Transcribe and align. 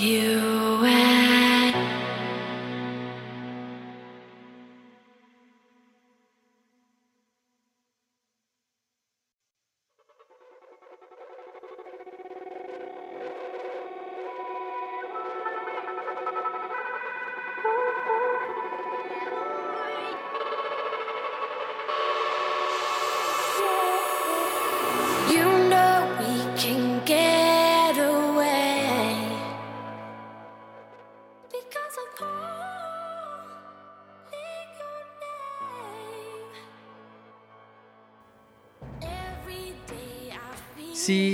You 0.00 0.61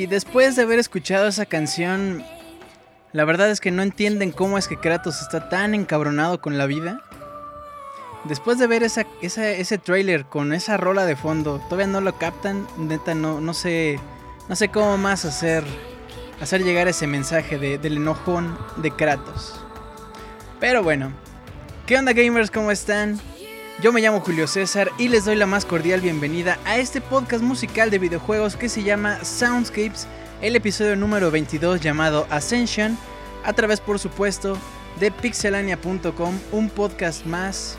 después 0.09 0.57
de 0.57 0.63
haber 0.63 0.79
escuchado 0.79 1.29
esa 1.29 1.47
canción, 1.47 2.25
la 3.13 3.25
verdad 3.25 3.51
es 3.51 3.61
que 3.61 3.71
no 3.71 3.83
entienden 3.83 4.33
cómo 4.33 4.59
es 4.59 4.69
que 4.69 4.77
Kratos 4.79 5.21
está 5.23 5.49
tan 5.49 5.75
encabronado 5.75 6.41
con 6.41 6.59
la 6.59 6.67
vida. 6.67 7.01
Después 8.25 8.59
de 8.59 8.67
ver 8.67 8.83
ese 8.83 9.79
trailer 9.79 10.25
con 10.27 10.53
esa 10.53 10.77
rola 10.77 11.07
de 11.07 11.17
fondo, 11.17 11.61
todavía 11.69 11.87
no 11.87 12.01
lo 12.01 12.19
captan. 12.19 12.67
Neta, 12.77 13.15
no, 13.15 13.41
no 13.41 13.55
sé. 13.55 13.99
No 14.49 14.57
sé 14.57 14.69
cómo 14.69 14.99
más 14.99 15.25
hacer. 15.25 15.65
Hacer 16.41 16.63
llegar 16.65 16.89
ese 16.89 17.07
mensaje 17.07 17.59
de- 17.59 17.79
del 17.79 17.97
enojón 17.97 18.59
de 18.77 18.91
Kratos. 18.91 19.61
Pero 20.61 20.83
bueno. 20.83 21.13
¿Qué 21.87 21.97
onda 21.97 22.13
gamers? 22.13 22.51
¿Cómo 22.51 22.71
están? 22.71 23.19
Yo 23.81 23.93
me 23.93 24.01
llamo 24.01 24.19
Julio 24.19 24.49
César 24.49 24.91
y 24.99 25.07
les 25.07 25.25
doy 25.25 25.37
la 25.37 25.47
más 25.47 25.65
cordial 25.65 26.01
bienvenida 26.01 26.59
a 26.65 26.79
este 26.79 27.01
podcast 27.01 27.45
musical 27.45 27.91
de 27.91 28.01
videojuegos 28.01 28.57
que 28.57 28.69
se 28.69 28.83
llama 28.83 29.25
Soundscapes, 29.25 30.09
el 30.43 30.57
episodio 30.57 30.97
número 30.97 31.31
22 31.31 31.81
llamado 31.81 32.27
Ascension, 32.29 32.99
a 33.45 33.53
través 33.53 33.79
por 33.81 34.01
supuesto 34.01 34.59
de 34.99 35.13
pixelania.com, 35.13 36.41
un 36.51 36.71
podcast 36.71 37.25
más, 37.25 37.79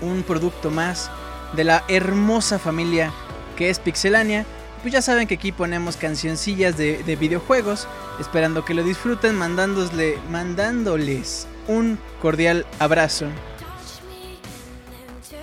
un 0.00 0.24
producto 0.24 0.72
más 0.72 1.12
de 1.54 1.62
la 1.62 1.84
hermosa 1.86 2.58
familia 2.58 3.12
que 3.56 3.70
es 3.70 3.78
Pixelania. 3.78 4.44
Pues 4.82 4.92
ya 4.92 5.00
saben 5.00 5.28
que 5.28 5.34
aquí 5.34 5.52
ponemos 5.52 5.96
cancioncillas 5.96 6.76
de, 6.76 7.04
de 7.04 7.14
videojuegos, 7.14 7.86
esperando 8.18 8.64
que 8.64 8.74
lo 8.74 8.82
disfruten, 8.82 9.36
mandándole, 9.36 10.18
mandándoles 10.28 11.46
un 11.68 12.00
cordial 12.20 12.66
abrazo. 12.80 13.26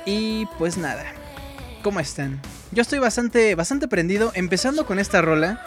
Y 0.10 0.48
pues 0.58 0.76
nada, 0.76 1.06
¿cómo 1.84 2.00
están? 2.00 2.42
Yo 2.72 2.82
estoy 2.82 2.98
bastante, 2.98 3.54
bastante 3.54 3.88
prendido, 3.88 4.32
empezando 4.34 4.88
con 4.88 4.98
esta 4.98 5.22
rola. 5.22 5.62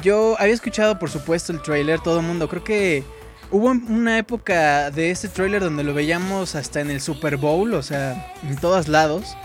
Yo 0.00 0.36
había 0.38 0.54
escuchado, 0.54 1.00
por 1.00 1.10
supuesto, 1.10 1.52
el 1.52 1.60
trailer, 1.60 1.98
todo 1.98 2.20
el 2.20 2.26
mundo. 2.26 2.48
Creo 2.48 2.62
que 2.62 3.02
hubo 3.50 3.70
una 3.70 4.16
época 4.16 4.92
de 4.92 5.10
este 5.10 5.26
trailer 5.26 5.60
donde 5.60 5.82
lo 5.82 5.92
veíamos 5.92 6.54
hasta 6.54 6.80
en 6.80 6.92
el 6.92 7.00
Super 7.00 7.36
Bowl, 7.36 7.74
o 7.74 7.82
sea, 7.82 8.32
en 8.48 8.56
todos 8.58 8.86
lados. 8.86 9.36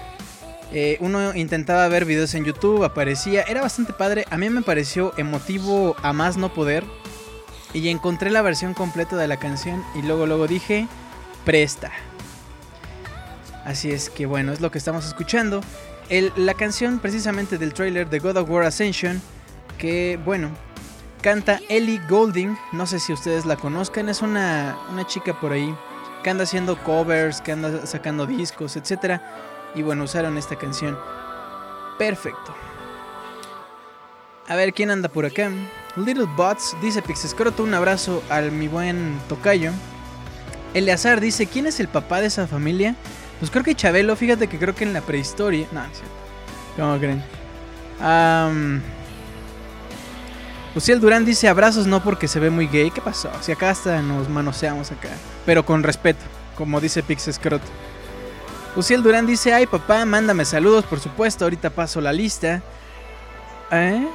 Eh, 0.71 0.98
uno 1.00 1.33
intentaba 1.33 1.88
ver 1.88 2.06
videos 2.06 2.36
en 2.36 2.45
YouTube, 2.45 2.83
aparecía, 2.83 3.42
era 3.42 3.62
bastante 3.62 3.94
padre. 3.94 4.25
A 4.30 4.38
mí 4.38 4.48
me 4.51 4.62
pareció 4.62 5.12
emotivo 5.18 5.95
a 6.04 6.13
más 6.13 6.38
no 6.38 6.54
poder. 6.54 6.83
Y 7.74 7.89
encontré 7.89 8.30
la 8.30 8.44
versión 8.44 8.75
completa 8.75 9.15
de 9.15 9.27
la 9.27 9.38
canción 9.38 9.83
y 9.95 10.04
luego, 10.04 10.27
luego 10.27 10.45
dije, 10.45 10.88
presta. 11.45 11.92
Así 13.65 13.92
es 13.92 14.10
que 14.10 14.25
bueno, 14.25 14.51
es 14.51 14.62
lo 14.62 14.71
que 14.71 14.77
estamos 14.77 15.06
escuchando. 15.06 15.62
La 16.36 16.54
canción 16.54 17.00
precisamente 17.00 17.57
del 17.57 17.74
trailer 17.74 18.10
de 18.10 18.19
God 18.19 18.38
of 18.38 18.50
War 18.50 18.65
Ascension, 18.65 19.21
que 19.77 20.19
bueno, 20.25 20.50
canta 21.21 21.60
Ellie 21.69 22.01
Golding, 22.10 22.57
no 22.74 22.86
sé 22.86 23.00
si 23.00 23.13
ustedes 23.13 23.45
la 23.45 23.56
conozcan, 23.56 24.10
es 24.10 24.21
una, 24.21 24.77
una 24.92 25.07
chica 25.07 25.39
por 25.39 25.54
ahí 25.54 25.74
que 26.24 26.30
anda 26.30 26.44
haciendo 26.44 26.77
covers, 26.83 27.42
que 27.42 27.51
anda 27.51 27.86
sacando 27.86 28.25
discos, 28.25 28.75
etc. 28.75 29.21
Y 29.75 29.81
bueno, 29.81 30.04
usaron 30.04 30.38
esta 30.38 30.56
canción. 30.56 30.98
Perfecto. 31.98 32.56
A 34.48 34.56
ver, 34.56 34.74
¿quién 34.74 34.92
anda 34.92 35.10
por 35.10 35.25
acá? 35.25 35.51
Little 35.95 36.27
Bots 36.36 36.75
dice 36.81 37.01
Pixescroto, 37.01 37.63
un 37.63 37.74
abrazo 37.74 38.24
al 38.30 38.51
mi 38.51 38.68
buen 38.68 39.19
tocayo. 39.30 39.71
Eleazar 40.74 41.21
dice, 41.21 41.45
¿quién 41.45 41.68
es 41.68 41.80
el 41.80 41.88
papá 41.88 42.19
de 42.19 42.27
esa 42.27 42.48
familia? 42.48 42.95
Pues 43.43 43.51
creo 43.51 43.65
que 43.65 43.75
Chabelo, 43.75 44.15
fíjate 44.15 44.47
que 44.47 44.57
creo 44.57 44.73
que 44.73 44.85
en 44.85 44.93
la 44.93 45.01
prehistoria... 45.01 45.67
No, 45.73 45.83
es 45.83 45.97
cierto. 45.97 46.15
¿Cómo 46.77 46.97
creen? 46.97 47.21
Uciel 50.73 51.01
Durán 51.01 51.25
dice 51.25 51.49
abrazos 51.49 51.85
no 51.85 52.01
porque 52.01 52.29
se 52.29 52.39
ve 52.39 52.49
muy 52.49 52.67
gay. 52.67 52.89
¿Qué 52.89 53.01
pasó? 53.01 53.29
Si 53.41 53.51
acá 53.51 53.71
hasta 53.71 54.01
nos 54.01 54.29
manoseamos 54.29 54.93
acá. 54.93 55.09
Pero 55.45 55.65
con 55.65 55.83
respeto, 55.83 56.21
como 56.55 56.79
dice 56.79 57.03
Pixescroto. 57.03 57.65
Uciel 58.77 59.03
Durán 59.03 59.27
dice, 59.27 59.51
ay 59.51 59.67
papá, 59.67 60.05
mándame 60.05 60.45
saludos, 60.45 60.85
por 60.85 61.01
supuesto, 61.01 61.43
ahorita 61.43 61.69
paso 61.69 61.99
la 61.99 62.13
lista. 62.13 62.63
¿Eh? 63.71 64.07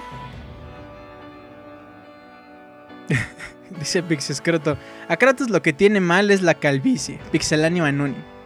dice 3.79 4.03
Pixescroto. 4.03 4.79
A 5.07 5.19
Kratos 5.19 5.51
lo 5.51 5.61
que 5.61 5.75
tiene 5.75 6.01
mal 6.01 6.31
es 6.31 6.41
la 6.41 6.55
calvicie. 6.55 7.21
Pixeláneo 7.31 7.85
Anuni. 7.85 8.38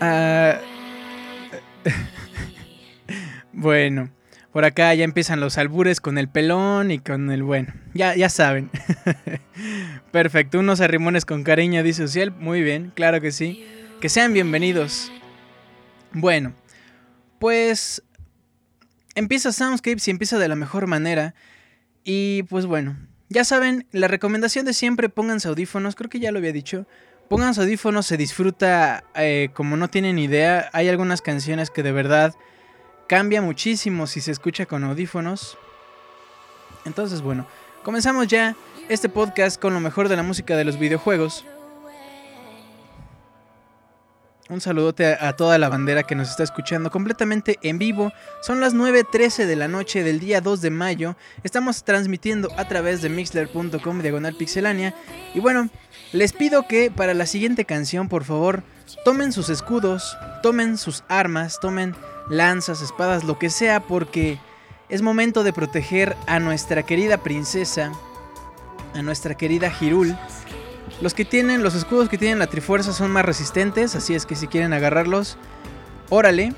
Ah, 0.00 0.58
bueno, 3.52 4.10
por 4.52 4.64
acá 4.64 4.94
ya 4.94 5.04
empiezan 5.04 5.40
los 5.40 5.58
albures 5.58 6.00
con 6.00 6.18
el 6.18 6.28
pelón 6.28 6.90
y 6.90 6.98
con 6.98 7.30
el 7.30 7.42
bueno. 7.42 7.72
Ya, 7.94 8.16
ya 8.16 8.28
saben. 8.28 8.70
Perfecto, 10.10 10.58
unos 10.58 10.80
arrimones 10.80 11.24
con 11.24 11.44
cariño, 11.44 11.82
dice 11.82 12.04
Uciel. 12.04 12.30
Muy 12.32 12.62
bien, 12.62 12.92
claro 12.94 13.20
que 13.20 13.30
sí. 13.30 13.64
Que 14.00 14.08
sean 14.08 14.32
bienvenidos. 14.32 15.12
Bueno, 16.12 16.54
pues 17.38 18.02
empieza 19.14 19.52
Soundscapes 19.52 20.08
y 20.08 20.10
empieza 20.10 20.38
de 20.38 20.48
la 20.48 20.56
mejor 20.56 20.86
manera. 20.86 21.34
Y 22.02 22.44
pues 22.44 22.64
bueno, 22.66 22.96
ya 23.28 23.44
saben, 23.44 23.86
la 23.92 24.08
recomendación 24.08 24.64
de 24.64 24.72
siempre, 24.72 25.08
pónganse 25.08 25.48
audífonos, 25.48 25.94
creo 25.94 26.10
que 26.10 26.18
ya 26.18 26.32
lo 26.32 26.38
había 26.38 26.52
dicho. 26.52 26.86
Pónganse 27.30 27.60
audífonos, 27.60 28.06
se 28.06 28.16
disfruta 28.16 29.04
eh, 29.14 29.50
como 29.54 29.76
no 29.76 29.88
tienen 29.88 30.18
idea. 30.18 30.68
Hay 30.72 30.88
algunas 30.88 31.22
canciones 31.22 31.70
que 31.70 31.84
de 31.84 31.92
verdad 31.92 32.34
cambia 33.06 33.40
muchísimo 33.40 34.08
si 34.08 34.20
se 34.20 34.32
escucha 34.32 34.66
con 34.66 34.82
audífonos. 34.82 35.56
Entonces, 36.84 37.22
bueno, 37.22 37.46
comenzamos 37.84 38.26
ya 38.26 38.56
este 38.88 39.08
podcast 39.08 39.62
con 39.62 39.72
lo 39.72 39.78
mejor 39.78 40.08
de 40.08 40.16
la 40.16 40.24
música 40.24 40.56
de 40.56 40.64
los 40.64 40.76
videojuegos. 40.76 41.44
Un 44.50 44.60
saludote 44.60 45.06
a, 45.06 45.36
toda 45.36 45.58
la 45.58 45.68
bandera 45.68 46.02
que 46.02 46.16
nos 46.16 46.28
está 46.28 46.42
escuchando 46.42 46.90
completamente 46.90 47.60
en 47.62 47.78
vivo. 47.78 48.12
Son 48.42 48.58
las 48.58 48.74
9.13 48.74 49.46
de 49.46 49.54
la 49.54 49.68
noche 49.68 50.02
del 50.02 50.18
día 50.18 50.40
2 50.40 50.60
de 50.60 50.70
mayo. 50.70 51.16
Estamos 51.44 51.84
transmitiendo 51.84 52.50
a 52.56 52.66
través 52.66 53.00
de 53.00 53.10
mixler.com 53.10 54.02
diagonal 54.02 54.34
pixelania. 54.34 54.92
Y 55.34 55.38
bueno, 55.38 55.70
les 56.12 56.32
pido 56.32 56.66
que 56.66 56.90
para 56.90 57.14
la 57.14 57.26
siguiente 57.26 57.64
canción, 57.64 58.08
por 58.08 58.24
favor, 58.24 58.64
tomen 59.04 59.32
sus 59.32 59.50
escudos, 59.50 60.18
tomen 60.42 60.78
sus 60.78 61.04
armas, 61.06 61.60
tomen 61.60 61.94
lanzas, 62.28 62.82
espadas, 62.82 63.22
lo 63.22 63.38
que 63.38 63.50
sea, 63.50 63.78
porque 63.78 64.40
es 64.88 65.00
momento 65.00 65.44
de 65.44 65.52
proteger 65.52 66.16
a 66.26 66.40
nuestra 66.40 66.82
querida 66.82 67.18
princesa, 67.18 67.92
a 68.94 69.02
nuestra 69.02 69.36
querida 69.36 69.72
Hirul. 69.80 70.16
Los 71.00 71.14
que 71.14 71.24
tienen, 71.24 71.62
los 71.62 71.74
escudos 71.74 72.08
que 72.08 72.18
tienen 72.18 72.38
la 72.38 72.46
Trifuerza 72.46 72.92
son 72.92 73.10
más 73.10 73.24
resistentes, 73.24 73.96
así 73.96 74.14
es 74.14 74.26
que 74.26 74.36
si 74.36 74.48
quieren 74.48 74.74
agarrarlos, 74.74 75.38
órale. 76.10 76.52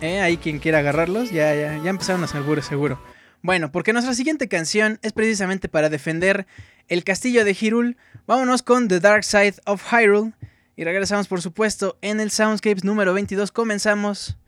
Eh, 0.00 0.20
hay 0.20 0.36
quien 0.36 0.58
quiera 0.58 0.80
agarrarlos, 0.80 1.30
ya, 1.30 1.54
ya, 1.54 1.78
ya 1.78 1.90
empezaron 1.90 2.20
los 2.20 2.34
albures 2.34 2.66
seguro. 2.66 3.00
Bueno, 3.40 3.70
porque 3.70 3.92
nuestra 3.92 4.14
siguiente 4.14 4.48
canción 4.48 4.98
es 5.02 5.12
precisamente 5.12 5.68
para 5.68 5.90
defender 5.90 6.46
el 6.88 7.04
castillo 7.04 7.44
de 7.44 7.54
Hyrule. 7.54 7.96
Vámonos 8.26 8.62
con 8.62 8.88
The 8.88 9.00
Dark 9.00 9.22
Side 9.22 9.56
of 9.66 9.84
Hyrule. 9.92 10.32
Y 10.76 10.84
regresamos, 10.84 11.28
por 11.28 11.40
supuesto, 11.40 11.96
en 12.00 12.20
el 12.20 12.30
Soundscapes 12.30 12.84
número 12.84 13.14
22. 13.14 13.52
Comenzamos. 13.52 14.38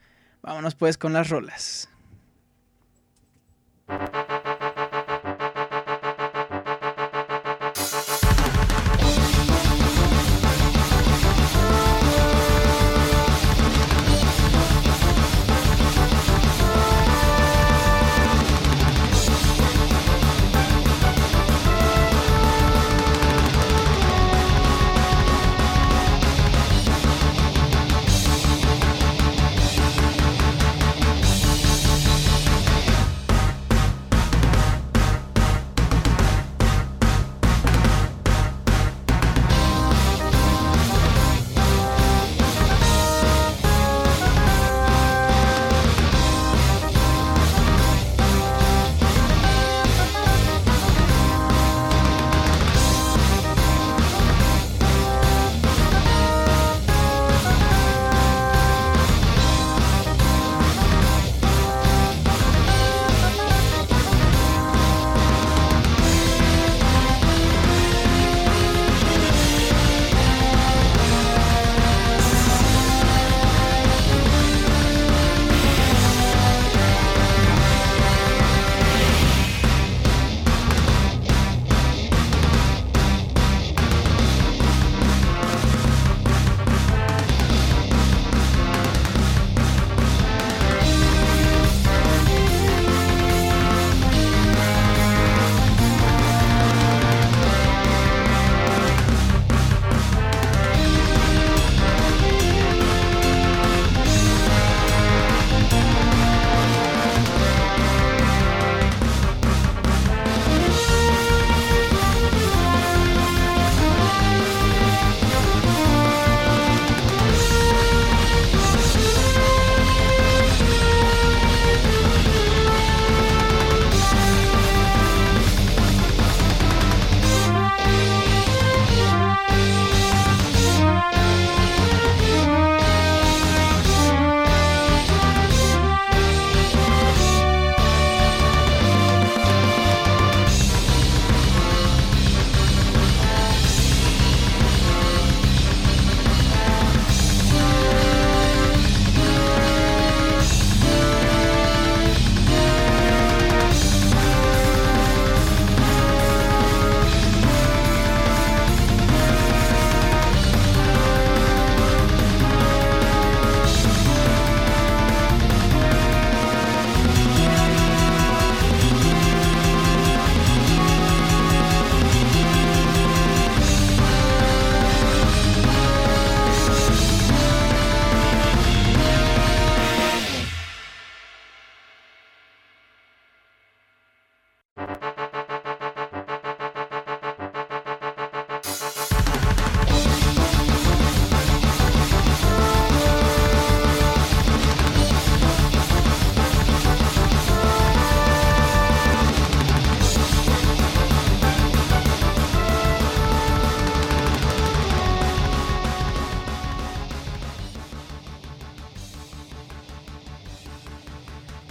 Vámonos 0.43 0.75
pues 0.75 0.99
con 0.99 1.13
las 1.13 1.29
rolas. 1.29 1.89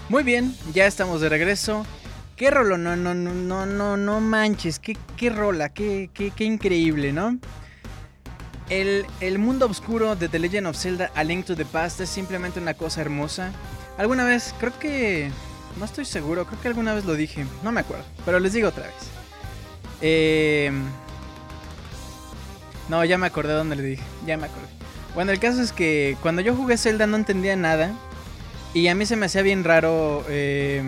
Muy 0.07 0.21
bien, 0.21 0.55
ya 0.71 0.85
estamos 0.85 1.19
de 1.19 1.29
regreso. 1.29 1.83
Qué 2.35 2.51
rolo, 2.51 2.77
no, 2.77 2.95
no, 2.95 3.15
no, 3.15 3.33
no, 3.33 3.65
no, 3.65 3.97
no 3.97 4.19
manches, 4.19 4.77
qué, 4.77 4.95
qué 5.17 5.31
rola, 5.31 5.69
qué, 5.69 6.11
qué, 6.13 6.29
qué 6.29 6.43
increíble, 6.43 7.11
¿no? 7.11 7.39
El, 8.69 9.05
el 9.19 9.39
mundo 9.39 9.65
oscuro 9.65 10.15
de 10.15 10.29
The 10.29 10.37
Legend 10.37 10.67
of 10.67 10.77
Zelda 10.77 11.11
A 11.15 11.23
Link 11.23 11.45
to 11.45 11.55
the 11.55 11.65
Past 11.65 12.01
es 12.01 12.09
simplemente 12.09 12.59
una 12.59 12.75
cosa 12.75 13.01
hermosa. 13.01 13.51
Alguna 13.97 14.25
vez, 14.25 14.53
creo 14.59 14.77
que... 14.77 15.31
No 15.79 15.85
estoy 15.85 16.05
seguro, 16.05 16.45
creo 16.45 16.61
que 16.61 16.67
alguna 16.67 16.93
vez 16.93 17.05
lo 17.05 17.15
dije, 17.15 17.45
no 17.63 17.71
me 17.71 17.81
acuerdo, 17.81 18.05
pero 18.25 18.39
les 18.39 18.53
digo 18.53 18.69
otra 18.69 18.83
vez. 18.83 18.93
Eh, 20.01 20.71
no, 22.89 23.03
ya 23.03 23.17
me 23.17 23.27
acordé 23.27 23.53
dónde 23.53 23.75
le 23.75 23.83
dije, 23.83 24.03
ya 24.25 24.37
me 24.37 24.45
acordé. 24.45 24.67
Bueno, 25.15 25.31
el 25.31 25.39
caso 25.39 25.61
es 25.61 25.71
que 25.71 26.15
cuando 26.21 26.41
yo 26.41 26.55
jugué 26.55 26.77
Zelda 26.77 27.07
no 27.07 27.17
entendía 27.17 27.55
nada. 27.55 27.91
Y 28.75 28.89
a 28.89 28.93
mí 28.93 29.05
se 29.05 29.15
me 29.15 29.27
hacía 29.27 29.41
bien 29.41 29.63
raro. 29.63 30.25
eh, 30.27 30.83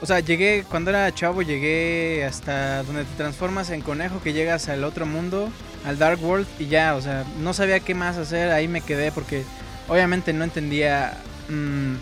o 0.00 0.06
sea, 0.06 0.20
llegué, 0.20 0.64
cuando 0.68 0.90
era 0.90 1.12
chavo, 1.14 1.42
llegué 1.42 2.24
hasta 2.24 2.82
donde 2.84 3.04
te 3.04 3.14
transformas 3.16 3.68
en 3.68 3.82
conejo, 3.82 4.22
que 4.22 4.32
llegas 4.32 4.70
al 4.70 4.84
otro 4.84 5.04
mundo, 5.04 5.50
al 5.84 5.98
Dark 5.98 6.22
World, 6.24 6.46
y 6.58 6.66
ya, 6.68 6.94
o 6.94 7.02
sea, 7.02 7.24
no 7.40 7.52
sabía 7.52 7.80
qué 7.80 7.94
más 7.94 8.16
hacer, 8.16 8.50
ahí 8.50 8.66
me 8.66 8.80
quedé 8.80 9.12
porque 9.12 9.44
obviamente 9.88 10.32
no 10.32 10.42
entendía... 10.44 11.18
mm, 11.50 11.94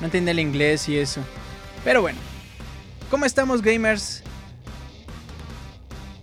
no 0.00 0.04
entendía 0.04 0.30
el 0.30 0.40
inglés 0.40 0.88
y 0.88 0.96
eso. 0.96 1.22
Pero 1.82 2.02
bueno, 2.02 2.18
¿cómo 3.10 3.24
estamos 3.24 3.62
gamers? 3.62 4.22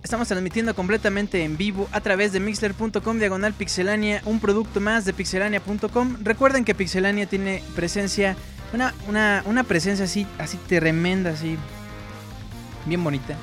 Estamos 0.04 0.28
transmitiendo 0.28 0.74
completamente 0.74 1.44
en 1.44 1.58
vivo 1.58 1.88
a 1.92 2.02
través 2.02 2.34
de 2.34 2.40
mixler.com 2.40 3.20
diagonal 3.20 3.54
pixelania, 3.54 4.22
un 4.26 4.40
producto 4.40 4.82
más 4.82 5.06
de 5.06 5.14
pixelania.com. 5.14 6.18
Recuerden 6.24 6.66
que 6.66 6.74
Pixelania 6.74 7.28
tiene 7.28 7.64
presencia, 7.76 8.36
una, 8.74 8.96
una, 9.08 9.44
una 9.46 9.64
presencia 9.64 10.06
así, 10.06 10.26
así 10.40 10.58
tremenda, 10.68 11.32
así, 11.32 11.56
bien 12.86 13.04
bonita. 13.04 13.36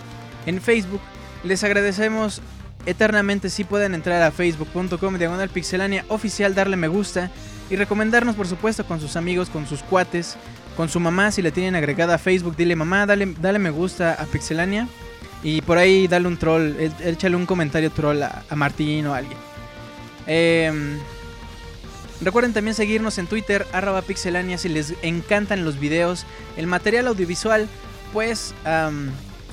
En 0.46 0.60
Facebook, 0.60 1.00
les 1.44 1.62
agradecemos 1.62 2.42
eternamente 2.86 3.50
si 3.50 3.62
pueden 3.62 3.94
entrar 3.94 4.20
a 4.22 4.32
facebook.com 4.32 5.16
diagonal 5.16 5.50
pixelania 5.50 6.04
oficial, 6.08 6.56
darle 6.56 6.76
me 6.76 6.88
gusta 6.88 7.30
y 7.70 7.76
recomendarnos 7.76 8.34
por 8.34 8.48
supuesto 8.48 8.84
con 8.84 9.00
sus 9.00 9.14
amigos, 9.14 9.48
con 9.48 9.66
sus 9.68 9.82
cuates, 9.84 10.36
con 10.76 10.88
su 10.88 10.98
mamá 10.98 11.30
si 11.30 11.40
le 11.40 11.52
tienen 11.52 11.76
agregada 11.76 12.14
a 12.14 12.18
Facebook, 12.18 12.56
dile 12.56 12.74
mamá, 12.74 13.06
dale, 13.06 13.32
dale 13.40 13.60
me 13.60 13.70
gusta 13.70 14.14
a 14.14 14.24
pixelania. 14.24 14.88
Y 15.42 15.60
por 15.62 15.78
ahí 15.78 16.08
dale 16.08 16.26
un 16.26 16.36
troll, 16.36 16.74
échale 17.04 17.36
un 17.36 17.46
comentario 17.46 17.90
troll 17.90 18.22
a, 18.22 18.42
a 18.48 18.56
Martín 18.56 19.06
o 19.06 19.14
a 19.14 19.18
alguien. 19.18 19.38
Em, 20.26 20.98
recuerden 22.20 22.52
también 22.52 22.74
seguirnos 22.74 23.18
en 23.18 23.26
Twitter, 23.26 23.66
arroba 23.72 24.02
pixelania, 24.02 24.58
si 24.58 24.68
les 24.68 24.94
encantan 25.02 25.64
los 25.64 25.78
videos, 25.78 26.26
el 26.56 26.66
material 26.66 27.06
audiovisual, 27.06 27.68
pues 28.12 28.52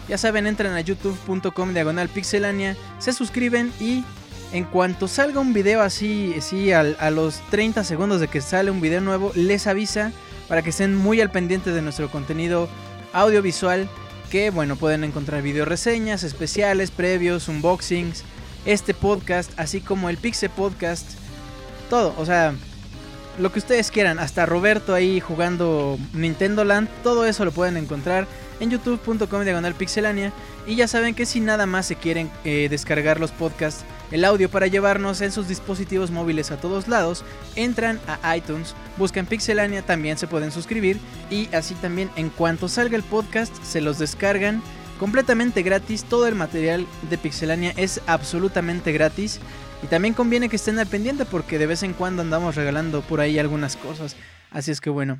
ya 0.07 0.17
saben, 0.17 0.47
entran 0.47 0.73
a 0.73 0.81
youtube.com 0.81 1.73
diagonal 1.73 2.09
pixelania, 2.09 2.75
se 2.99 3.13
suscriben 3.13 3.71
y 3.79 4.03
en 4.51 4.63
cuanto 4.65 5.07
salga 5.07 5.39
un 5.39 5.53
video 5.53 5.81
así, 5.81 6.33
así 6.37 6.71
al- 6.71 6.97
a 6.99 7.09
los 7.09 7.41
30 7.51 7.83
segundos 7.83 8.21
de 8.21 8.27
que 8.27 8.41
sale 8.41 8.71
un 8.71 8.81
video 8.81 9.01
nuevo, 9.01 9.31
les 9.35 9.67
avisa 9.67 10.11
para 10.47 10.61
que 10.61 10.69
estén 10.69 10.95
muy 10.95 11.21
al 11.21 11.31
pendiente 11.31 11.71
de 11.71 11.81
nuestro 11.81 12.09
contenido 12.09 12.69
audiovisual 13.13 13.87
que 14.25 14.49
bueno 14.49 14.75
pueden 14.75 15.03
encontrar 15.03 15.41
video 15.41 15.65
reseñas 15.65 16.23
especiales 16.23 16.91
previos 16.91 17.47
unboxings 17.47 18.23
este 18.65 18.93
podcast 18.93 19.51
así 19.57 19.81
como 19.81 20.09
el 20.09 20.17
Pixel 20.17 20.49
Podcast 20.49 21.07
todo 21.89 22.13
o 22.17 22.25
sea 22.25 22.53
lo 23.37 23.51
que 23.51 23.59
ustedes 23.59 23.91
quieran 23.91 24.19
hasta 24.19 24.45
Roberto 24.45 24.93
ahí 24.93 25.19
jugando 25.19 25.97
Nintendo 26.13 26.63
Land 26.63 26.89
todo 27.03 27.25
eso 27.25 27.45
lo 27.45 27.51
pueden 27.51 27.77
encontrar 27.77 28.27
en 28.59 28.71
youtube.com 28.71 29.43
diagonal 29.43 29.75
pixelania 29.75 30.31
y 30.65 30.75
ya 30.75 30.87
saben 30.87 31.15
que 31.15 31.25
si 31.25 31.39
nada 31.39 31.65
más 31.65 31.85
se 31.85 31.95
quieren 31.95 32.31
eh, 32.43 32.67
descargar 32.69 33.19
los 33.19 33.31
podcasts 33.31 33.85
el 34.11 34.25
audio 34.25 34.49
para 34.49 34.67
llevarnos 34.67 35.21
en 35.21 35.31
sus 35.31 35.47
dispositivos 35.47 36.11
móviles 36.11 36.51
a 36.51 36.57
todos 36.57 36.87
lados 36.87 37.23
entran 37.55 37.99
a 38.07 38.37
iTunes 38.37 38.75
buscan 38.97 39.25
Pixelania, 39.25 39.81
también 39.81 40.17
se 40.17 40.27
pueden 40.27 40.51
suscribir 40.51 40.99
y 41.29 41.53
así 41.53 41.73
también 41.75 42.09
en 42.15 42.29
cuanto 42.29 42.67
salga 42.67 42.95
el 42.95 43.03
podcast 43.03 43.53
se 43.63 43.81
los 43.81 43.99
descargan 43.99 44.61
completamente 44.99 45.61
gratis. 45.63 46.03
Todo 46.03 46.27
el 46.27 46.35
material 46.35 46.85
de 47.09 47.17
Pixelania 47.17 47.73
es 47.77 48.01
absolutamente 48.07 48.91
gratis 48.91 49.39
y 49.83 49.87
también 49.87 50.13
conviene 50.13 50.49
que 50.49 50.55
estén 50.55 50.79
al 50.79 50.87
pendiente 50.87 51.25
porque 51.25 51.57
de 51.57 51.67
vez 51.67 51.83
en 51.83 51.93
cuando 51.93 52.21
andamos 52.21 52.55
regalando 52.55 53.01
por 53.01 53.19
ahí 53.19 53.39
algunas 53.39 53.75
cosas. 53.75 54.15
Así 54.51 54.71
es 54.71 54.79
que 54.79 54.89
bueno, 54.89 55.19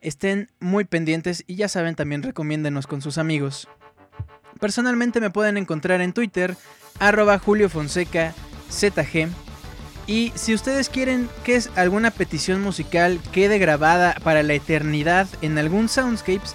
estén 0.00 0.48
muy 0.60 0.84
pendientes 0.84 1.44
y 1.46 1.56
ya 1.56 1.68
saben 1.68 1.94
también 1.94 2.22
recomiéndenos 2.22 2.86
con 2.86 3.02
sus 3.02 3.18
amigos. 3.18 3.68
Personalmente 4.62 5.20
me 5.20 5.30
pueden 5.30 5.56
encontrar 5.56 6.00
en 6.02 6.12
Twitter 6.12 6.56
arroba 7.00 7.40
Julio 7.40 7.68
Fonseca 7.68 8.32
ZG 8.70 9.26
y 10.06 10.32
si 10.36 10.54
ustedes 10.54 10.88
quieren 10.88 11.28
que 11.42 11.56
es 11.56 11.68
alguna 11.74 12.12
petición 12.12 12.62
musical 12.62 13.18
quede 13.32 13.58
grabada 13.58 14.14
para 14.22 14.44
la 14.44 14.54
eternidad 14.54 15.26
en 15.40 15.58
algún 15.58 15.88
Soundscapes, 15.88 16.54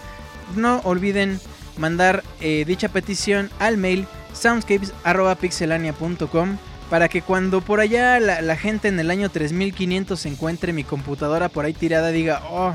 no 0.55 0.79
olviden 0.85 1.41
mandar 1.75 2.23
eh, 2.39 2.63
dicha 2.65 2.87
petición 2.87 3.49
al 3.59 3.75
mail 3.75 4.07
soundscapes.pixelania.com 4.31 6.57
para 6.89 7.09
que 7.09 7.21
cuando 7.21 7.59
por 7.59 7.81
allá 7.81 8.21
la, 8.21 8.55
gente 8.55 8.87
en 8.87 9.01
el 9.01 9.11
año 9.11 9.27
3500 9.27 10.25
encuentre 10.27 10.71
mi 10.71 10.85
computadora 10.85 11.49
por 11.49 11.65
ahí 11.65 11.73
tirada 11.73 12.11
diga, 12.11 12.41
oh, 12.49 12.73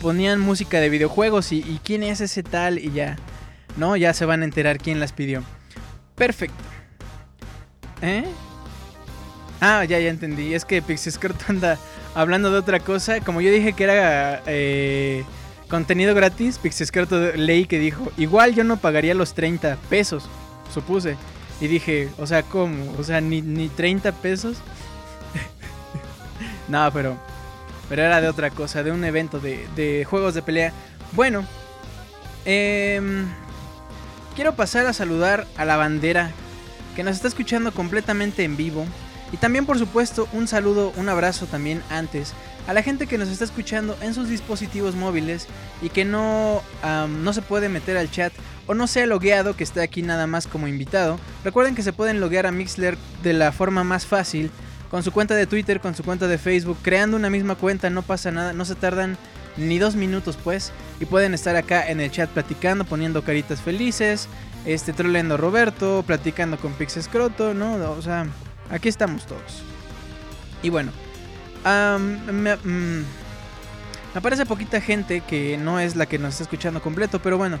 ponían 0.00 0.40
música 0.40 0.80
de 0.80 0.88
videojuegos 0.88 1.52
y, 1.52 1.58
y 1.58 1.82
quién 1.84 2.02
es 2.02 2.22
ese 2.22 2.42
tal 2.42 2.78
y 2.78 2.92
ya, 2.92 3.18
no, 3.76 3.96
ya 3.96 4.12
se 4.14 4.24
van 4.24 4.42
a 4.42 4.44
enterar 4.44 4.78
quién 4.78 5.00
las 5.00 5.12
pidió. 5.12 5.42
Perfecto. 6.14 6.62
¿Eh? 8.02 8.24
Ah, 9.60 9.84
ya, 9.84 9.98
ya 9.98 10.10
entendí. 10.10 10.54
Es 10.54 10.64
que 10.64 10.82
Pixescroto 10.82 11.44
anda 11.48 11.78
hablando 12.14 12.50
de 12.50 12.58
otra 12.58 12.80
cosa. 12.80 13.20
Como 13.20 13.40
yo 13.40 13.50
dije 13.50 13.72
que 13.72 13.84
era 13.84 14.42
eh, 14.46 15.24
contenido 15.68 16.14
gratis, 16.14 16.58
Pixescroto 16.58 17.32
leí 17.34 17.66
que 17.66 17.78
dijo, 17.78 18.12
igual 18.16 18.54
yo 18.54 18.64
no 18.64 18.76
pagaría 18.76 19.14
los 19.14 19.34
30 19.34 19.76
pesos, 19.88 20.28
supuse. 20.72 21.16
Y 21.60 21.66
dije, 21.68 22.08
o 22.18 22.26
sea, 22.26 22.42
¿cómo? 22.42 22.92
O 22.98 23.04
sea, 23.04 23.20
ni, 23.20 23.40
ni 23.40 23.68
30 23.68 24.12
pesos. 24.12 24.58
no, 26.68 26.90
pero, 26.92 27.16
pero 27.88 28.02
era 28.02 28.20
de 28.20 28.28
otra 28.28 28.50
cosa, 28.50 28.82
de 28.82 28.92
un 28.92 29.04
evento 29.04 29.40
de, 29.40 29.66
de 29.76 30.04
juegos 30.04 30.34
de 30.34 30.42
pelea. 30.42 30.72
Bueno, 31.12 31.44
em, 32.44 33.26
quiero 34.34 34.56
pasar 34.56 34.86
a 34.86 34.92
saludar 34.92 35.46
a 35.56 35.64
la 35.64 35.76
bandera 35.76 36.30
que 36.96 37.02
nos 37.02 37.16
está 37.16 37.28
escuchando 37.28 37.72
completamente 37.72 38.44
en 38.44 38.56
vivo. 38.56 38.86
Y 39.32 39.36
también, 39.36 39.66
por 39.66 39.78
supuesto, 39.78 40.28
un 40.32 40.46
saludo, 40.46 40.92
un 40.96 41.08
abrazo 41.08 41.46
también 41.46 41.82
antes 41.90 42.32
a 42.66 42.72
la 42.72 42.82
gente 42.82 43.06
que 43.06 43.18
nos 43.18 43.28
está 43.28 43.44
escuchando 43.44 43.96
en 44.00 44.14
sus 44.14 44.28
dispositivos 44.28 44.94
móviles 44.94 45.46
y 45.82 45.90
que 45.90 46.04
no, 46.04 46.62
no 47.22 47.32
se 47.32 47.42
puede 47.42 47.68
meter 47.68 47.96
al 47.96 48.10
chat 48.10 48.32
o 48.66 48.74
no 48.74 48.86
sea 48.86 49.06
logueado, 49.06 49.56
que 49.56 49.64
esté 49.64 49.82
aquí 49.82 50.02
nada 50.02 50.26
más 50.26 50.46
como 50.46 50.68
invitado. 50.68 51.18
Recuerden 51.44 51.74
que 51.74 51.82
se 51.82 51.92
pueden 51.92 52.20
loguear 52.20 52.46
a 52.46 52.52
Mixler 52.52 52.96
de 53.22 53.34
la 53.34 53.52
forma 53.52 53.84
más 53.84 54.06
fácil, 54.06 54.50
con 54.90 55.02
su 55.02 55.12
cuenta 55.12 55.34
de 55.34 55.46
Twitter, 55.46 55.80
con 55.80 55.94
su 55.94 56.04
cuenta 56.04 56.28
de 56.28 56.38
Facebook, 56.38 56.78
creando 56.80 57.16
una 57.16 57.28
misma 57.28 57.56
cuenta, 57.56 57.90
no 57.90 58.02
pasa 58.02 58.30
nada, 58.30 58.52
no 58.52 58.64
se 58.64 58.76
tardan 58.76 59.18
ni 59.56 59.78
dos 59.78 59.94
minutos 59.96 60.38
pues, 60.42 60.72
y 61.00 61.04
pueden 61.04 61.34
estar 61.34 61.56
acá 61.56 61.88
en 61.88 62.00
el 62.00 62.10
chat 62.10 62.30
platicando, 62.30 62.84
poniendo 62.84 63.22
caritas 63.22 63.60
felices, 63.60 64.28
este, 64.64 64.92
troleando 64.92 65.34
a 65.34 65.38
Roberto, 65.38 66.04
platicando 66.06 66.58
con 66.58 66.72
Pixescroto, 66.72 67.54
¿no? 67.54 67.74
O 67.92 68.02
sea, 68.02 68.26
aquí 68.70 68.88
estamos 68.88 69.26
todos. 69.26 69.62
Y 70.62 70.70
bueno, 70.70 70.92
me, 71.64 72.56
mm, 72.56 73.04
me 74.14 74.20
parece 74.20 74.46
poquita 74.46 74.80
gente 74.80 75.20
que 75.20 75.58
no 75.58 75.80
es 75.80 75.96
la 75.96 76.06
que 76.06 76.18
nos 76.18 76.34
está 76.34 76.44
escuchando 76.44 76.80
completo, 76.80 77.20
pero 77.20 77.38
bueno. 77.38 77.58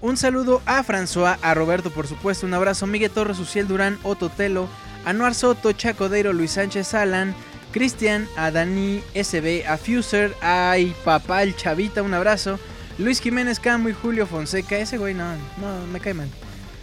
Un 0.00 0.18
saludo 0.18 0.60
a 0.66 0.84
François, 0.84 1.38
a 1.40 1.54
Roberto 1.54 1.90
por 1.90 2.06
supuesto, 2.06 2.46
un 2.46 2.52
abrazo, 2.52 2.86
Miguel 2.86 3.10
Torres, 3.10 3.38
Uciel 3.38 3.66
Durán, 3.66 3.98
Otto 4.02 4.28
Telo, 4.28 4.68
Anuar 5.06 5.34
Soto, 5.34 5.72
Chacodeiro, 5.72 6.34
Luis 6.34 6.50
Sánchez 6.50 6.92
Alan, 6.92 7.34
Cristian, 7.74 8.28
a 8.36 8.52
Dani 8.52 9.02
SB, 9.14 9.66
a 9.66 9.76
Fuser, 9.76 10.32
ay 10.40 10.94
papá, 11.04 11.42
el 11.42 11.56
Chavita, 11.56 12.04
un 12.04 12.14
abrazo, 12.14 12.60
Luis 12.98 13.20
Jiménez 13.20 13.58
Cambo 13.58 13.88
y 13.88 13.92
Julio 13.92 14.28
Fonseca, 14.28 14.78
ese 14.78 14.96
güey 14.96 15.12
no, 15.12 15.32
no, 15.60 15.84
me 15.92 15.98
cae 15.98 16.14
mal. 16.14 16.28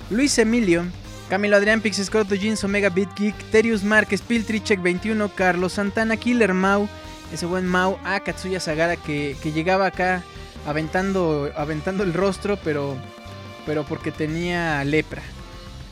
Luis 0.10 0.38
Emilio, 0.38 0.84
Camilo 1.30 1.56
Adrián, 1.56 1.80
Pixescroto, 1.80 2.36
Jeans, 2.36 2.62
Omega 2.66 2.90
Beat 2.90 3.18
Geek, 3.18 3.36
Terius 3.52 3.86
Márquez, 3.86 4.22
Piltrichek 4.22 4.82
21, 4.82 5.30
Carlos 5.30 5.72
Santana, 5.72 6.18
Killer 6.18 6.54
Mau, 6.54 6.90
ese 7.32 7.46
buen 7.46 7.66
Mau, 7.66 7.98
a 8.04 8.20
Katsuya 8.20 8.60
Sagara 8.60 8.98
que, 8.98 9.38
que 9.42 9.54
llegaba 9.54 9.86
acá 9.86 10.24
aventando, 10.68 11.50
aventando 11.56 12.04
el 12.04 12.14
rostro, 12.14 12.60
pero, 12.66 12.98
pero 13.66 13.86
porque 13.86 14.12
tenía 14.12 14.84
lepra. 14.84 15.22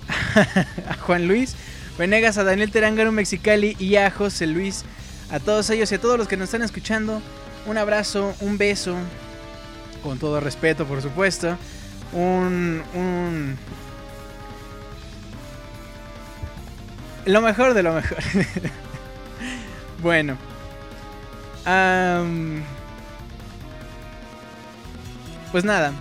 a 0.89 0.95
Juan 0.95 1.25
Luis, 1.25 1.55
Venegas, 1.99 2.37
a 2.37 2.45
Daniel 2.45 2.71
Terángaro 2.71 3.11
Mexicali 3.11 3.75
y 3.77 3.97
a 3.97 4.09
José 4.09 4.47
Luis, 4.47 4.85
a 5.31 5.39
todos 5.39 5.69
ellos 5.69 5.91
y 5.91 5.95
a 5.95 6.01
todos 6.01 6.17
los 6.17 6.27
que 6.27 6.37
nos 6.37 6.45
están 6.45 6.61
escuchando. 6.61 7.21
un 7.65 7.77
abrazo, 7.77 8.33
un 8.39 8.57
beso, 8.57 8.95
con 10.01 10.17
todo 10.17 10.39
respeto, 10.39 10.85
por 10.85 11.01
supuesto. 11.01 11.57
Un, 12.13 12.81
un... 12.95 13.57
Lo 17.25 17.41
mejor 17.41 17.73
de 17.73 17.83
lo 17.83 17.93
mejor. 17.93 18.17
bueno. 20.01 20.37
am, 21.65 22.63
pues 25.51 25.63
nada. 25.63 25.93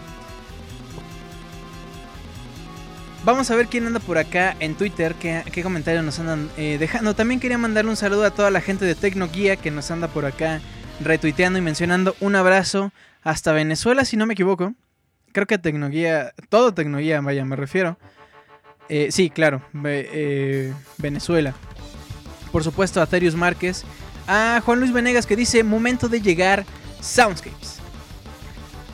Vamos 3.24 3.50
a 3.50 3.56
ver 3.56 3.66
quién 3.66 3.86
anda 3.86 4.00
por 4.00 4.16
acá 4.16 4.56
en 4.60 4.74
Twitter, 4.74 5.14
qué, 5.14 5.42
qué 5.52 5.62
comentarios 5.62 6.04
nos 6.04 6.18
andan 6.18 6.48
eh, 6.56 6.76
dejando. 6.78 7.14
También 7.14 7.40
quería 7.40 7.58
mandarle 7.58 7.90
un 7.90 7.96
saludo 7.96 8.24
a 8.24 8.30
toda 8.30 8.50
la 8.50 8.60
gente 8.60 8.84
de 8.84 8.94
Tecnoguía 8.94 9.56
que 9.56 9.70
nos 9.70 9.90
anda 9.90 10.08
por 10.08 10.24
acá 10.24 10.60
retuiteando 11.00 11.58
y 11.58 11.62
mencionando 11.62 12.16
un 12.20 12.36
abrazo 12.36 12.92
hasta 13.22 13.52
Venezuela, 13.52 14.04
si 14.04 14.16
no 14.16 14.26
me 14.26 14.34
equivoco. 14.34 14.74
Creo 15.32 15.46
que 15.46 15.58
Tecnoguía, 15.58 16.32
todo 16.48 16.72
Tecnoguía, 16.72 17.20
vaya, 17.20 17.44
me 17.44 17.56
refiero. 17.56 17.98
Eh, 18.88 19.08
sí, 19.10 19.30
claro, 19.30 19.62
eh, 19.84 20.72
Venezuela. 20.96 21.54
Por 22.52 22.64
supuesto, 22.64 23.02
a 23.02 23.08
Márquez. 23.36 23.84
A 24.26 24.60
Juan 24.64 24.80
Luis 24.80 24.92
Venegas 24.92 25.26
que 25.26 25.36
dice, 25.36 25.62
momento 25.64 26.08
de 26.08 26.20
llegar, 26.20 26.64
Soundscapes. 27.00 27.78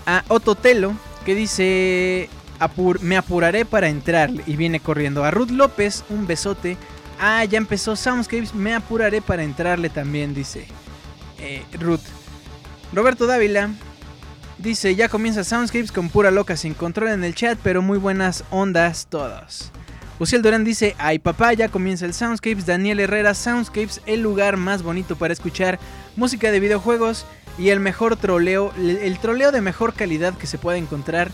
A 0.06 0.24
Ototelo 0.28 0.94
que 1.24 1.34
dice, 1.34 2.28
"Apur- 2.60 3.00
me 3.00 3.16
apuraré 3.16 3.64
para 3.64 3.88
entrar 3.88 4.30
y 4.46 4.56
viene 4.56 4.80
corriendo. 4.80 5.24
A 5.24 5.30
Ruth 5.30 5.50
López, 5.50 6.04
un 6.08 6.26
besote. 6.26 6.76
Ah, 7.20 7.44
ya 7.44 7.58
empezó 7.58 7.96
Soundscapes, 7.96 8.54
me 8.54 8.74
apuraré 8.74 9.22
para 9.22 9.44
entrarle 9.44 9.88
también, 9.88 10.34
dice 10.34 10.66
eh, 11.38 11.62
Ruth. 11.78 12.00
Roberto 12.92 13.26
Dávila 13.26 13.70
dice, 14.58 14.94
ya 14.94 15.08
comienza 15.08 15.44
Soundscapes 15.44 15.92
con 15.92 16.08
pura 16.08 16.30
loca 16.30 16.56
sin 16.56 16.74
control 16.74 17.10
en 17.10 17.24
el 17.24 17.34
chat, 17.34 17.58
pero 17.62 17.82
muy 17.82 17.98
buenas 17.98 18.44
ondas 18.50 19.06
todos. 19.08 19.70
Uciel 20.18 20.42
Durán 20.42 20.64
dice, 20.64 20.94
ay 20.98 21.18
papá, 21.18 21.52
ya 21.54 21.68
comienza 21.68 22.04
el 22.06 22.14
Soundscapes. 22.14 22.66
Daniel 22.66 23.00
Herrera, 23.00 23.34
Soundscapes, 23.34 24.00
el 24.06 24.22
lugar 24.22 24.56
más 24.56 24.82
bonito 24.82 25.16
para 25.16 25.32
escuchar 25.32 25.78
música 26.16 26.50
de 26.52 26.60
videojuegos 26.60 27.26
y 27.58 27.70
el 27.70 27.80
mejor 27.80 28.16
troleo, 28.16 28.72
el 28.76 29.18
troleo 29.18 29.52
de 29.52 29.60
mejor 29.60 29.92
calidad 29.92 30.34
que 30.36 30.46
se 30.46 30.58
puede 30.58 30.78
encontrar 30.78 31.30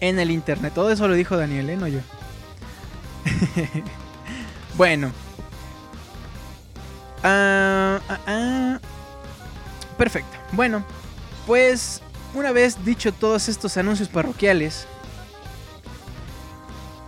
en 0.00 0.18
el 0.18 0.30
internet. 0.30 0.72
Todo 0.74 0.90
eso 0.90 1.08
lo 1.08 1.14
dijo 1.14 1.36
Daniel, 1.36 1.70
¿eh? 1.70 1.76
No 1.76 1.88
yo. 1.88 2.00
bueno. 4.76 5.12
Ah, 7.22 8.00
ah, 8.08 8.18
ah. 8.26 8.78
Perfecto. 9.96 10.36
Bueno, 10.52 10.84
pues 11.46 12.02
una 12.34 12.52
vez 12.52 12.84
dicho 12.84 13.12
todos 13.12 13.48
estos 13.48 13.76
anuncios 13.76 14.08
parroquiales, 14.08 14.86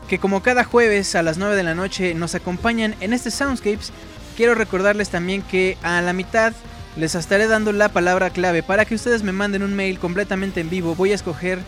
que 0.09 0.19
como 0.19 0.43
cada 0.43 0.65
jueves 0.65 1.15
a 1.15 1.23
las 1.23 1.37
9 1.37 1.55
de 1.55 1.63
la 1.63 1.75
noche 1.75 2.15
nos 2.15 2.35
acompañan 2.35 2.95
en 3.01 3.13
este 3.13 3.31
Soundscapes, 3.31 3.93
quiero 4.37 4.55
recordarles 4.55 5.11
también 5.11 5.43
que 5.43 5.77
a 5.83 6.01
la 6.01 6.15
mitad 6.15 6.55
les 6.97 7.15
estaré 7.15 7.47
dando 7.47 7.73
la 7.73 7.91
palabra 7.91 8.31
clave 8.31 8.63
para 8.63 8.85
que 8.85 8.95
ustedes 8.95 9.23
me 9.23 9.33
manden 9.33 9.63
un 9.63 9.75
mail 9.77 9.99
completamente 9.99 10.61
en 10.61 10.71
vivo. 10.71 10.95
Voy 10.95 11.13
a 11.13 11.15
escoger 11.15 11.59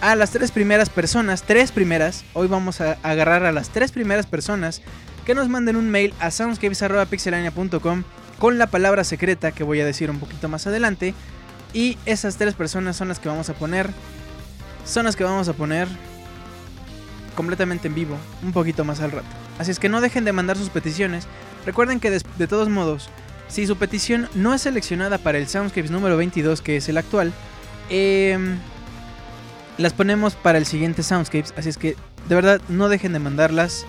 a 0.00 0.14
las 0.14 0.30
tres 0.30 0.50
primeras 0.52 0.90
personas, 0.90 1.42
tres 1.42 1.72
primeras, 1.72 2.24
hoy 2.34 2.48
vamos 2.48 2.80
a 2.80 2.96
agarrar 3.02 3.44
a 3.44 3.52
las 3.52 3.70
tres 3.70 3.92
primeras 3.92 4.26
personas 4.26 4.82
que 5.24 5.34
nos 5.34 5.48
manden 5.48 5.76
un 5.76 5.90
mail 5.90 6.14
a 6.20 6.30
soundscapes.pixelania.com 6.30 8.04
con 8.38 8.58
la 8.58 8.66
palabra 8.66 9.02
secreta 9.04 9.52
que 9.52 9.64
voy 9.64 9.80
a 9.80 9.86
decir 9.86 10.10
un 10.10 10.20
poquito 10.20 10.48
más 10.48 10.66
adelante. 10.66 11.14
Y 11.72 11.98
esas 12.06 12.36
tres 12.36 12.54
personas 12.54 12.96
son 12.96 13.08
las 13.08 13.18
que 13.18 13.28
vamos 13.28 13.48
a 13.50 13.54
poner. 13.54 13.90
Son 14.84 15.04
las 15.04 15.16
que 15.16 15.24
vamos 15.24 15.48
a 15.48 15.52
poner 15.52 15.88
completamente 17.34 17.88
en 17.88 17.94
vivo, 17.94 18.16
un 18.42 18.52
poquito 18.52 18.84
más 18.84 19.00
al 19.00 19.10
rato. 19.12 19.26
Así 19.58 19.70
es 19.70 19.78
que 19.78 19.88
no 19.88 20.00
dejen 20.00 20.24
de 20.24 20.32
mandar 20.32 20.56
sus 20.56 20.70
peticiones. 20.70 21.26
Recuerden 21.66 21.98
que 22.00 22.10
des- 22.10 22.22
de 22.38 22.46
todos 22.46 22.68
modos, 22.68 23.08
si 23.48 23.66
su 23.66 23.76
petición 23.76 24.28
no 24.34 24.54
es 24.54 24.62
seleccionada 24.62 25.18
para 25.18 25.38
el 25.38 25.48
Soundscapes 25.48 25.90
número 25.90 26.16
22, 26.16 26.62
que 26.62 26.76
es 26.76 26.88
el 26.88 26.98
actual, 26.98 27.32
em, 27.90 28.58
las 29.78 29.92
ponemos 29.92 30.34
para 30.34 30.58
el 30.58 30.66
siguiente 30.66 31.02
Soundscapes. 31.02 31.54
Así 31.56 31.68
es 31.68 31.78
que 31.78 31.96
de 32.28 32.34
verdad 32.34 32.60
no 32.68 32.88
dejen 32.88 33.12
de 33.12 33.18
mandarlas. 33.18 33.84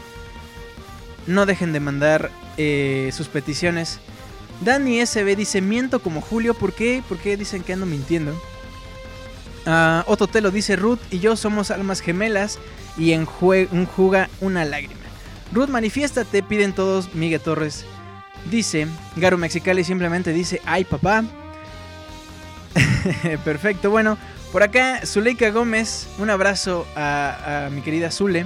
No 1.28 1.46
dejen 1.46 1.74
de 1.74 1.80
mandar 1.80 2.32
eh, 2.58 3.10
sus 3.14 3.28
peticiones. 3.28 4.00
Dani 4.62 5.06
SB 5.06 5.36
dice, 5.36 5.62
miento 5.62 6.00
como 6.00 6.22
Julio, 6.22 6.54
¿por 6.54 6.74
qué? 6.74 7.04
¿Por 7.08 7.18
qué 7.18 7.38
dicen 7.38 7.64
que 7.64 7.74
ando 7.74 7.86
mintiendo? 7.86 8.40
Ah, 9.66 10.04
Otto 10.08 10.28
Telo 10.28 10.50
dice, 10.52 10.76
Ruth 10.76 11.00
y 11.12 11.20
yo 11.20 11.36
somos 11.36 11.70
almas 11.72 12.00
gemelas 12.00 12.58
y 12.98 13.12
en 13.12 13.26
jue- 13.28 13.68
un 13.72 13.86
juga 13.86 14.30
una 14.40 14.64
lágrima. 14.66 14.94
Ruth, 15.54 15.68
manifiéstate, 15.70 16.42
piden 16.44 16.74
todos 16.74 17.14
Miguel 17.14 17.42
Torres. 17.42 17.86
Dice, 18.50 18.88
Garu 19.18 19.38
Mexicali 19.38 19.84
simplemente 19.84 20.32
dice, 20.32 20.62
ay 20.66 20.86
papá. 20.86 21.24
Perfecto, 23.44 23.90
bueno, 23.90 24.18
por 24.52 24.64
acá 24.64 25.02
Zuleika 25.06 25.52
Gómez, 25.52 26.08
un 26.20 26.30
abrazo 26.30 26.88
a, 26.96 27.70
mi 27.72 27.82
querida 27.82 28.12
Zule. 28.12 28.46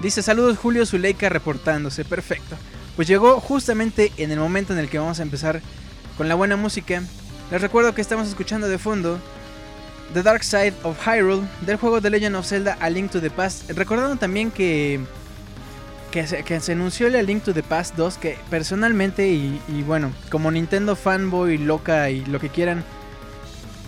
Dice, 0.00 0.22
saludos 0.22 0.58
Julio 0.58 0.84
Zuleika 0.86 1.28
reportándose, 1.28 2.04
perfecto. 2.04 2.56
Pues 2.96 3.08
llegó 3.08 3.40
justamente 3.40 4.12
en 4.16 4.30
el 4.30 4.38
momento 4.38 4.72
en 4.72 4.78
el 4.78 4.88
que 4.88 4.98
vamos 4.98 5.18
a 5.20 5.22
empezar 5.22 5.60
con 6.16 6.28
la 6.28 6.34
buena 6.34 6.56
música. 6.56 7.02
Les 7.50 7.60
recuerdo 7.60 7.94
que 7.94 8.00
estamos 8.00 8.28
escuchando 8.28 8.68
de 8.68 8.78
fondo 8.78 9.18
The 10.12 10.22
Dark 10.22 10.44
Side 10.44 10.74
of 10.82 10.98
Hyrule 11.06 11.42
del 11.62 11.76
juego 11.76 12.00
The 12.00 12.10
Legend 12.10 12.36
of 12.36 12.46
Zelda 12.46 12.76
A 12.80 12.90
Link 12.90 13.10
to 13.10 13.20
the 13.20 13.30
Past. 13.30 13.70
Recordando 13.70 14.16
también 14.16 14.50
que, 14.50 15.00
que, 16.10 16.26
se, 16.26 16.42
que 16.44 16.60
se 16.60 16.72
anunció 16.72 17.06
el 17.06 17.16
A 17.16 17.22
Link 17.22 17.44
to 17.44 17.54
the 17.54 17.62
Past 17.62 17.96
2 17.96 18.18
que 18.18 18.38
personalmente 18.50 19.28
y 19.28 19.82
bueno, 19.86 20.12
como 20.30 20.50
Nintendo 20.50 20.96
fanboy 20.96 21.56
loca 21.58 22.10
y 22.10 22.24
lo 22.26 22.40
que 22.40 22.50
quieran, 22.50 22.84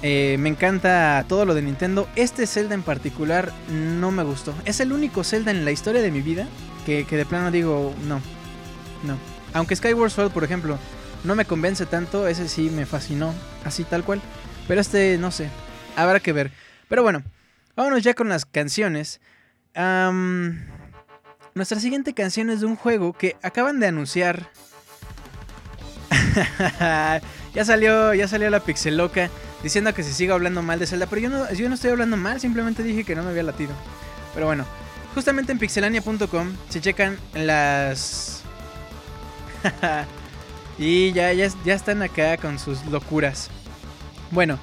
eh, 0.02 0.36
me 0.40 0.48
encanta 0.48 1.24
todo 1.28 1.44
lo 1.44 1.54
de 1.54 1.62
Nintendo. 1.62 2.08
Este 2.16 2.46
Zelda 2.48 2.74
en 2.74 2.82
particular 2.82 3.52
no 3.70 4.10
me 4.10 4.24
gustó. 4.24 4.52
Es 4.64 4.80
el 4.80 4.92
único 4.92 5.22
Zelda 5.22 5.52
en 5.52 5.64
la 5.64 5.70
historia 5.70 6.02
de 6.02 6.10
mi 6.10 6.20
vida 6.20 6.48
que, 6.84 7.04
de 7.04 7.24
plano 7.24 7.52
digo 7.52 7.94
no, 8.06 8.20
no. 9.04 9.16
Aunque 9.54 9.76
Skyward 9.76 10.10
Sword, 10.10 10.32
por 10.32 10.42
ejemplo, 10.42 10.76
no 11.22 11.36
me 11.36 11.44
convence 11.44 11.86
tanto, 11.86 12.26
ese 12.26 12.48
sí 12.48 12.68
me 12.70 12.84
fascinó, 12.84 13.32
así 13.64 13.84
tal 13.84 14.02
cual. 14.02 14.20
Pero 14.66 14.80
este, 14.80 15.18
no 15.18 15.30
sé, 15.30 15.48
habrá 15.94 16.18
que 16.18 16.32
ver. 16.32 16.50
Pero 16.88 17.04
bueno, 17.04 17.22
vámonos 17.76 18.02
ya 18.02 18.14
con 18.14 18.28
las 18.28 18.44
canciones. 18.44 19.20
Nuestra 21.54 21.78
siguiente 21.78 22.12
canción 22.12 22.50
es 22.50 22.60
de 22.60 22.66
un 22.66 22.76
juego 22.76 23.12
que 23.12 23.36
acaban 23.42 23.78
de 23.78 23.86
anunciar. 23.86 24.50
ya 27.54 27.64
salió, 27.64 28.14
ya 28.14 28.26
salió 28.26 28.50
la 28.50 28.60
pixeloca 28.60 29.30
diciendo 29.62 29.94
que 29.94 30.02
se 30.02 30.12
siga 30.12 30.34
hablando 30.34 30.62
mal 30.62 30.78
de 30.78 30.86
Zelda, 30.86 31.06
pero 31.06 31.20
yo 31.22 31.30
no, 31.30 31.52
yo 31.52 31.68
no 31.68 31.74
estoy 31.74 31.90
hablando 31.90 32.16
mal, 32.16 32.40
simplemente 32.40 32.82
dije 32.82 33.04
que 33.04 33.14
no 33.14 33.22
me 33.22 33.30
había 33.30 33.42
latido. 33.42 33.72
Pero 34.34 34.46
bueno, 34.46 34.64
justamente 35.14 35.52
en 35.52 35.58
pixelania.com 35.58 36.52
se 36.68 36.80
checan 36.80 37.18
las 37.34 38.42
y 40.78 41.12
ya, 41.12 41.32
ya, 41.32 41.48
ya 41.64 41.74
están 41.74 42.02
acá 42.02 42.36
con 42.36 42.58
sus 42.58 42.84
locuras. 42.86 43.50
Bueno, 44.30 44.58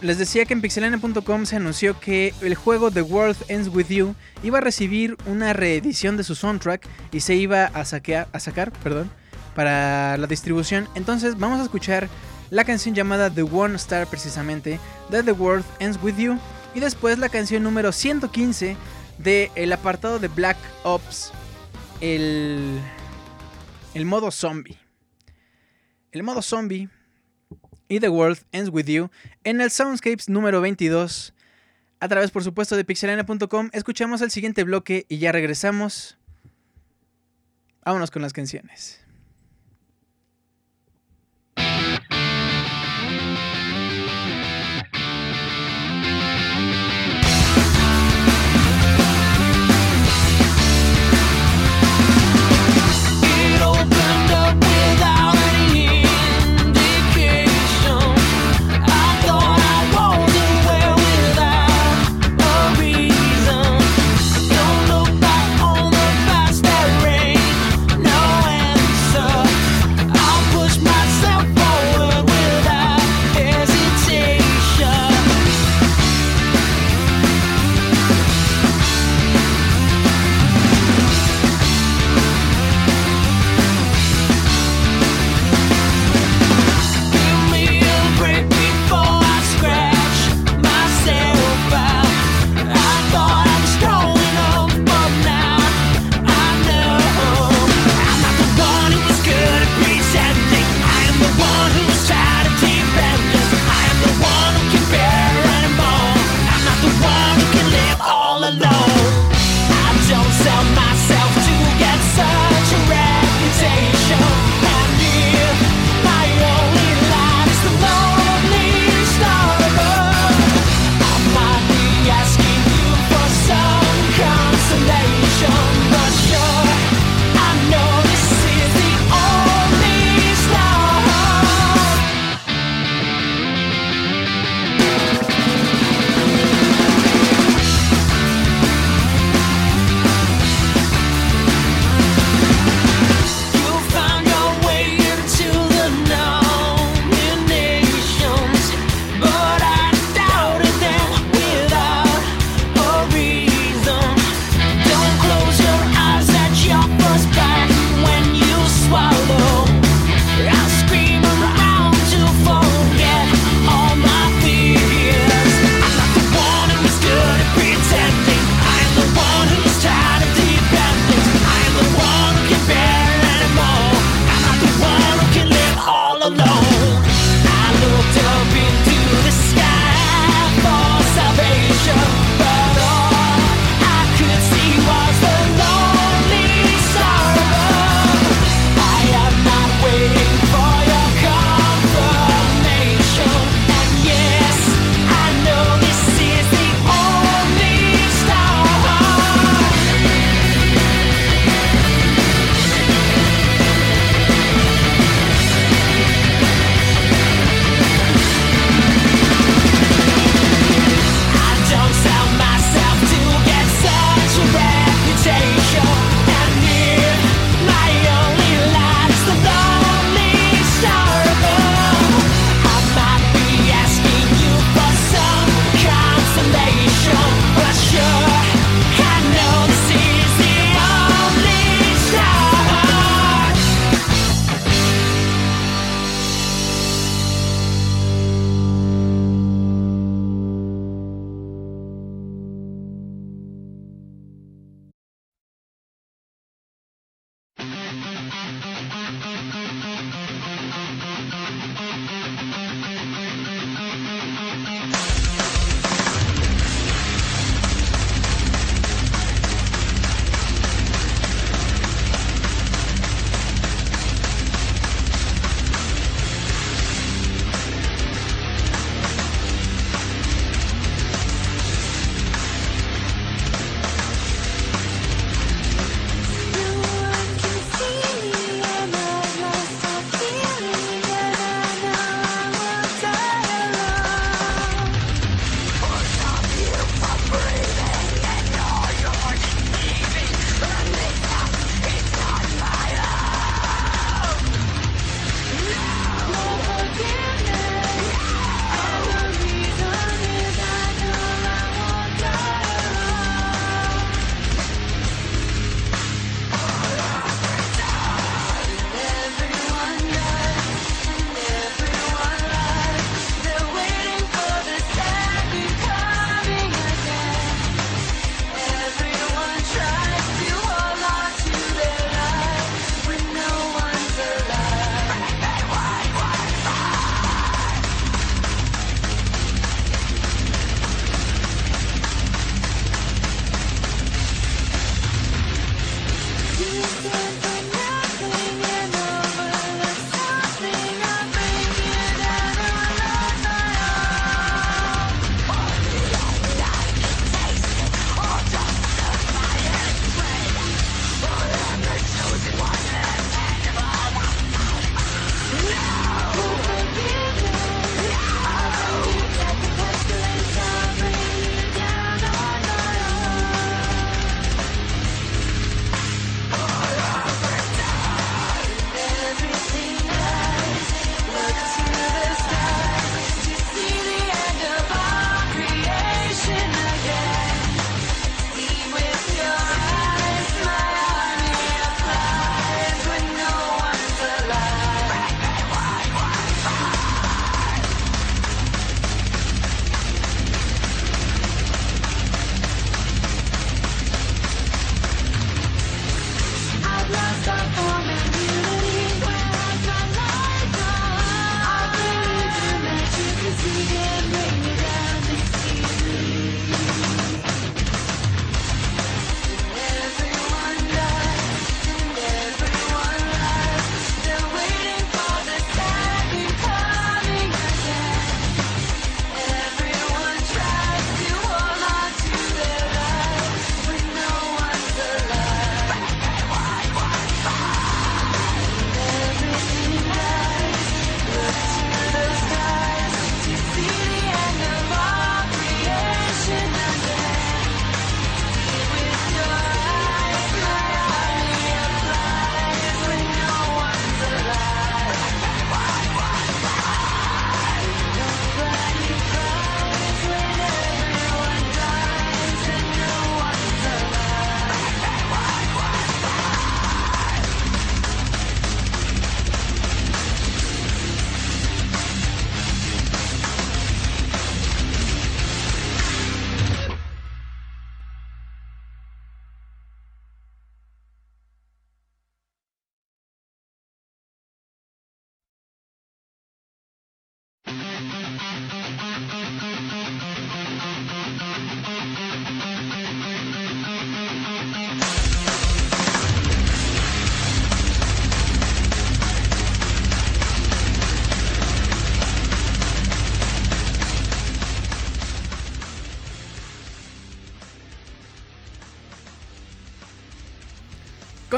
les 0.00 0.18
decía 0.18 0.44
que 0.44 0.54
en 0.54 0.60
pixelania.com 0.60 1.44
se 1.44 1.56
anunció 1.56 1.98
que 1.98 2.34
el 2.40 2.54
juego 2.54 2.90
The 2.90 3.02
World 3.02 3.36
Ends 3.48 3.68
With 3.68 3.88
You 3.88 4.14
iba 4.42 4.58
a 4.58 4.60
recibir 4.60 5.16
una 5.26 5.52
reedición 5.52 6.16
de 6.16 6.24
su 6.24 6.34
soundtrack 6.34 6.86
y 7.12 7.20
se 7.20 7.34
iba 7.34 7.66
a, 7.66 7.84
saquear, 7.84 8.28
a 8.32 8.40
sacar 8.40 8.72
perdón, 8.72 9.10
para 9.54 10.16
la 10.16 10.26
distribución. 10.26 10.88
Entonces 10.94 11.38
vamos 11.38 11.60
a 11.60 11.64
escuchar 11.64 12.08
la 12.50 12.64
canción 12.64 12.94
llamada 12.94 13.30
The 13.30 13.42
One 13.42 13.76
Star 13.76 14.06
precisamente 14.06 14.80
de 15.08 15.22
The 15.22 15.32
World 15.32 15.64
Ends 15.78 15.98
With 16.02 16.16
You 16.16 16.38
y 16.74 16.80
después 16.80 17.18
la 17.18 17.28
canción 17.28 17.62
número 17.62 17.92
115 17.92 18.76
del 19.18 19.50
el 19.54 19.72
apartado 19.72 20.18
de 20.18 20.28
Black 20.28 20.56
Ops, 20.82 21.32
el, 22.00 22.80
el 23.94 24.04
modo 24.04 24.30
zombie. 24.30 24.78
El 26.12 26.22
modo 26.22 26.42
zombie 26.42 26.88
y 27.88 28.00
The 28.00 28.08
World 28.08 28.38
Ends 28.52 28.70
With 28.72 28.86
You 28.86 29.10
en 29.44 29.60
el 29.60 29.70
Soundscapes 29.70 30.28
número 30.28 30.60
22. 30.60 31.34
A 32.00 32.08
través, 32.08 32.30
por 32.30 32.42
supuesto, 32.42 32.76
de 32.76 32.84
pixelania.com. 32.84 33.68
Escuchamos 33.72 34.22
el 34.22 34.30
siguiente 34.30 34.64
bloque 34.64 35.04
y 35.08 35.18
ya 35.18 35.32
regresamos. 35.32 36.16
Vámonos 37.84 38.10
con 38.10 38.22
las 38.22 38.32
canciones. 38.32 38.99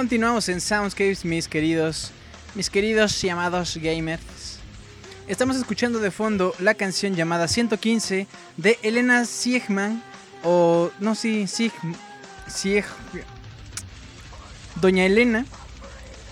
Continuamos 0.02 0.48
en 0.48 0.60
Soundscapes, 0.60 1.24
mis 1.24 1.46
queridos, 1.46 2.10
mis 2.56 2.68
queridos 2.68 3.22
llamados 3.22 3.76
gamers. 3.80 4.58
Estamos 5.28 5.54
escuchando 5.56 6.00
de 6.00 6.10
fondo 6.10 6.56
la 6.58 6.74
canción 6.74 7.14
llamada 7.14 7.46
115 7.46 8.26
de 8.56 8.78
Elena 8.82 9.24
Siegman 9.24 10.02
o 10.42 10.90
no 10.98 11.14
sí, 11.14 11.46
Sieg, 11.46 11.70
Sieg, 12.48 12.84
Doña 14.80 15.06
Elena 15.06 15.46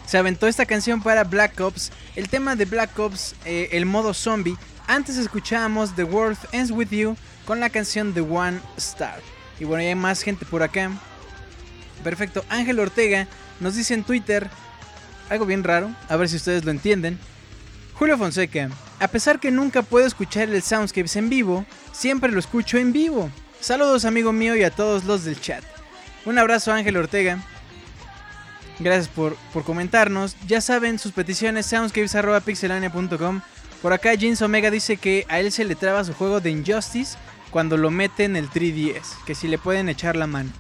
se 0.05 0.19
aventó 0.19 0.49
esta 0.49 0.67
canción 0.67 1.01
para 1.01 1.23
Black 1.23 1.61
Ops. 1.61 1.93
El 2.17 2.29
tema 2.29 2.57
de 2.57 2.65
Black 2.65 2.99
Ops, 2.99 3.37
eh, 3.45 3.69
el 3.71 3.87
modo 3.87 4.15
zombie. 4.15 4.57
Antes 4.89 5.17
escuchábamos 5.17 5.95
The 5.95 6.03
World 6.03 6.39
Ends 6.51 6.73
With 6.73 6.91
You 6.91 7.17
con 7.45 7.61
la 7.61 7.71
canción 7.71 8.15
The 8.15 8.23
One 8.23 8.59
Star. 8.79 9.21
Y 9.61 9.65
bueno, 9.65 9.85
ya 9.85 9.91
hay 9.91 9.95
más 9.95 10.23
gente 10.23 10.45
por 10.45 10.65
acá. 10.65 10.91
Perfecto. 12.03 12.45
Ángel 12.49 12.81
Ortega 12.81 13.29
nos 13.61 13.77
dice 13.77 13.95
en 13.95 14.05
Twitter 14.05 14.51
algo 15.29 15.47
bien 15.47 15.65
raro. 15.65 15.95
A 16.09 16.17
ver 16.17 16.29
si 16.29 16.37
ustedes 16.37 16.65
lo 16.65 16.71
entienden. 16.71 17.19
Julio 17.95 18.19
Fonseca. 18.19 18.71
A 18.99 19.09
pesar 19.09 19.41
que 19.41 19.51
nunca 19.51 19.83
puedo 19.83 20.07
escuchar 20.07 20.49
el 20.49 20.63
Soundscapes 20.63 21.17
en 21.17 21.31
vivo, 21.31 21.65
siempre 21.93 22.33
lo 22.33 22.41
escucho 22.41 22.79
en 22.79 22.93
vivo. 22.93 23.31
Saludos 23.61 24.05
amigo 24.05 24.33
mío 24.33 24.57
y 24.57 24.63
a 24.63 24.71
todos 24.71 25.05
los 25.05 25.25
del 25.25 25.41
chat. 25.41 25.63
Un 26.25 26.39
abrazo 26.39 26.73
Ángel 26.73 26.97
Ortega. 26.97 27.39
Gracias 28.79 29.09
por, 29.09 29.37
por 29.53 29.65
comentarnos. 29.65 30.37
Ya 30.47 30.61
saben, 30.61 30.99
sus 30.99 31.13
peticiones 31.13 31.67
soundscapes.pixelania.com. 31.67 33.43
Por 33.83 33.93
acá 33.93 34.15
Jeans 34.15 34.43
Omega 34.43 34.71
dice 34.71 34.97
que 34.97 35.27
a 35.29 35.41
él 35.41 35.53
se 35.53 35.65
le 35.65 35.75
traba 35.75 36.05
su 36.05 36.15
juego 36.15 36.41
de 36.41 36.51
Injustice 36.51 37.17
cuando 37.51 37.77
lo 37.77 37.91
mete 37.91 38.25
en 38.25 38.37
el 38.37 38.51
3DS. 38.51 39.25
Que 39.27 39.35
si 39.35 39.49
le 39.49 39.59
pueden 39.59 39.89
echar 39.89 40.17
la 40.17 40.27
mano. 40.27 40.51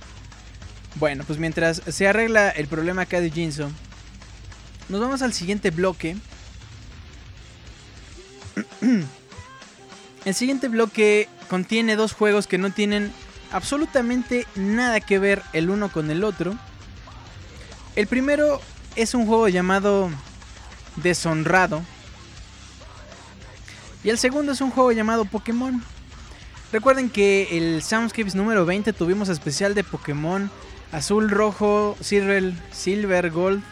Bueno, 0.96 1.24
pues 1.26 1.38
mientras 1.38 1.82
se 1.86 2.08
arregla 2.08 2.50
el 2.50 2.66
problema 2.66 3.02
acá 3.02 3.20
de 3.20 3.30
Jinso, 3.30 3.70
nos 4.88 5.00
vamos 5.00 5.22
al 5.22 5.32
siguiente 5.32 5.70
bloque. 5.70 6.16
El 10.26 10.34
siguiente 10.34 10.68
bloque 10.68 11.30
contiene 11.48 11.96
dos 11.96 12.12
juegos 12.12 12.46
que 12.46 12.58
no 12.58 12.70
tienen 12.70 13.10
absolutamente 13.52 14.46
nada 14.54 15.00
que 15.00 15.18
ver 15.18 15.42
el 15.54 15.70
uno 15.70 15.90
con 15.90 16.10
el 16.10 16.24
otro. 16.24 16.54
El 17.96 18.06
primero 18.06 18.60
es 18.96 19.14
un 19.14 19.26
juego 19.26 19.48
llamado 19.48 20.10
Deshonrado. 20.96 21.82
Y 24.04 24.10
el 24.10 24.18
segundo 24.18 24.52
es 24.52 24.60
un 24.60 24.70
juego 24.70 24.92
llamado 24.92 25.24
Pokémon. 25.24 25.82
Recuerden 26.72 27.10
que 27.10 27.56
el 27.56 27.82
Soundscapes 27.82 28.34
número 28.34 28.64
20 28.66 28.92
tuvimos 28.92 29.28
especial 29.28 29.74
de 29.74 29.84
Pokémon 29.84 30.50
azul, 30.92 31.30
rojo, 31.30 31.96
silver, 32.00 32.52
silver, 32.72 33.30
gold, 33.30 33.62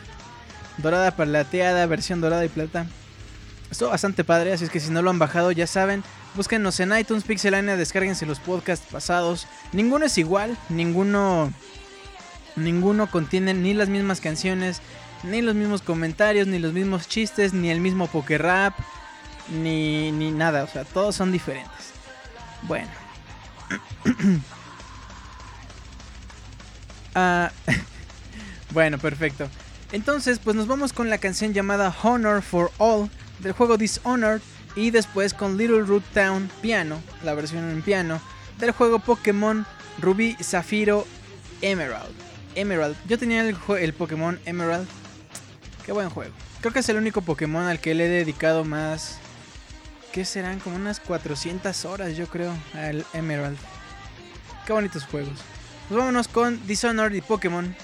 dorada 0.79 1.11
plateada, 1.13 1.87
versión 1.87 2.21
dorada 2.21 2.45
y 2.45 2.49
plata. 2.49 2.87
Estuvo 3.71 3.91
bastante 3.91 4.25
padre, 4.25 4.53
así 4.53 4.65
es 4.65 4.71
que 4.71 4.81
si 4.81 4.91
no 4.91 5.03
lo 5.03 5.11
han 5.11 5.19
bajado 5.19 5.53
ya 5.53 5.67
saben, 5.67 6.03
búsquenos 6.35 6.81
en 6.81 6.97
iTunes 6.97 7.25
Pixelania, 7.25 7.77
descárguense 7.77 8.25
los 8.25 8.41
podcasts 8.41 8.87
pasados. 8.91 9.47
Ninguno 9.73 10.07
es 10.07 10.17
igual, 10.17 10.57
ninguno 10.69 11.53
ninguno 12.57 13.11
contiene 13.11 13.55
ni 13.55 13.75
las 13.75 13.89
mismas 13.89 14.21
canciones, 14.21 14.81
ni 15.23 15.43
los 15.43 15.55
mismos 15.55 15.83
comentarios, 15.83 16.47
ni 16.47 16.59
los 16.59 16.73
mismos 16.73 17.09
chistes, 17.09 17.53
ni 17.53 17.71
el 17.71 17.81
mismo 17.81 18.07
poker 18.07 18.43
rap, 18.43 18.75
ni, 19.49 20.13
ni 20.13 20.31
nada, 20.31 20.65
o 20.65 20.67
sea, 20.67 20.85
todos 20.85 21.15
son 21.15 21.33
diferentes. 21.33 21.93
Bueno. 22.63 22.89
Ah, 27.21 27.51
bueno, 28.71 28.97
perfecto. 28.97 29.49
Entonces, 29.91 30.39
pues 30.39 30.55
nos 30.55 30.69
vamos 30.69 30.93
con 30.93 31.11
la 31.11 31.19
canción 31.19 31.53
llamada 31.53 31.93
Honor 32.05 32.43
for 32.43 32.71
All 32.79 33.11
del 33.41 33.51
juego 33.51 33.77
Dishonored 33.77 34.41
y 34.77 34.93
después 34.93 35.35
con 35.35 35.57
Little 35.57 35.81
Root 35.81 36.05
Town 36.15 36.49
piano, 36.63 37.03
la 37.25 37.35
versión 37.35 37.69
en 37.71 37.83
piano 37.83 38.21
del 38.59 38.71
juego 38.71 39.01
Pokémon 39.01 39.67
Rubí, 40.01 40.37
Zafiro, 40.41 41.09
Emerald. 41.61 42.15
Emerald. 42.55 42.97
Yo 43.09 43.19
tenía 43.19 43.41
el, 43.41 43.57
el 43.81 43.93
Pokémon 43.95 44.39
Emerald. 44.45 44.87
Qué 45.85 45.91
buen 45.91 46.11
juego. 46.11 46.33
Creo 46.61 46.73
que 46.73 46.79
es 46.79 46.89
el 46.89 46.99
único 46.99 47.23
Pokémon 47.23 47.65
al 47.65 47.81
que 47.81 47.97
le 47.97 48.07
he 48.07 48.09
dedicado 48.09 48.65
más. 48.65 49.19
¿Qué 50.13 50.25
serán? 50.25 50.61
Como 50.61 50.77
unas 50.77 51.01
400 51.01 51.85
horas, 51.85 52.17
yo 52.17 52.29
creo, 52.29 52.55
al 52.75 53.05
Emerald. 53.13 53.59
Qué 54.65 54.73
bonitos 54.73 55.05
juegos. 55.05 55.41
Pues 55.89 55.99
vámonos 55.99 56.29
con 56.29 56.67
Dishonored 56.67 57.15
y 57.15 57.23
Pokémon. 57.23 57.75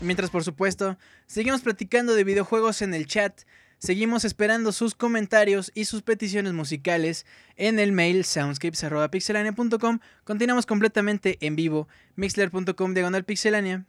Mientras, 0.00 0.30
por 0.30 0.42
supuesto, 0.42 0.96
seguimos 1.26 1.60
platicando 1.60 2.14
de 2.14 2.24
videojuegos 2.24 2.80
en 2.80 2.94
el 2.94 3.06
chat. 3.06 3.42
Seguimos 3.76 4.24
esperando 4.24 4.72
sus 4.72 4.94
comentarios 4.94 5.70
y 5.74 5.84
sus 5.84 6.00
peticiones 6.00 6.54
musicales 6.54 7.26
en 7.56 7.78
el 7.78 7.92
mail 7.92 8.24
soundscapes.pixelania.com. 8.24 9.98
Continuamos 10.24 10.64
completamente 10.64 11.36
en 11.42 11.54
vivo. 11.54 11.86
Mixler.com 12.16 12.94
diagonal 12.94 13.24
pixelania. 13.24 13.84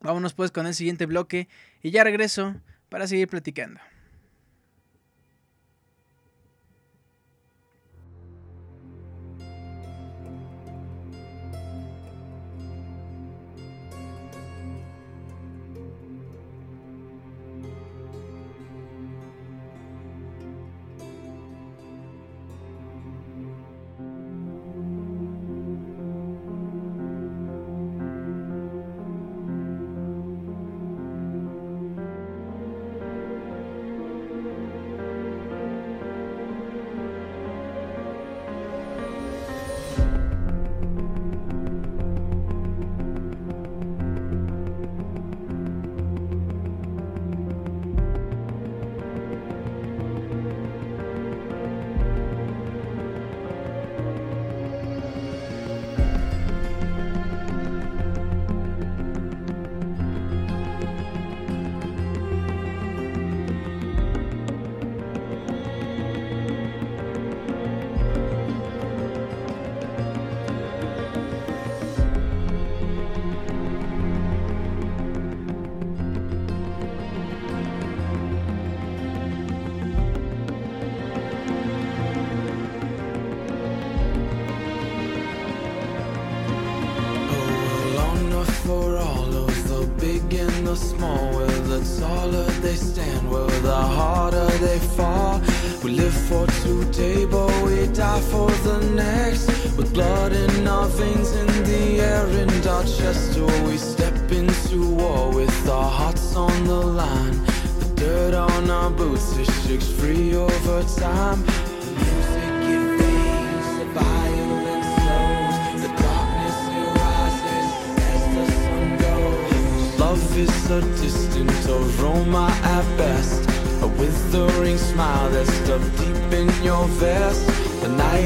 Vámonos 0.00 0.34
pues 0.34 0.50
con 0.50 0.66
el 0.66 0.74
siguiente 0.74 1.06
bloque 1.06 1.48
y 1.82 1.92
ya 1.92 2.02
regreso 2.02 2.56
para 2.88 3.06
seguir 3.06 3.28
platicando. 3.28 3.78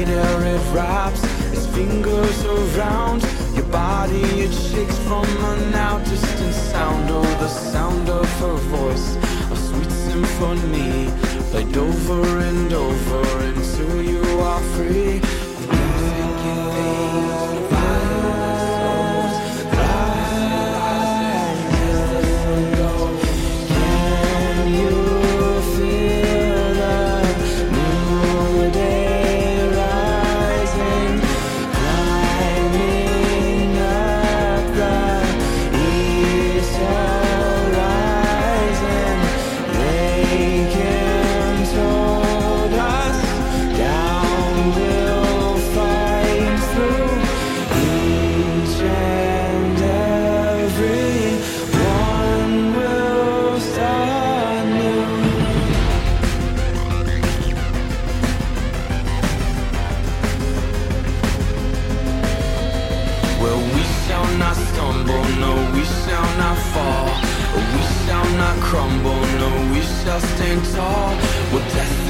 spider 0.05 0.45
it 0.45 0.73
wraps 0.73 1.23
its 1.51 1.65
fingers 1.67 2.45
around. 2.45 3.23
Your 3.55 3.65
body 3.65 4.21
it 4.45 4.53
shakes 4.53 4.97
from 4.99 5.25
a 5.25 5.69
now 5.71 5.99
distant 5.99 6.53
sound. 6.53 7.09
Oh 7.09 7.21
the 7.39 7.47
sound 7.47 8.09
of 8.09 8.29
her 8.39 8.55
voice 8.75 9.15
a 9.51 9.55
sweet 9.55 9.91
symphony 9.91 11.09
played 11.51 11.77
over 11.77 12.39
and 12.39 12.73
over 12.73 13.44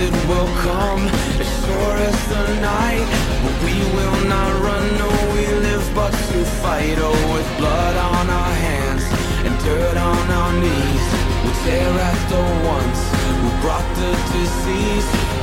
it 0.05 0.13
will 0.29 0.51
come 0.61 1.01
as 1.41 1.49
sure 1.61 1.97
as 2.09 2.17
the 2.33 2.45
night. 2.61 3.07
But 3.43 3.55
we 3.65 3.75
will 3.95 4.19
not 4.29 4.51
run, 4.61 4.85
no, 5.01 5.09
we 5.33 5.43
live 5.67 5.85
but 5.95 6.11
to 6.11 6.39
fight. 6.61 6.97
Oh, 6.97 7.33
with 7.33 7.49
blood 7.57 7.95
on 8.13 8.29
our 8.29 8.53
hands 8.67 9.05
and 9.45 9.53
dirt 9.65 9.97
on 9.97 10.25
our 10.41 10.53
knees, 10.61 11.05
we'll 11.41 11.59
tear 11.65 11.91
at 12.09 12.21
the 12.33 12.43
ones 12.75 12.99
who 13.41 13.49
brought 13.61 13.87
the 14.01 14.11
disease. 14.33 15.34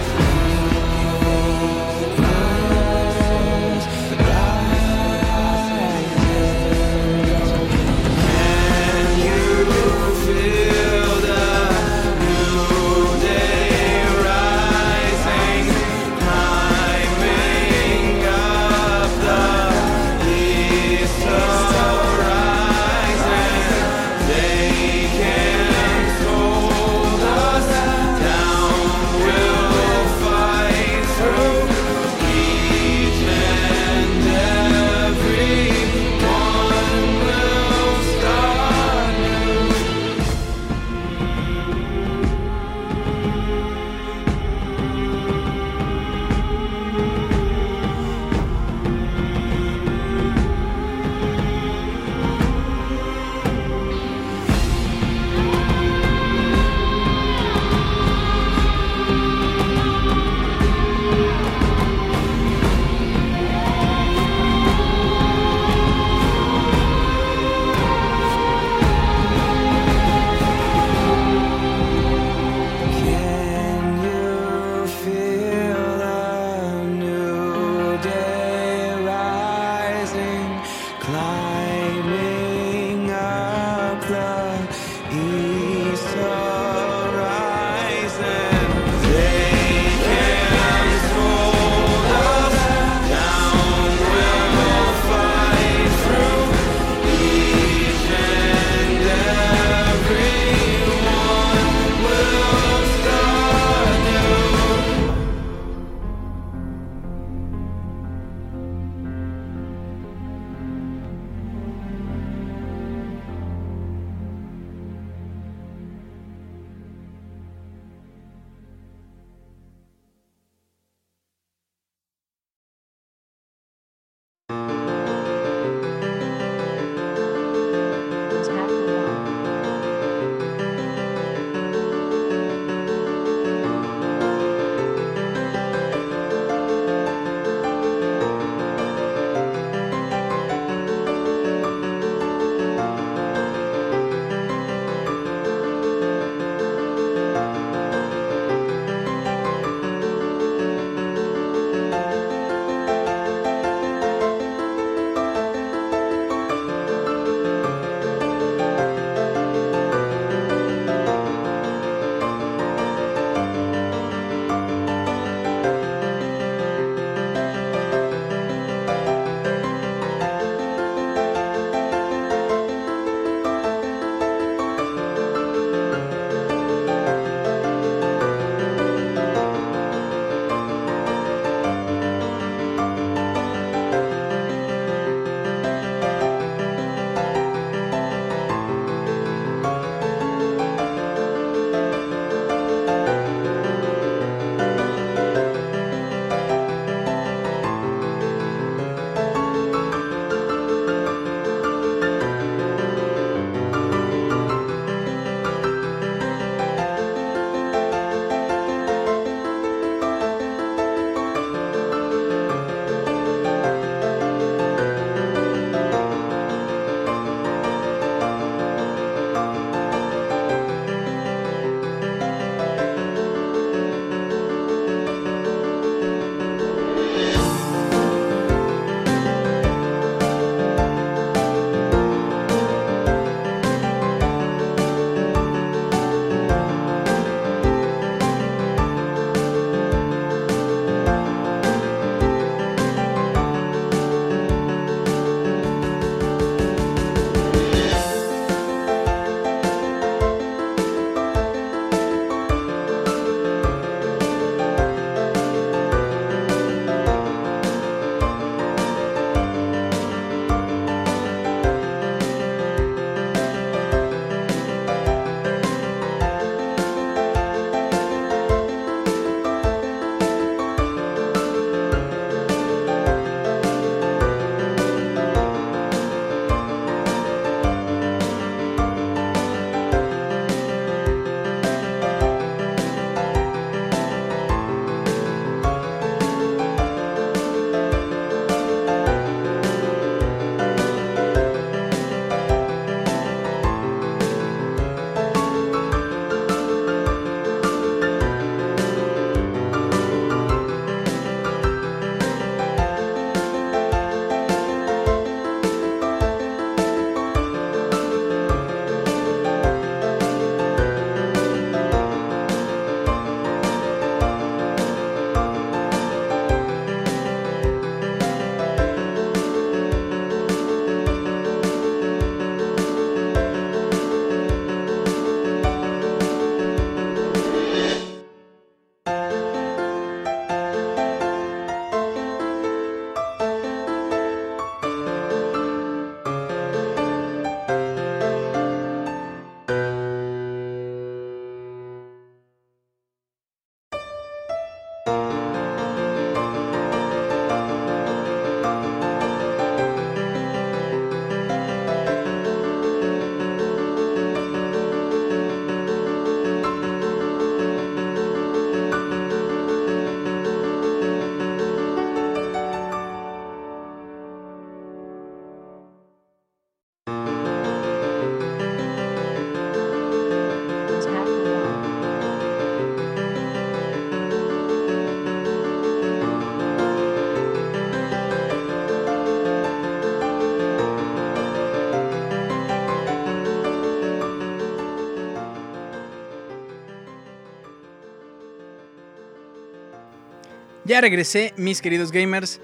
Ya 390.93 391.01
regresé, 391.01 391.55
mis 391.57 391.81
queridos 391.81 392.13
gamers. 392.13 392.61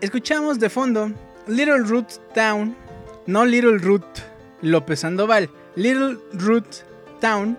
Escuchamos 0.00 0.58
de 0.58 0.70
fondo 0.70 1.12
Little 1.46 1.80
Root 1.80 2.12
Town, 2.34 2.74
no 3.26 3.44
Little 3.44 3.76
Root 3.76 4.06
López 4.62 5.00
Sandoval, 5.00 5.50
Little 5.76 6.16
Root 6.32 6.64
Town 7.20 7.58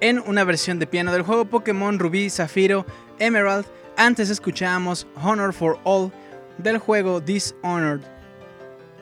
en 0.00 0.20
una 0.20 0.44
versión 0.44 0.78
de 0.78 0.86
piano 0.86 1.12
del 1.12 1.22
juego 1.22 1.46
Pokémon 1.46 1.98
Rubí, 1.98 2.30
Zafiro, 2.30 2.86
Emerald. 3.18 3.66
Antes 3.96 4.30
escuchábamos 4.30 5.08
Honor 5.20 5.52
for 5.52 5.80
All 5.82 6.12
del 6.58 6.78
juego 6.78 7.20
Dishonored. 7.20 8.02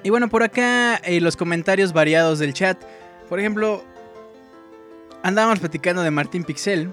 Y 0.02 0.08
bueno, 0.08 0.30
por 0.30 0.42
acá 0.42 0.96
eh, 0.96 1.20
los 1.20 1.36
comentarios 1.36 1.92
variados 1.92 2.38
del 2.38 2.54
chat. 2.54 2.82
Por 3.28 3.38
ejemplo, 3.38 3.84
andábamos 5.22 5.58
platicando 5.58 6.00
de 6.00 6.10
Martín 6.10 6.42
Pixel. 6.42 6.90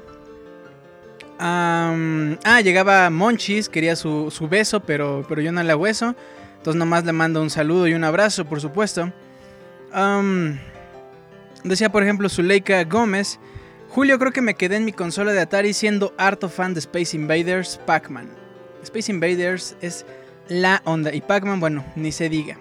Ah, 1.40 2.62
llegaba 2.64 3.10
Monchis, 3.10 3.70
quería 3.70 3.96
su, 3.96 4.32
su 4.32 4.48
beso, 4.48 4.80
pero, 4.80 5.26
pero 5.28 5.42
yo 5.42 5.52
no 5.52 5.62
le 5.64 5.72
hago 5.72 5.88
eso. 5.88 6.16
Entonces 6.58 6.80
nomás 6.80 7.06
le 7.06 7.14
mando 7.14 7.42
un 7.42 7.50
saludo 7.50 7.88
y 7.88 7.94
un 7.94 8.04
abrazo, 8.04 8.46
por 8.46 8.60
supuesto. 8.60 9.12
Decía, 11.64 11.92
por 11.92 12.04
ejemplo, 12.04 12.30
Zuleika 12.30 12.84
Gómez. 12.84 13.40
Julio, 13.90 14.20
creo 14.20 14.32
que 14.32 14.42
me 14.42 14.56
quedé 14.56 14.76
en 14.76 14.86
mi 14.86 14.92
consola 14.92 15.32
de 15.32 15.40
Atari 15.40 15.74
siendo 15.74 16.14
harto 16.18 16.50
fan 16.50 16.74
de 16.74 16.80
Space 16.80 17.16
Invaders, 17.16 17.80
Pac-Man. 17.86 18.30
Space 18.84 19.12
Invaders 19.12 19.76
es 19.82 20.06
la 20.50 20.82
onda. 20.86 21.14
Y 21.14 21.22
Pac-Man, 21.22 21.60
bueno, 21.60 21.86
ni 21.96 22.12
se 22.12 22.30
diga. 22.30 22.58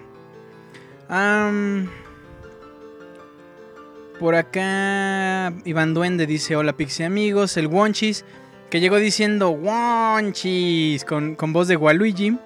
Por 4.19 4.35
acá, 4.35 5.53
Iván 5.63 5.93
Duende 5.93 6.25
dice: 6.25 6.55
Hola, 6.55 6.73
Pixie 6.73 7.05
amigos. 7.05 7.55
El 7.57 7.67
Wonchis, 7.67 8.25
que 8.69 8.79
llegó 8.79 8.97
diciendo 8.97 9.49
Wonchis 9.51 11.05
con, 11.05 11.35
con 11.35 11.53
voz 11.53 11.67
de 11.67 11.77
Waluigi. 11.77 12.37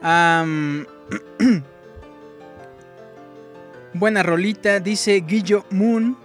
Buena 3.92 4.22
rolita, 4.22 4.78
dice 4.78 5.20
Guillo 5.26 5.64
Moon. 5.70 6.16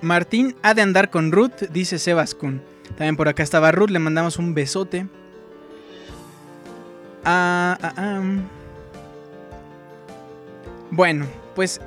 Martín 0.00 0.56
ha 0.62 0.74
de 0.74 0.82
andar 0.82 1.10
con 1.10 1.32
Ruth, 1.32 1.64
dice 1.70 1.98
Sebas 1.98 2.34
Kun. 2.34 2.62
También 2.96 3.16
por 3.16 3.28
acá 3.28 3.42
estaba 3.42 3.72
Ruth, 3.72 3.90
le 3.90 3.98
mandamos 3.98 4.38
un 4.38 4.54
besote. 4.54 5.06
Ah, 7.24 7.76
ah, 7.82 7.92
ah. 7.96 8.22
Bueno, 10.90 11.26
pues 11.54 11.80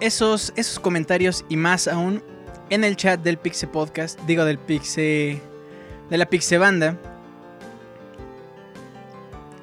esos, 0.00 0.52
esos 0.56 0.78
comentarios 0.78 1.44
y 1.48 1.56
más 1.56 1.88
aún 1.88 2.22
en 2.72 2.84
el 2.84 2.96
chat 2.96 3.20
del 3.20 3.36
Pixe 3.36 3.66
Podcast, 3.66 4.18
digo 4.22 4.46
del 4.46 4.58
Pixe. 4.58 5.42
de 6.08 6.16
la 6.16 6.24
Pixe 6.24 6.56
Banda. 6.56 6.96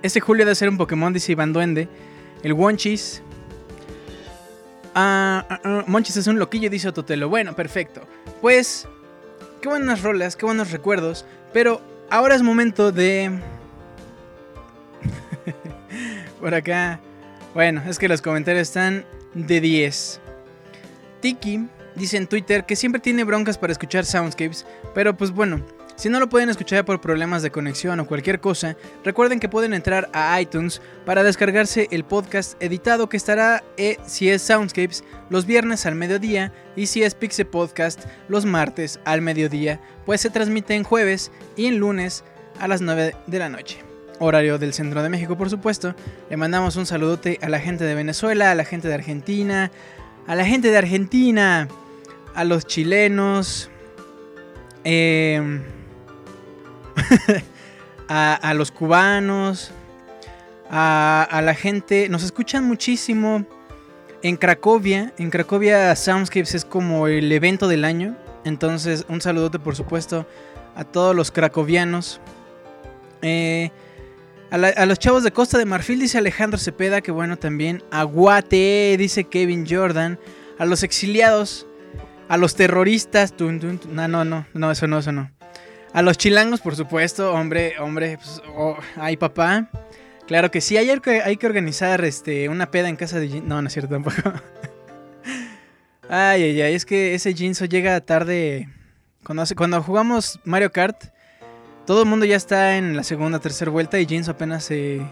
Este 0.04 0.20
Julio 0.20 0.46
debe 0.46 0.54
ser 0.54 0.70
un 0.70 0.78
Pokémon, 0.78 1.12
dice 1.12 1.32
Iván 1.32 1.52
Duende. 1.52 1.90
El 2.44 2.54
Wonchis. 2.54 3.24
Ah, 4.94 5.44
ah, 5.50 5.60
ah, 5.64 5.84
Monchis 5.88 6.18
es 6.18 6.28
un 6.28 6.38
loquillo, 6.38 6.70
dice 6.70 6.88
Ototelo. 6.88 7.30
Bueno, 7.30 7.56
perfecto. 7.56 8.02
Pues, 8.42 8.88
qué 9.60 9.70
buenas 9.70 10.04
rolas, 10.04 10.36
qué 10.36 10.46
buenos 10.46 10.70
recuerdos. 10.70 11.26
Pero 11.52 11.82
ahora 12.12 12.36
es 12.36 12.44
momento 12.44 12.92
de. 12.92 13.40
Por 16.40 16.54
acá. 16.54 17.00
Bueno, 17.56 17.82
es 17.88 17.98
que 17.98 18.08
los 18.08 18.22
comentarios 18.22 18.68
están 18.68 19.04
de 19.34 19.60
10. 19.62 20.22
Tiki 21.22 21.68
dice 22.00 22.18
en 22.18 22.28
Twitter 22.28 22.66
que 22.66 22.76
siempre 22.76 23.02
tiene 23.02 23.24
broncas 23.24 23.58
para 23.58 23.74
escuchar 23.74 24.06
Soundscapes, 24.06 24.66
pero 24.96 25.16
pues 25.16 25.32
bueno, 25.32 25.64
si 25.96 26.08
no 26.08 26.22
lo 26.22 26.30
pueden 26.30 26.50
escuchar 26.50 26.86
por 26.86 27.02
problemas 27.02 27.44
de 27.44 27.52
conexión 27.52 28.00
o 28.00 28.08
cualquier 28.08 28.40
cosa, 28.40 28.78
recuerden 29.04 29.42
que 29.42 29.50
pueden 29.50 29.74
entrar 29.74 30.10
a 30.14 30.40
iTunes 30.40 30.82
para 31.06 31.24
descargarse 31.24 31.90
el 31.92 32.06
podcast 32.06 32.56
editado 32.64 33.10
que 33.10 33.18
estará, 33.18 33.66
eh, 33.76 33.98
si 34.08 34.30
es 34.30 34.42
Soundscapes, 34.42 35.04
los 35.30 35.46
viernes 35.46 35.86
al 35.86 35.96
mediodía 35.96 36.54
y 36.78 36.88
si 36.88 37.04
es 37.04 37.16
Pixel 37.16 37.48
Podcast, 37.48 38.06
los 38.30 38.46
martes 38.46 39.00
al 39.04 39.22
mediodía, 39.22 39.82
pues 40.06 40.22
se 40.22 40.30
transmite 40.30 40.74
en 40.74 40.86
jueves 40.86 41.34
y 41.58 41.66
en 41.66 41.80
lunes 41.80 42.24
a 42.60 42.70
las 42.70 42.80
9 42.80 43.14
de 43.28 43.40
la 43.40 43.50
noche. 43.50 43.84
Horario 44.20 44.58
del 44.58 44.74
centro 44.74 45.04
de 45.04 45.10
México, 45.10 45.38
por 45.38 45.50
supuesto. 45.50 45.96
Le 46.30 46.38
mandamos 46.38 46.78
un 46.78 46.86
saludote 46.86 47.40
a 47.42 47.50
la 47.50 47.60
gente 47.60 47.84
de 47.84 47.96
Venezuela, 47.96 48.52
a 48.52 48.56
la 48.56 48.66
gente 48.66 48.88
de 48.88 48.94
Argentina, 48.94 49.72
a 50.28 50.36
la 50.36 50.46
gente 50.46 50.70
de 50.72 50.78
Argentina, 50.78 51.68
a 52.40 52.46
los 52.46 52.66
chilenos, 52.66 53.70
eh, 54.86 55.62
a, 58.08 58.54
los 58.54 58.72
cubanos, 58.72 59.72
a, 60.70 61.42
la 61.44 61.54
gente. 61.54 62.08
Nos 62.08 62.24
escuchan 62.24 62.64
muchísimo 62.64 63.46
en 64.24 64.38
Cracovia. 64.38 65.12
En 65.18 65.32
Cracovia 65.32 65.94
Soundscapes 65.98 66.56
es 66.56 66.64
como 66.64 67.08
el 67.08 67.30
evento 67.30 67.68
del 67.68 67.84
año. 67.84 68.16
Entonces, 68.46 69.04
un 69.10 69.20
saludote, 69.20 69.60
por 69.60 69.76
supuesto, 69.76 70.26
a 70.78 70.86
todos 70.86 71.14
los 71.14 71.32
cracovianos. 71.32 72.22
Eh, 73.22 73.70
a 74.50 74.86
los 74.86 74.98
chavos 74.98 75.26
de 75.26 75.34
Costa 75.34 75.58
de 75.58 75.66
Marfil, 75.66 76.00
dice 76.00 76.18
Alejandro 76.18 76.58
Cepeda, 76.58 77.02
que 77.02 77.12
bueno 77.12 77.38
también. 77.38 77.84
A 77.92 78.04
Guate, 78.04 78.96
dice 78.98 79.26
Kevin 79.26 79.66
Jordan. 79.70 80.18
A 80.58 80.64
los 80.64 80.84
exiliados. 80.84 81.66
A 82.30 82.38
los 82.38 82.56
terroristas. 82.56 83.36
tun. 83.36 83.82
No, 83.90 84.08
no, 84.08 84.24
no, 84.24 84.46
no, 84.54 84.72
eso 84.72 84.88
no, 84.88 85.00
eso 85.00 85.12
no. 85.12 85.30
A 85.92 86.02
los 86.04 86.18
chilangos, 86.18 86.62
por 86.62 86.76
supuesto, 86.76 87.34
hombre, 87.34 87.74
hombre, 87.80 88.18
pues, 88.18 88.42
oh, 88.56 88.78
ay 88.96 89.18
papá. 89.18 89.70
Claro 90.28 90.52
que 90.52 90.62
sí, 90.62 90.78
ayer 90.78 91.02
que 91.02 91.24
hay 91.24 91.38
que 91.38 91.48
organizar 91.48 92.06
este, 92.06 92.48
una 92.48 92.70
peda 92.70 92.88
en 92.88 92.96
casa 92.96 93.20
de 93.20 93.42
No, 93.42 93.62
no 93.62 93.68
es 93.68 93.74
cierto 93.74 93.96
tampoco. 93.96 94.16
Ay, 96.12 96.42
ay, 96.42 96.62
ay, 96.64 96.74
es 96.74 96.88
que 96.88 97.14
ese 97.14 97.36
Jinso 97.36 97.66
llega 97.66 98.02
tarde. 98.02 98.68
Cuando, 99.24 99.44
cuando 99.56 99.84
jugamos 99.84 100.40
Mario 100.44 100.72
Kart, 100.72 101.04
todo 101.86 102.02
el 102.02 102.10
mundo 102.10 102.26
ya 102.26 102.36
está 102.36 102.78
en 102.78 102.96
la 102.96 103.04
segunda, 103.04 103.38
tercera 103.38 103.70
vuelta 103.70 104.00
y 104.00 104.08
Jinso 104.08 104.32
apenas 104.32 104.64
se, 104.64 105.06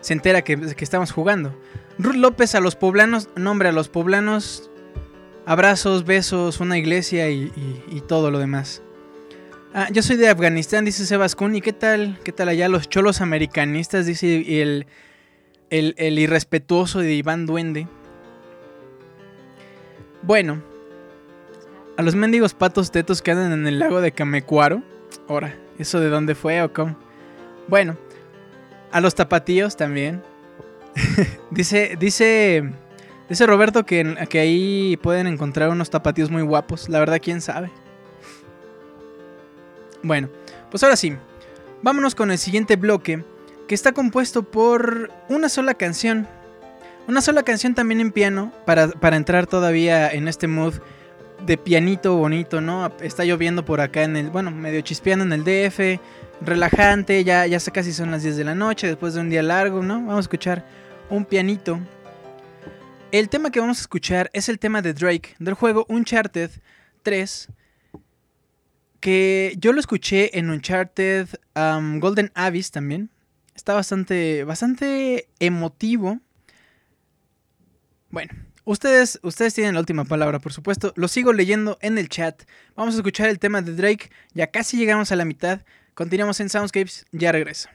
se 0.00 0.12
entera 0.12 0.42
que, 0.42 0.56
que 0.56 0.82
estamos 0.82 1.12
jugando. 1.12 1.56
Ruth 1.98 2.16
López 2.16 2.56
a 2.56 2.60
los 2.60 2.74
poblanos, 2.74 3.28
nombre 3.36 3.68
a 3.68 3.72
los 3.72 3.88
poblanos, 3.88 4.72
abrazos, 5.46 6.04
besos, 6.04 6.60
una 6.60 6.78
iglesia 6.78 7.28
y, 7.30 7.52
y- 7.90 8.00
todo 8.00 8.30
lo 8.30 8.38
demás. 8.38 8.82
Ah, 9.72 9.88
yo 9.92 10.02
soy 10.02 10.16
de 10.16 10.28
Afganistán, 10.28 10.84
dice 10.84 11.04
Sebas 11.06 11.34
Kun. 11.34 11.56
¿Y 11.56 11.60
qué 11.60 11.72
tal? 11.72 12.18
¿Qué 12.24 12.32
tal 12.32 12.48
allá 12.48 12.68
los 12.68 12.88
cholos 12.88 13.20
americanistas? 13.20 14.06
Dice 14.06 14.62
el, 14.62 14.86
el, 15.70 15.94
el 15.98 16.18
irrespetuoso 16.18 17.00
de 17.00 17.12
Iván 17.14 17.46
Duende. 17.46 17.88
Bueno, 20.22 20.62
a 21.96 22.02
los 22.02 22.14
mendigos 22.14 22.54
patos 22.54 22.90
tetos 22.90 23.20
que 23.20 23.32
andan 23.32 23.52
en 23.52 23.66
el 23.66 23.78
lago 23.78 24.00
de 24.00 24.12
Camecuaro. 24.12 24.82
Ahora, 25.28 25.56
¿eso 25.78 26.00
de 26.00 26.08
dónde 26.08 26.34
fue 26.34 26.62
o 26.62 26.72
cómo? 26.72 26.96
Bueno, 27.68 27.96
a 28.92 29.00
los 29.00 29.14
tapatíos 29.14 29.76
también. 29.76 30.22
dice, 31.50 31.96
dice, 31.98 32.70
dice 33.28 33.46
Roberto 33.46 33.84
que, 33.84 34.26
que 34.28 34.40
ahí 34.40 34.96
pueden 35.02 35.26
encontrar 35.26 35.70
unos 35.70 35.90
tapatíos 35.90 36.30
muy 36.30 36.42
guapos. 36.42 36.88
La 36.88 36.98
verdad, 36.98 37.20
quién 37.22 37.40
sabe. 37.40 37.70
Bueno, 40.02 40.28
pues 40.70 40.82
ahora 40.82 40.96
sí, 40.96 41.16
vámonos 41.82 42.14
con 42.14 42.30
el 42.30 42.38
siguiente 42.38 42.76
bloque, 42.76 43.24
que 43.66 43.74
está 43.74 43.92
compuesto 43.92 44.42
por 44.42 45.10
una 45.28 45.48
sola 45.48 45.74
canción. 45.74 46.28
Una 47.08 47.20
sola 47.20 47.42
canción 47.42 47.74
también 47.74 48.00
en 48.00 48.12
piano, 48.12 48.52
para, 48.64 48.88
para 48.88 49.16
entrar 49.16 49.46
todavía 49.46 50.10
en 50.10 50.28
este 50.28 50.46
mood 50.46 50.74
de 51.44 51.56
pianito 51.58 52.16
bonito, 52.16 52.60
¿no? 52.60 52.90
Está 53.00 53.24
lloviendo 53.24 53.64
por 53.64 53.80
acá 53.80 54.02
en 54.02 54.16
el, 54.16 54.30
bueno, 54.30 54.50
medio 54.50 54.80
chispeando 54.80 55.24
en 55.24 55.32
el 55.32 55.44
DF, 55.44 56.00
relajante, 56.40 57.24
ya, 57.24 57.46
ya 57.46 57.58
casi 57.72 57.92
son 57.92 58.10
las 58.10 58.22
10 58.22 58.36
de 58.36 58.44
la 58.44 58.54
noche, 58.54 58.86
después 58.86 59.14
de 59.14 59.20
un 59.20 59.30
día 59.30 59.42
largo, 59.42 59.82
¿no? 59.82 59.96
Vamos 59.96 60.16
a 60.16 60.20
escuchar 60.20 60.64
un 61.10 61.24
pianito. 61.24 61.78
El 63.14 63.28
tema 63.28 63.52
que 63.52 63.60
vamos 63.60 63.78
a 63.78 63.82
escuchar 63.82 64.28
es 64.32 64.48
el 64.48 64.58
tema 64.58 64.82
de 64.82 64.92
Drake, 64.92 65.36
del 65.38 65.54
juego 65.54 65.86
Uncharted 65.88 66.50
3, 67.04 67.48
que 68.98 69.54
yo 69.56 69.72
lo 69.72 69.78
escuché 69.78 70.36
en 70.36 70.50
Uncharted 70.50 71.28
um, 71.54 72.00
Golden 72.00 72.32
Abyss 72.34 72.72
también. 72.72 73.10
Está 73.54 73.72
bastante, 73.72 74.42
bastante 74.42 75.28
emotivo. 75.38 76.18
Bueno, 78.10 78.32
ustedes, 78.64 79.20
ustedes 79.22 79.54
tienen 79.54 79.74
la 79.74 79.80
última 79.80 80.04
palabra, 80.04 80.40
por 80.40 80.52
supuesto. 80.52 80.92
Lo 80.96 81.06
sigo 81.06 81.32
leyendo 81.32 81.78
en 81.82 81.98
el 81.98 82.08
chat. 82.08 82.42
Vamos 82.74 82.94
a 82.94 82.96
escuchar 82.96 83.28
el 83.28 83.38
tema 83.38 83.62
de 83.62 83.76
Drake. 83.76 84.10
Ya 84.32 84.48
casi 84.48 84.76
llegamos 84.76 85.12
a 85.12 85.14
la 85.14 85.24
mitad. 85.24 85.60
Continuamos 85.94 86.40
en 86.40 86.48
Soundscapes. 86.48 87.06
Ya 87.12 87.30
regreso. 87.30 87.68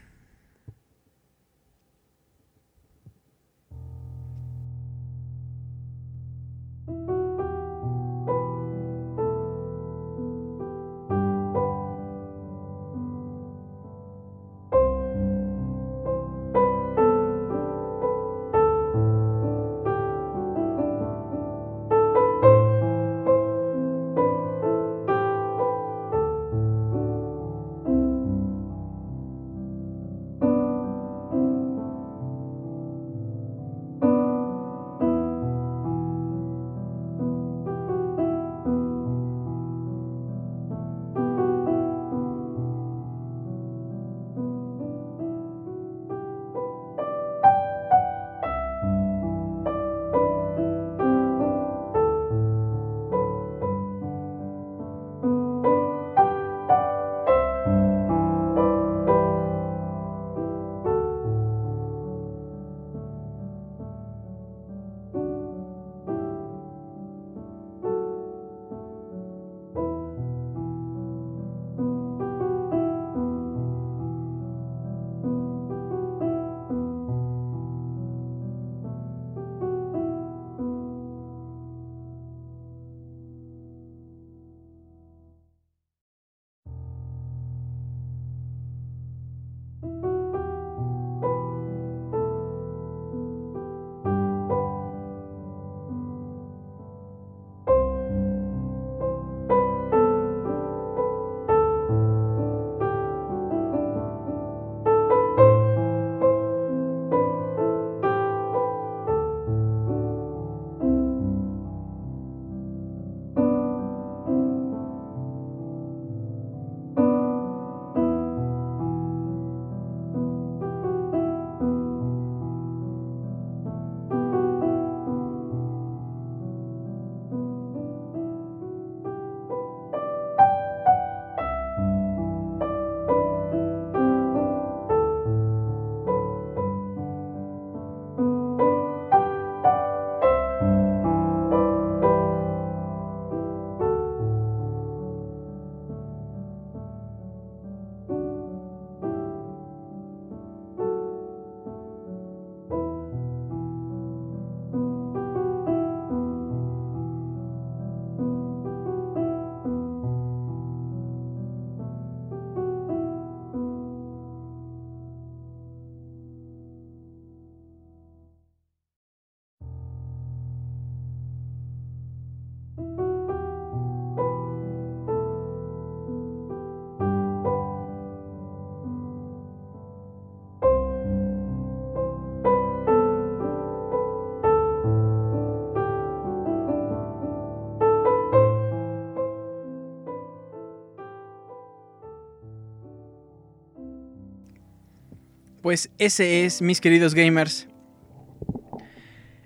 Pues 195.69 195.91
ese 195.99 196.45
es, 196.45 196.63
mis 196.63 196.81
queridos 196.81 197.13
gamers, 197.13 197.67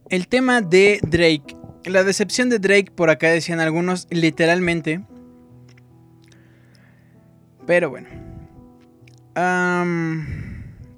el 0.10 0.30
tema 0.30 0.62
de 0.62 1.02
Drake. 1.02 1.58
La 1.84 2.06
decepción 2.06 2.50
de 2.50 2.60
Drake, 2.60 2.94
por 2.96 3.10
acá 3.10 3.28
decían 3.28 3.60
algunos, 3.60 4.08
literalmente. 4.10 5.04
Pero 7.68 7.90
bueno. 7.90 8.08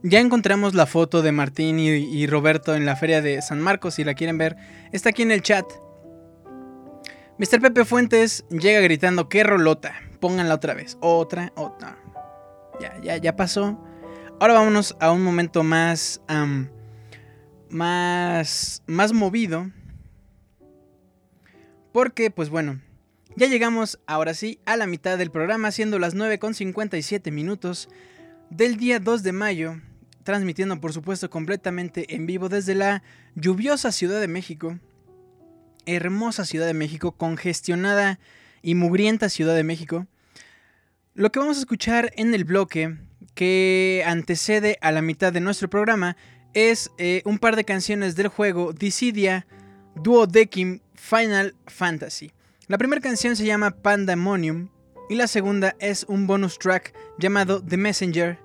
Ya 0.04 0.20
encontramos 0.20 0.76
la 0.76 0.86
foto 0.86 1.24
de 1.24 1.32
Martín 1.32 1.80
y, 1.80 1.88
y 1.90 2.28
Roberto 2.28 2.76
en 2.76 2.86
la 2.86 2.96
feria 2.96 3.24
de 3.24 3.42
San 3.42 3.60
Marcos. 3.60 3.96
Si 3.96 4.04
la 4.04 4.14
quieren 4.14 4.38
ver, 4.38 4.56
está 4.92 5.10
aquí 5.10 5.24
en 5.24 5.32
el 5.32 5.42
chat. 5.42 5.66
Mr. 7.40 7.62
Pepe 7.62 7.84
Fuentes 7.84 8.46
llega 8.52 8.80
gritando, 8.80 9.28
¡qué 9.28 9.44
rolota! 9.44 9.96
Pónganla 10.20 10.54
otra 10.54 10.76
vez. 10.76 11.00
Otra, 11.02 11.52
otra. 11.56 11.98
Ya, 12.80 13.02
ya, 13.02 13.18
ya 13.18 13.36
pasó. 13.36 13.82
Ahora 14.38 14.56
vámonos 14.56 14.98
a 15.00 15.12
un 15.12 15.24
momento 15.24 15.64
más... 15.64 16.22
más... 17.70 18.84
Más 18.86 19.14
movido. 19.14 19.72
Porque, 21.94 22.30
pues 22.30 22.50
bueno, 22.50 22.82
ya 23.38 23.48
llegamos 23.48 24.00
ahora 24.06 24.34
sí 24.34 24.60
a 24.66 24.76
la 24.76 24.88
mitad 24.88 25.18
del 25.18 25.32
programa, 25.32 25.72
siendo 25.72 26.00
las 26.00 26.16
9.57 26.16 27.32
minutos 27.32 27.88
del 28.50 28.76
día 28.76 29.00
2 29.00 29.24
de 29.24 29.32
mayo, 29.32 29.82
transmitiendo 30.24 30.82
por 30.82 30.92
supuesto 30.92 31.30
completamente 31.30 32.14
en 32.14 32.26
vivo 32.26 32.50
desde 32.50 32.76
la 32.76 33.04
lluviosa 33.36 33.94
Ciudad 33.94 34.20
de 34.20 34.28
México, 34.28 34.80
hermosa 35.86 36.44
Ciudad 36.44 36.66
de 36.66 36.74
México, 36.74 37.14
congestionada 37.14 38.20
y 38.62 38.76
mugrienta 38.76 39.30
Ciudad 39.30 39.56
de 39.56 39.64
México. 39.64 40.08
Lo 41.14 41.32
que 41.32 41.40
vamos 41.40 41.56
a 41.56 41.62
escuchar 41.62 42.12
en 42.18 42.34
el 42.34 42.44
bloque 42.44 42.98
que 43.36 44.04
antecede 44.08 44.78
a 44.82 44.92
la 44.92 45.02
mitad 45.02 45.32
de 45.32 45.42
nuestro 45.42 45.70
programa 45.70 46.18
es 46.54 46.90
eh, 46.98 47.22
un 47.26 47.38
par 47.38 47.56
de 47.56 47.66
canciones 47.66 48.16
del 48.16 48.30
juego 48.30 48.74
Dissidia 48.74 49.46
Duodecim 49.96 50.80
Final 50.96 51.54
Fantasy. 51.68 52.32
La 52.68 52.78
primera 52.78 53.02
canción 53.02 53.36
se 53.36 53.46
llama 53.46 53.72
Pandemonium 53.72 54.70
y 55.10 55.16
la 55.16 55.28
segunda 55.28 55.76
es 55.80 56.06
un 56.08 56.26
bonus 56.26 56.58
track 56.58 56.94
llamado 57.20 57.62
The 57.62 57.78
Messenger. 57.78 58.40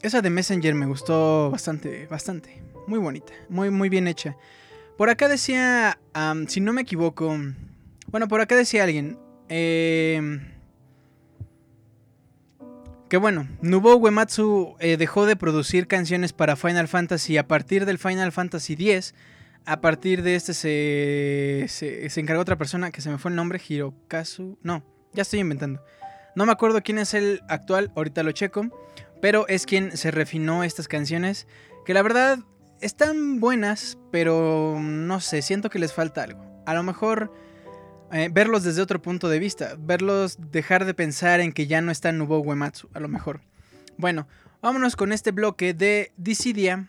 Esa 0.00 0.22
de 0.22 0.30
Messenger 0.30 0.74
me 0.74 0.86
gustó 0.86 1.50
bastante, 1.50 2.06
bastante. 2.06 2.62
Muy 2.88 2.98
bonita, 2.98 3.32
muy, 3.48 3.70
muy 3.70 3.88
bien 3.88 4.08
hecha. 4.08 4.36
Por 4.96 5.10
acá 5.10 5.28
decía, 5.28 6.00
si 6.48 6.60
no 6.60 6.72
me 6.72 6.82
equivoco, 6.82 7.36
bueno, 8.08 8.28
por 8.28 8.40
acá 8.40 8.56
decía 8.56 8.82
alguien, 8.82 9.18
eh, 9.48 10.40
que 13.12 13.18
bueno, 13.18 13.46
Nobuo 13.60 13.96
Uematsu 13.96 14.74
eh, 14.80 14.96
dejó 14.96 15.26
de 15.26 15.36
producir 15.36 15.86
canciones 15.86 16.32
para 16.32 16.56
Final 16.56 16.88
Fantasy 16.88 17.36
a 17.36 17.46
partir 17.46 17.84
del 17.84 17.98
Final 17.98 18.32
Fantasy 18.32 18.72
X. 18.72 19.14
A 19.66 19.82
partir 19.82 20.22
de 20.22 20.34
este 20.34 20.54
se, 20.54 21.66
se, 21.68 22.08
se 22.08 22.20
encargó 22.20 22.40
otra 22.40 22.56
persona 22.56 22.90
que 22.90 23.02
se 23.02 23.10
me 23.10 23.18
fue 23.18 23.30
el 23.30 23.36
nombre, 23.36 23.60
Hirokazu. 23.68 24.58
No, 24.62 24.82
ya 25.12 25.20
estoy 25.20 25.40
inventando. 25.40 25.84
No 26.34 26.46
me 26.46 26.52
acuerdo 26.52 26.82
quién 26.82 26.96
es 26.96 27.12
el 27.12 27.42
actual, 27.50 27.92
ahorita 27.94 28.22
lo 28.22 28.32
checo. 28.32 28.70
Pero 29.20 29.46
es 29.46 29.66
quien 29.66 29.94
se 29.94 30.10
refinó 30.10 30.64
estas 30.64 30.88
canciones. 30.88 31.46
Que 31.84 31.92
la 31.92 32.00
verdad 32.00 32.38
están 32.80 33.40
buenas, 33.40 33.98
pero 34.10 34.78
no 34.80 35.20
sé, 35.20 35.42
siento 35.42 35.68
que 35.68 35.78
les 35.78 35.92
falta 35.92 36.22
algo. 36.22 36.62
A 36.64 36.72
lo 36.72 36.82
mejor 36.82 37.30
eh, 38.12 38.28
verlos 38.30 38.62
desde 38.62 38.82
otro 38.82 39.00
punto 39.00 39.28
de 39.28 39.38
vista. 39.38 39.74
Verlos 39.78 40.36
dejar 40.50 40.84
de 40.84 40.94
pensar 40.94 41.40
en 41.40 41.52
que 41.52 41.66
ya 41.66 41.80
no 41.80 41.90
está 41.90 42.12
Nubo 42.12 42.38
Uematsu, 42.40 42.88
a 42.92 43.00
lo 43.00 43.08
mejor. 43.08 43.40
Bueno, 43.96 44.28
vámonos 44.60 44.96
con 44.96 45.12
este 45.12 45.30
bloque 45.30 45.74
de 45.74 46.12
Dissidia 46.16 46.88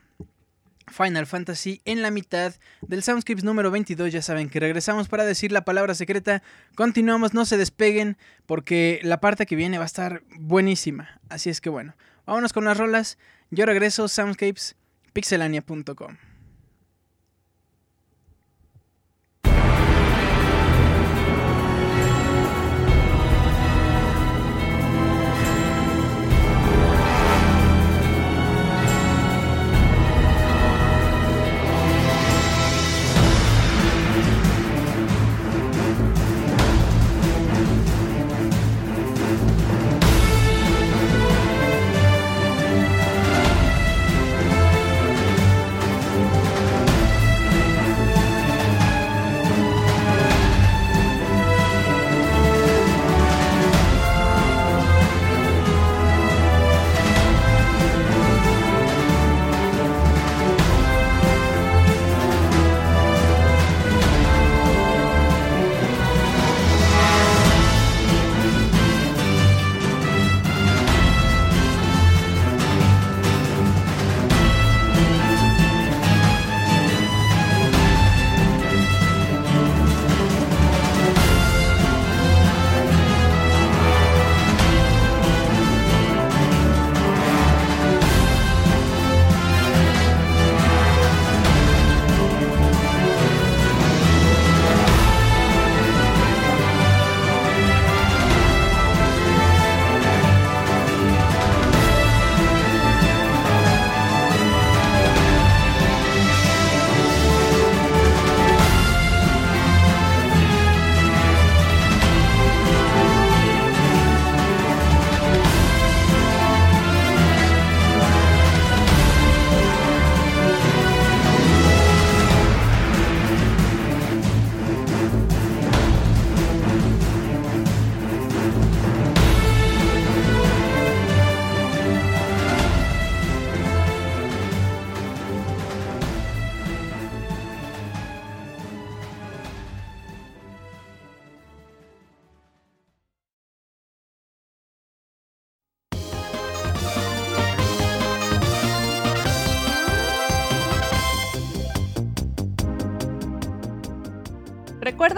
Final 0.87 1.25
Fantasy 1.25 1.81
en 1.85 2.01
la 2.01 2.11
mitad 2.11 2.53
del 2.81 3.03
Soundscapes 3.03 3.43
número 3.43 3.71
22. 3.71 4.11
Ya 4.11 4.21
saben 4.21 4.49
que 4.49 4.59
regresamos 4.59 5.07
para 5.07 5.25
decir 5.25 5.51
la 5.51 5.65
palabra 5.65 5.95
secreta. 5.95 6.43
Continuamos, 6.75 7.33
no 7.33 7.45
se 7.45 7.57
despeguen 7.57 8.17
porque 8.45 8.99
la 9.03 9.19
parte 9.19 9.45
que 9.45 9.55
viene 9.55 9.77
va 9.77 9.83
a 9.83 9.87
estar 9.87 10.23
buenísima. 10.39 11.21
Así 11.29 11.49
es 11.49 11.61
que 11.61 11.69
bueno, 11.69 11.95
vámonos 12.25 12.53
con 12.53 12.65
las 12.65 12.77
rolas. 12.77 13.17
Yo 13.49 13.65
regreso, 13.65 14.07
Soundscapes, 14.07 14.75
pixelania.com. 15.13 16.17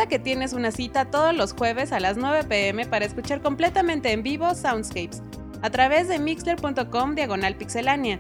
Que 0.08 0.20
tienes 0.20 0.54
una 0.54 0.72
cita 0.72 1.06
todos 1.06 1.36
los 1.36 1.54
jueves 1.54 1.92
a 1.92 2.00
las 2.00 2.16
9 2.16 2.44
pm 2.44 2.86
para 2.86 3.06
escuchar 3.06 3.42
completamente 3.42 4.12
en 4.12 4.22
vivo 4.22 4.54
Soundscapes 4.54 5.22
a 5.62 5.70
través 5.72 6.08
de 6.08 6.20
mixler.com 6.20 7.16
diagonal 7.16 7.56
pixelánea. 7.56 8.20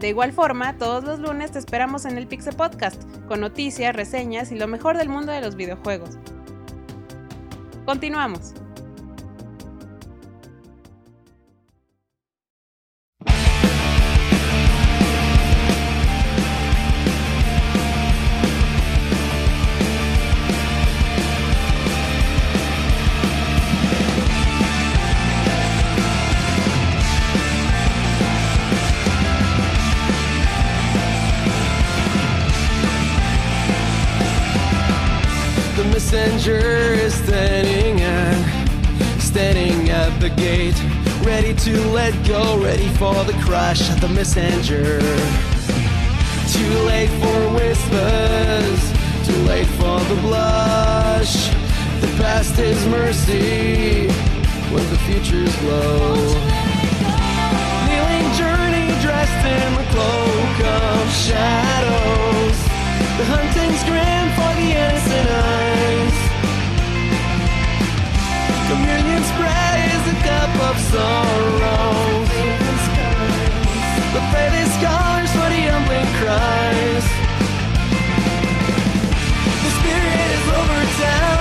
De 0.00 0.08
igual 0.08 0.32
forma, 0.32 0.76
todos 0.76 1.04
los 1.04 1.20
lunes 1.20 1.52
te 1.52 1.60
esperamos 1.60 2.04
en 2.04 2.18
el 2.18 2.26
Pixel 2.26 2.56
Podcast, 2.56 3.02
con 3.26 3.40
noticias, 3.40 3.94
reseñas 3.94 4.50
y 4.50 4.56
lo 4.56 4.66
mejor 4.66 4.96
del 4.96 5.08
mundo 5.08 5.32
de 5.32 5.40
los 5.40 5.54
videojuegos. 5.54 6.18
Continuamos. 7.84 8.54
Ready 42.68 42.88
for 43.00 43.14
the 43.24 43.32
crash 43.46 43.88
of 43.88 43.98
the 44.02 44.08
messenger. 44.08 45.00
Too 46.52 46.74
late 46.84 47.08
for 47.20 47.38
whispers, 47.56 48.80
too 49.26 49.40
late 49.48 49.70
for 49.80 49.98
the 50.10 50.18
blush. 50.20 51.48
The 52.02 52.10
past 52.20 52.58
is 52.58 52.78
mercy 52.88 54.08
when 54.72 54.84
the 54.92 54.98
future's 55.06 55.56
low. 55.62 56.12
Kneeling 57.88 58.28
journey 58.36 58.88
dressed 59.00 59.44
in 59.56 59.68
the 59.80 59.86
cloak 59.94 60.58
of 60.84 61.00
shadows. 61.26 62.58
The 63.18 63.26
hunting's 63.32 63.82
grim 63.88 64.24
for 64.36 64.52
the 64.60 64.68
innocent 64.82 65.28
eyes. 65.48 66.16
Communion 68.68 69.22
spread 69.32 69.76
is 69.96 70.04
a 70.12 70.16
cup 70.28 70.52
of 70.68 70.76
sorrow. 70.92 71.57
down 80.98 81.37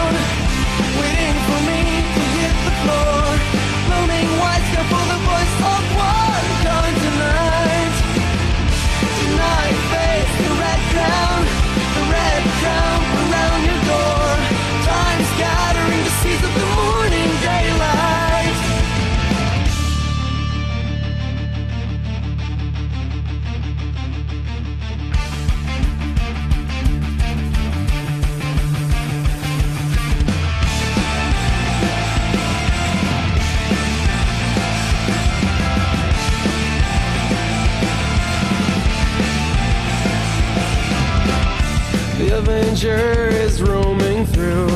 The 42.80 42.94
is 43.30 43.60
roaming 43.60 44.24
through, 44.28 44.70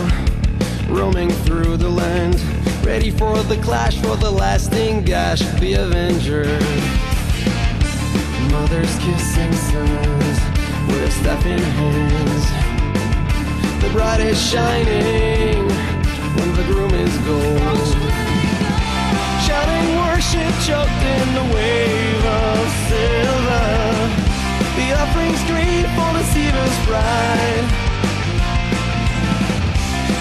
roaming 0.90 1.30
through 1.46 1.78
the 1.78 1.88
land, 1.88 2.34
ready 2.84 3.12
for 3.12 3.38
the 3.44 3.58
clash, 3.58 3.96
for 4.02 4.16
the 4.16 4.32
lasting 4.32 5.04
gash. 5.04 5.42
The 5.60 5.74
Avenger. 5.76 6.46
Mothers 8.50 8.98
kissing 9.06 9.54
sons 9.54 10.38
with 10.90 11.14
staff 11.14 11.46
in 11.46 11.60
hands. 11.60 12.46
The 13.84 13.90
bride 13.94 14.22
is 14.22 14.42
shining 14.50 15.68
when 16.38 16.56
the 16.56 16.64
groom 16.74 16.94
is 16.96 17.16
gold. 17.20 17.88
Shouting 19.46 19.88
worship 20.02 20.54
choked 20.66 21.04
in 21.06 21.28
the 21.38 21.46
wave 21.54 22.26
of 22.26 22.66
silver. 22.90 23.62
The 24.74 24.90
offerings 24.98 25.44
green 25.46 25.86
for 25.94 26.10
the 26.18 26.24
Seaver's 26.34 26.86
bride. 26.88 27.91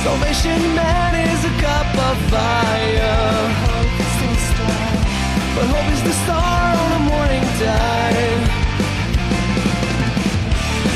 Salvation 0.03 0.75
man 0.75 1.15
is 1.29 1.45
a 1.45 1.55
cup 1.61 1.89
of 2.09 2.17
fire. 2.33 3.21
But 5.55 5.67
hope 5.67 5.93
is 5.93 6.03
the 6.03 6.15
star 6.25 6.63
on 6.81 6.89
the 6.97 7.03
morning 7.13 7.45
tide. 7.61 8.43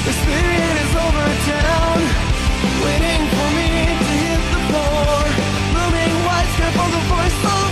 The 0.08 0.14
spirit 0.22 0.74
is 0.84 0.92
over 1.04 1.26
town, 1.52 1.98
waiting 2.84 3.22
for 3.34 3.48
me 3.58 3.68
to 4.08 4.14
hit 4.24 4.42
the 4.54 4.60
floor. 4.68 5.20
Blooming 5.74 6.14
white 6.24 6.48
scarf 6.54 6.76
on 6.80 6.90
the 6.96 7.02
voice 7.12 7.63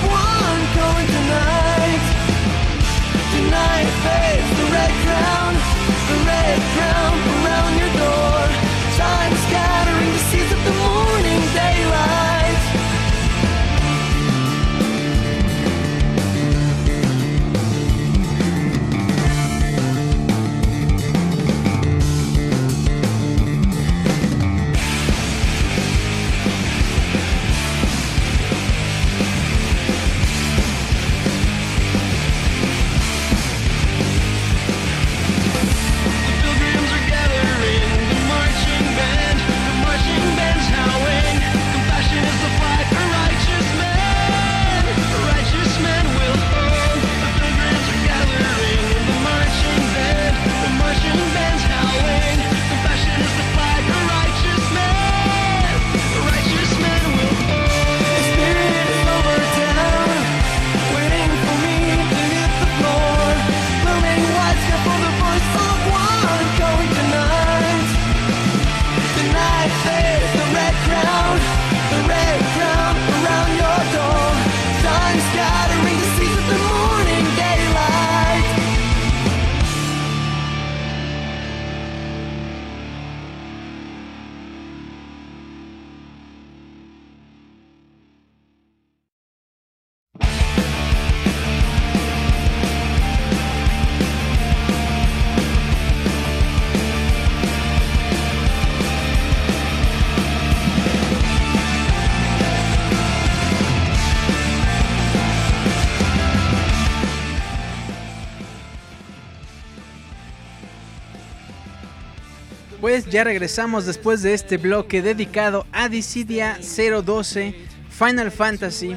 ya 113.13 113.25
regresamos 113.25 113.85
después 113.85 114.23
de 114.23 114.33
este 114.33 114.57
bloque 114.57 115.03
dedicado 115.03 115.67
a 115.71 115.91
Dissidia 115.91 116.59
012 116.59 117.55
Final 117.91 118.31
Fantasy. 118.31 118.97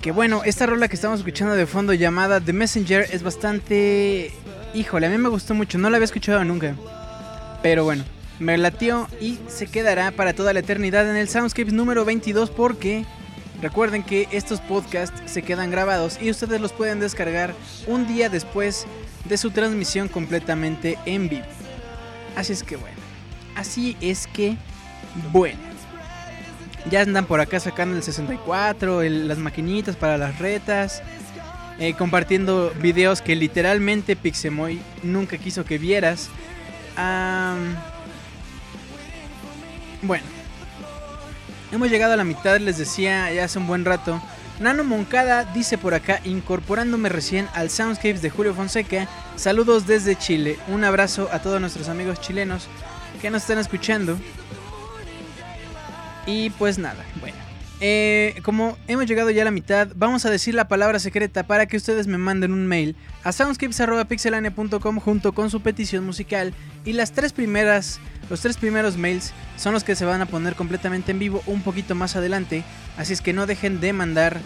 Que 0.00 0.10
bueno, 0.10 0.40
esta 0.46 0.64
rola 0.64 0.88
que 0.88 0.96
estamos 0.96 1.18
escuchando 1.18 1.54
de 1.54 1.66
fondo 1.66 1.92
llamada 1.92 2.40
The 2.40 2.54
Messenger 2.54 3.08
es 3.12 3.22
bastante... 3.22 4.32
Híjole, 4.72 5.06
a 5.06 5.10
mí 5.10 5.18
me 5.18 5.28
gustó 5.28 5.52
mucho, 5.52 5.76
no 5.76 5.90
la 5.90 5.98
había 5.98 6.06
escuchado 6.06 6.42
nunca. 6.44 6.74
Pero 7.62 7.84
bueno, 7.84 8.04
me 8.38 8.56
latió 8.56 9.06
y 9.20 9.38
se 9.48 9.66
quedará 9.66 10.10
para 10.10 10.32
toda 10.32 10.54
la 10.54 10.60
eternidad 10.60 11.08
en 11.10 11.16
el 11.16 11.28
Soundscapes 11.28 11.74
número 11.74 12.06
22 12.06 12.48
porque 12.48 13.04
recuerden 13.60 14.02
que 14.02 14.28
estos 14.32 14.62
podcasts 14.62 15.30
se 15.30 15.42
quedan 15.42 15.70
grabados 15.70 16.18
y 16.22 16.30
ustedes 16.30 16.58
los 16.58 16.72
pueden 16.72 17.00
descargar 17.00 17.54
un 17.86 18.06
día 18.06 18.30
después 18.30 18.86
de 19.26 19.36
su 19.36 19.50
transmisión 19.50 20.08
completamente 20.08 20.98
en 21.04 21.28
vivo. 21.28 21.44
Así 22.36 22.52
es 22.52 22.62
que 22.62 22.76
bueno. 22.76 22.96
Así 23.54 23.96
es 24.00 24.26
que 24.26 24.56
bueno. 25.32 25.58
Ya 26.90 27.02
andan 27.02 27.26
por 27.26 27.40
acá 27.40 27.60
sacando 27.60 27.96
el 27.96 28.02
64, 28.02 29.02
el- 29.02 29.28
las 29.28 29.38
maquinitas 29.38 29.96
para 29.96 30.16
las 30.18 30.38
retas. 30.38 31.02
eh, 31.78 31.94
compartiendo 31.94 32.70
videos 32.80 33.22
que 33.22 33.34
literalmente 33.34 34.14
Pixemoy 34.14 34.80
nunca 35.02 35.38
quiso 35.38 35.64
que 35.64 35.78
vieras. 35.78 36.28
Bueno, 40.02 40.24
Hemos 41.72 41.90
llegado 41.90 42.12
a 42.12 42.16
la 42.16 42.24
mitad, 42.24 42.58
les 42.60 42.76
decía 42.76 43.32
ya 43.32 43.44
hace 43.44 43.58
un 43.58 43.66
buen 43.66 43.84
rato. 43.86 44.20
Nano 44.60 44.84
Moncada 44.84 45.44
dice 45.44 45.78
por 45.78 45.94
acá, 45.94 46.20
incorporándome 46.24 47.08
recién 47.08 47.48
al 47.54 47.70
Soundscapes 47.70 48.22
de 48.22 48.30
Julio 48.30 48.54
Fonseca. 48.54 49.08
Saludos 49.36 49.86
desde 49.86 50.16
Chile. 50.16 50.58
Un 50.68 50.84
abrazo 50.84 51.28
a 51.32 51.40
todos 51.40 51.60
nuestros 51.60 51.88
amigos 51.88 52.20
chilenos 52.20 52.68
que 53.20 53.30
nos 53.30 53.42
están 53.42 53.58
escuchando. 53.58 54.18
Y 56.26 56.50
pues 56.50 56.78
nada, 56.78 57.04
bueno. 57.20 57.36
Eh, 57.84 58.36
como 58.44 58.78
hemos 58.86 59.06
llegado 59.06 59.30
ya 59.30 59.42
a 59.42 59.44
la 59.44 59.50
mitad, 59.50 59.88
vamos 59.96 60.24
a 60.24 60.30
decir 60.30 60.54
la 60.54 60.68
palabra 60.68 61.00
secreta 61.00 61.42
para 61.42 61.66
que 61.66 61.76
ustedes 61.76 62.06
me 62.06 62.16
manden 62.16 62.52
un 62.52 62.68
mail 62.68 62.94
a 63.24 63.32
soundscapes.pixelania.com 63.32 65.00
junto 65.00 65.32
con 65.32 65.50
su 65.50 65.62
petición 65.62 66.06
musical. 66.06 66.54
Y 66.84 66.92
las 66.92 67.10
tres 67.10 67.32
primeras, 67.32 67.98
los 68.32 68.40
tres 68.40 68.56
primeros 68.56 68.96
mails 68.96 69.34
son 69.58 69.74
los 69.74 69.84
que 69.84 69.94
se 69.94 70.06
van 70.06 70.22
a 70.22 70.26
poner 70.26 70.54
completamente 70.54 71.10
en 71.10 71.18
vivo 71.18 71.42
un 71.44 71.60
poquito 71.60 71.94
más 71.94 72.16
adelante. 72.16 72.64
Así 72.96 73.12
es 73.12 73.20
que 73.20 73.34
no 73.34 73.44
dejen 73.44 73.78
de 73.78 73.92
mandar, 73.92 74.40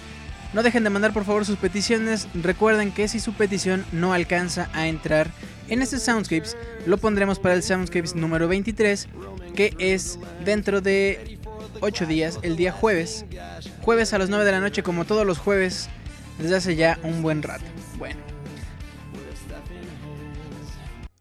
no 0.53 0.65
dejen 0.65 0.83
de 0.83 0.91
mandar 0.91 1.13
por 1.13 1.25
favor 1.25 1.45
sus 1.45 1.57
peticiones. 1.57 2.27
Recuerden 2.35 2.91
que 2.91 3.07
si 3.07 3.21
su 3.21 3.33
petición 3.33 3.87
no 3.93 4.13
alcanza 4.13 4.69
a 4.73 4.89
entrar 4.89 5.31
en 5.69 5.83
este 5.83 6.01
Soundscapes, 6.01 6.57
lo 6.85 6.99
pondremos 6.99 7.39
para 7.39 7.55
el 7.55 7.63
Soundscapes 7.63 8.17
número 8.17 8.49
23, 8.49 9.07
que 9.55 9.73
es 9.79 10.19
dentro 10.45 10.81
de 10.81 11.39
8 11.81 12.07
días, 12.07 12.41
el 12.43 12.57
día 12.57 12.73
jueves. 12.73 13.25
Jueves 13.83 14.13
a 14.13 14.19
las 14.19 14.31
9 14.31 14.45
de 14.45 14.51
la 14.51 14.59
noche, 14.59 14.83
como 14.83 15.05
todos 15.05 15.25
los 15.25 15.39
jueves, 15.39 15.89
desde 16.41 16.57
hace 16.57 16.75
ya 16.75 16.99
un 17.05 17.23
buen 17.23 17.41
rato. 17.41 17.67
Bueno. 17.99 18.19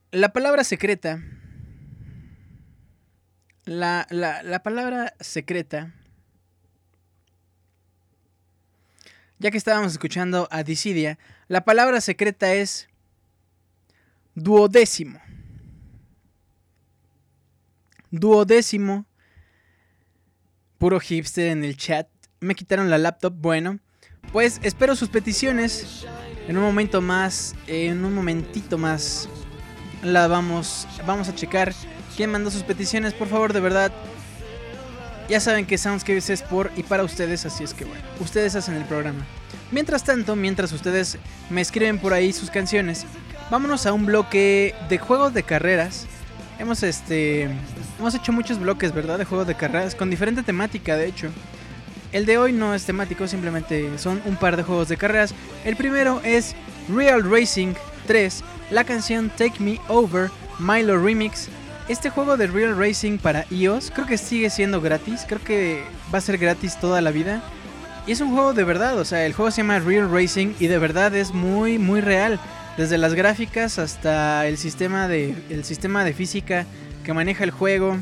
La 0.10 0.34
palabra 0.34 0.64
secreta. 0.64 1.22
La, 3.66 4.06
la, 4.12 4.44
la 4.44 4.62
palabra 4.62 5.16
secreta. 5.20 5.92
Ya 9.40 9.52
que 9.52 9.58
estábamos 9.58 9.92
escuchando 9.92 10.48
a 10.52 10.64
Disidia, 10.64 11.18
la 11.48 11.66
palabra 11.66 12.00
secreta 12.00 12.54
es 12.54 12.88
duodécimo. 14.36 15.20
Duodécimo. 18.12 19.06
Puro 20.78 21.00
hipster 21.00 21.48
en 21.48 21.64
el 21.64 21.76
chat. 21.76 22.08
Me 22.40 22.56
quitaron 22.56 22.90
la 22.90 22.98
laptop. 22.98 23.34
Bueno, 23.34 23.80
pues 24.32 24.60
espero 24.64 24.96
sus 24.96 25.10
peticiones. 25.10 26.06
En 26.48 26.58
un 26.58 26.64
momento 26.64 27.02
más, 27.02 27.56
en 27.66 28.06
un 28.06 28.14
momentito 28.14 28.78
más, 28.78 29.28
la 30.04 30.28
vamos, 30.28 30.88
vamos 31.08 31.28
a 31.28 31.34
checar 31.36 31.74
quién 32.16 32.32
mandó 32.32 32.52
sus 32.52 32.64
peticiones. 32.64 33.14
Por 33.14 33.28
favor, 33.28 33.54
de 33.54 33.60
verdad. 33.60 33.92
Ya 35.28 35.40
saben 35.40 35.66
que 35.66 35.78
Soundscapes 35.78 36.30
es 36.30 36.44
por 36.44 36.72
y 36.76 36.84
para 36.84 37.04
ustedes, 37.04 37.46
así 37.46 37.64
es 37.64 37.74
que 37.74 37.84
bueno, 37.84 38.04
ustedes 38.20 38.56
hacen 38.56 38.76
el 38.76 38.86
programa. 38.86 39.26
Mientras 39.72 40.04
tanto, 40.04 40.36
mientras 40.36 40.72
ustedes 40.72 41.18
me 41.50 41.62
escriben 41.62 41.98
por 41.98 42.14
ahí 42.14 42.32
sus 42.32 42.52
canciones, 42.52 43.06
vámonos 43.50 43.88
a 43.88 43.94
un 43.94 44.06
bloque 44.06 44.76
de 44.88 44.98
juegos 45.00 45.34
de 45.34 45.42
carreras. 45.42 46.06
Hemos 46.60 46.84
este 46.84 47.50
hemos 48.00 48.14
hecho 48.14 48.32
muchos 48.32 48.60
bloques, 48.60 48.94
¿verdad? 48.94 49.18
De 49.18 49.26
juegos 49.26 49.48
de 49.48 49.56
carreras 49.56 49.96
con 49.96 50.12
diferente 50.12 50.44
temática, 50.44 50.96
de 50.96 51.08
hecho. 51.08 51.30
El 52.12 52.28
de 52.28 52.38
hoy 52.38 52.54
no 52.54 52.76
es 52.76 52.86
temático, 52.86 53.28
simplemente 53.28 53.98
son 53.98 54.22
un 54.26 54.36
par 54.36 54.56
de 54.56 54.64
juegos 54.64 54.88
de 54.88 54.96
carreras. 54.96 55.34
El 55.66 55.76
primero 55.76 56.22
es 56.24 56.56
Real 56.88 57.30
Racing 57.30 57.74
3, 58.06 58.44
la 58.70 58.84
canción 58.84 59.32
Take 59.32 59.60
Me 59.60 59.82
Over, 59.88 60.30
Milo 60.60 61.04
Remix. 61.04 61.50
Este 61.88 62.10
juego 62.10 62.36
de 62.36 62.48
Real 62.48 62.76
Racing 62.76 63.20
para 63.20 63.46
iOS 63.52 63.92
creo 63.92 64.08
que 64.08 64.18
sigue 64.18 64.50
siendo 64.50 64.82
gratis, 64.82 65.24
creo 65.28 65.44
que 65.44 65.84
va 66.12 66.18
a 66.18 66.22
ser 66.22 66.40
gratis 66.40 66.80
toda 66.80 67.00
la 67.00 67.12
vida. 67.12 67.44
Y 68.08 68.12
es 68.12 68.22
un 68.22 68.34
juego 68.34 68.54
de 68.54 68.64
verdad, 68.64 68.98
o 68.98 69.06
sea, 69.06 69.24
el 69.28 69.34
juego 69.34 69.52
se 69.52 69.58
llama 69.58 69.78
Real 69.78 70.10
Racing 70.10 70.56
y 70.60 70.66
de 70.66 70.80
verdad 70.80 71.16
es 71.16 71.32
muy, 71.32 71.78
muy 71.78 72.02
real. 72.02 72.40
Desde 72.76 72.98
las 72.98 73.14
gráficas 73.14 73.78
hasta 73.78 74.48
el 74.48 74.58
sistema 74.58 75.08
de, 75.08 75.36
el 75.52 75.64
sistema 75.64 76.04
de 76.04 76.14
física 76.14 76.66
que 77.04 77.14
maneja 77.14 77.44
el 77.44 77.52
juego. 77.52 77.98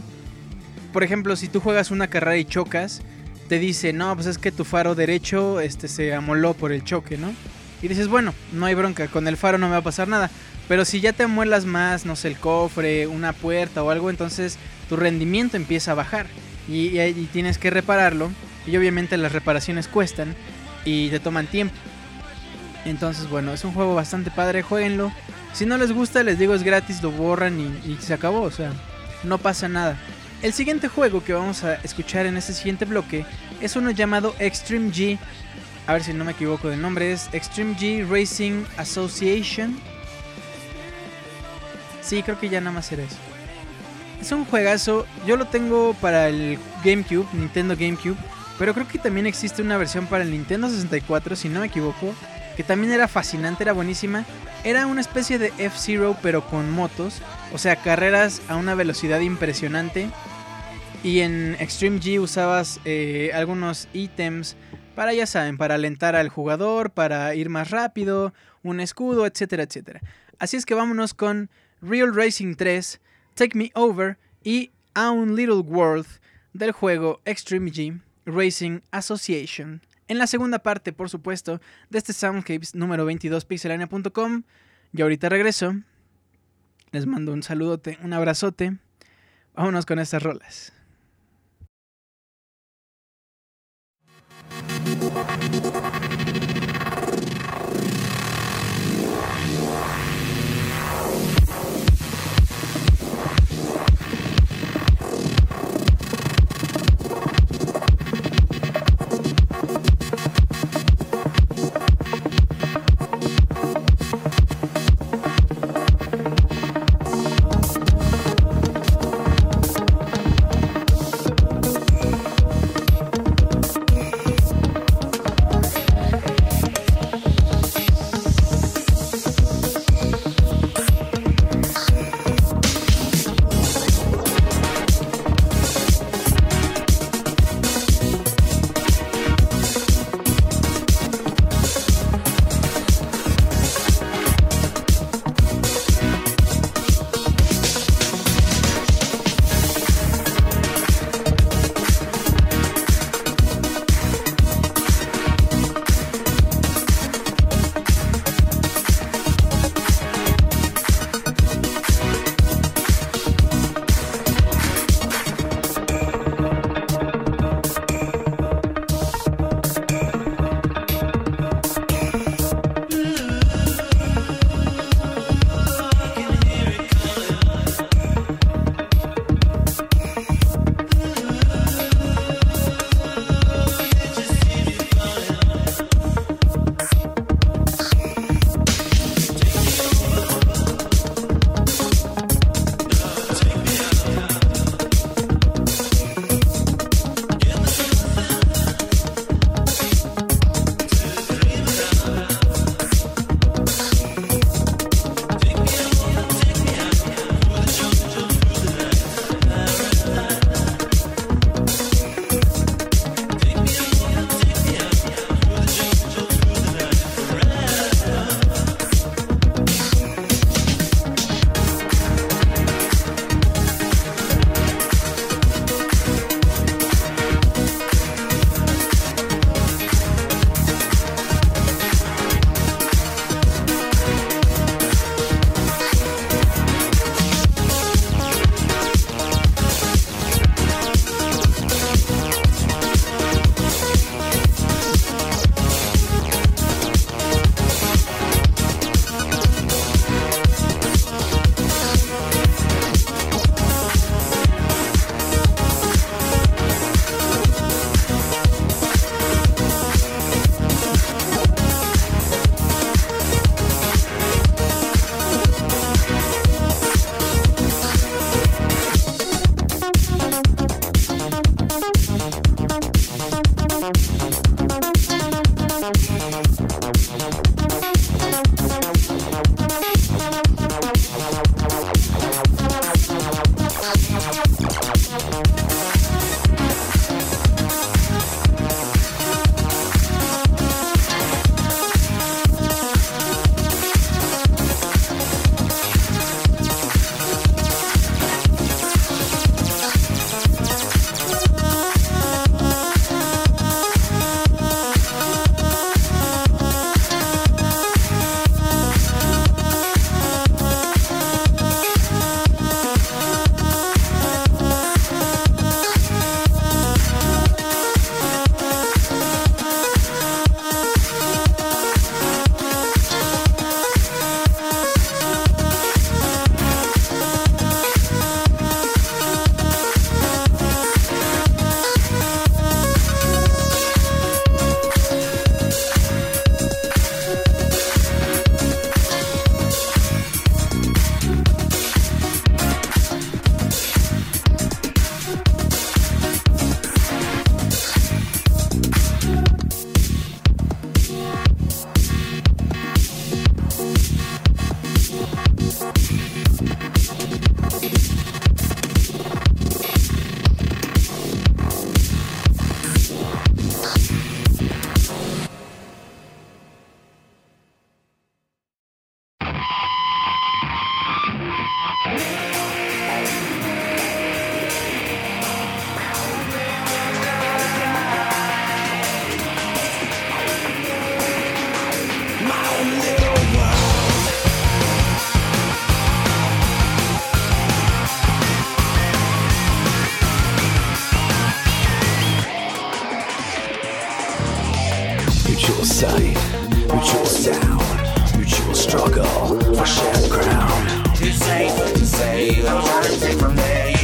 Por 0.94 1.04
ejemplo, 1.04 1.36
si 1.36 1.50
tú 1.50 1.60
juegas 1.60 1.92
una 1.92 2.08
carrera 2.08 2.38
y 2.38 2.46
chocas, 2.46 3.02
te 3.50 3.60
dice, 3.60 3.92
no, 3.92 4.16
pues 4.16 4.28
es 4.28 4.38
que 4.38 4.54
tu 4.54 4.64
faro 4.64 4.96
derecho 4.96 5.60
este, 5.60 5.90
se 5.90 6.14
amoló 6.14 6.54
por 6.54 6.72
el 6.72 6.86
choque, 6.86 7.18
¿no? 7.18 7.34
Y 7.82 7.90
dices, 7.90 8.08
bueno, 8.08 8.34
no 8.54 8.66
hay 8.66 8.76
bronca, 8.76 9.10
con 9.10 9.28
el 9.28 9.36
faro 9.36 9.58
no 9.58 9.68
me 9.68 9.74
va 9.74 9.80
a 9.80 9.84
pasar 9.84 10.08
nada. 10.08 10.32
Pero 10.68 10.86
si 10.86 11.02
ya 11.02 11.14
te 11.14 11.24
amuelas 11.24 11.66
más, 11.66 12.06
no 12.06 12.16
sé, 12.16 12.30
el 12.30 12.38
cofre, 12.38 13.08
una 13.08 13.34
puerta 13.34 13.84
o 13.84 13.90
algo, 13.90 14.10
entonces 14.10 14.58
tu 14.90 14.96
rendimiento 14.96 15.58
empieza 15.58 15.92
a 15.92 15.96
bajar. 15.96 16.28
Y, 16.68 16.98
tienes 17.34 17.58
que 17.58 17.70
repararlo. 17.70 18.32
Y 18.66 18.78
obviamente 18.78 19.18
las 19.18 19.34
reparaciones 19.34 19.88
cuestan 19.88 20.36
y 20.86 21.10
te 21.10 21.20
toman 21.20 21.48
tiempo. 21.48 21.76
Entonces, 22.86 23.30
bueno, 23.30 23.54
es 23.54 23.64
un 23.66 23.74
juego 23.74 23.96
bastante 23.96 24.32
padre, 24.32 24.62
jueguenlo. 24.62 25.12
Si 25.54 25.66
no 25.66 25.78
les 25.78 25.92
gusta, 25.92 26.24
les 26.24 26.40
digo, 26.40 26.54
es 26.54 26.64
gratis, 26.64 27.04
lo 27.04 27.12
borran 27.12 27.60
y, 27.60 27.92
y 27.92 27.98
se 28.00 28.14
acabó, 28.14 28.42
o 28.42 28.52
sea, 28.52 28.72
no 29.24 29.38
pasa 29.38 29.68
nada. 29.68 29.98
El 30.42 30.52
siguiente 30.52 30.88
juego 30.88 31.24
que 31.24 31.34
vamos 31.34 31.64
a 31.64 31.76
escuchar 31.76 32.26
en 32.26 32.36
este 32.36 32.54
siguiente 32.54 32.86
bloque 32.86 33.26
es 33.62 33.76
uno 33.76 33.92
llamado 33.92 34.36
Extreme 34.40 34.92
G. 34.92 35.18
A 35.88 35.94
ver 35.94 36.04
si 36.04 36.14
no 36.14 36.26
me 36.26 36.34
equivoco 36.34 36.70
del 36.70 36.82
nombre, 36.82 37.14
es 37.14 37.30
Extreme 37.34 37.76
G 37.78 38.08
Racing 38.08 38.66
Association. 38.78 39.80
Sí, 42.04 42.22
creo 42.22 42.40
que 42.40 42.50
ya 42.50 42.60
nada 42.60 42.76
más 42.76 42.92
era 42.92 43.04
eso. 43.04 43.18
Es 44.22 44.32
un 44.32 44.46
juegazo, 44.46 45.06
yo 45.26 45.38
lo 45.38 45.46
tengo 45.46 45.94
para 45.96 46.30
el 46.30 46.58
GameCube, 46.84 47.26
Nintendo 47.34 47.76
GameCube, 47.76 48.18
pero 48.60 48.74
creo 48.74 48.88
que 48.88 49.00
también 49.00 49.26
existe 49.26 49.62
una 49.62 49.78
versión 49.78 50.08
para 50.08 50.24
el 50.24 50.32
Nintendo 50.32 50.70
64, 50.70 51.36
si 51.36 51.50
no 51.50 51.62
me 51.62 51.68
equivoco, 51.68 52.14
que 52.56 52.64
también 52.64 52.94
era 52.94 53.08
fascinante, 53.08 53.64
era 53.64 53.74
buenísima. 53.74 54.26
Era 54.64 54.86
una 54.88 55.02
especie 55.02 55.40
de 55.40 55.48
F-Zero 55.58 56.16
pero 56.22 56.46
con 56.46 56.72
motos, 56.72 57.22
o 57.52 57.58
sea, 57.58 57.76
carreras 57.76 58.42
a 58.48 58.56
una 58.56 58.76
velocidad 58.76 59.20
impresionante. 59.20 60.10
Y 61.04 61.20
en 61.20 61.56
Extreme 61.60 62.00
G 62.00 62.22
usabas 62.22 62.80
eh, 62.86 63.32
algunos 63.34 63.90
ítems 63.94 64.56
para, 64.96 65.14
ya 65.14 65.26
saben, 65.26 65.58
para 65.58 65.76
alentar 65.76 66.16
al 66.16 66.30
jugador, 66.30 66.92
para 66.92 67.36
ir 67.36 67.50
más 67.50 67.72
rápido, 67.72 68.34
un 68.62 68.80
escudo, 68.80 69.26
etcétera, 69.26 69.64
etcétera. 69.64 70.02
Así 70.40 70.56
es 70.56 70.66
que 70.66 70.76
vámonos 70.76 71.14
con 71.14 71.50
Real 71.84 72.16
Racing 72.16 72.56
3, 72.56 73.02
Take 73.36 73.58
Me 73.58 73.70
Over 73.76 74.18
y 74.42 74.72
A 74.96 75.12
Little 75.12 75.60
World 75.60 76.08
del 76.54 76.72
juego 76.72 77.20
Extreme 77.26 77.72
G 77.72 78.00
Racing 78.26 78.80
Association. 78.92 79.82
En 80.08 80.18
la 80.18 80.28
segunda 80.28 80.60
parte, 80.60 80.94
por 80.94 81.10
supuesto, 81.10 81.60
de 81.90 81.98
este 81.98 82.14
Soundscapes 82.14 82.74
número 82.74 83.04
22 83.04 83.44
pixelania.com. 83.44 84.44
Y 84.94 85.02
ahorita 85.02 85.28
regreso. 85.28 85.76
Les 86.92 87.06
mando 87.06 87.34
un 87.34 87.44
saludote, 87.44 87.98
un 88.02 88.14
abrazote. 88.14 88.78
Vámonos 89.54 89.86
con 89.86 90.00
estas 90.00 90.24
rolas. 90.24 90.72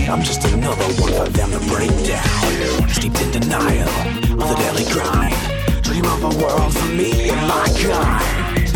I'm 0.10 0.24
just 0.24 0.44
another 0.46 0.90
one 0.98 1.14
for 1.14 1.30
them 1.30 1.52
to 1.52 1.60
break 1.70 1.94
down. 2.02 2.90
Steeped 2.90 3.22
in 3.22 3.30
denial 3.30 3.88
of 4.42 4.50
the 4.50 4.56
daily 4.58 4.86
grind. 4.90 5.38
Dream 5.86 6.04
of 6.06 6.24
a 6.26 6.34
world 6.42 6.74
for 6.74 6.90
me 6.98 7.30
and 7.30 7.42
my 7.46 7.70
kind. 7.78 8.68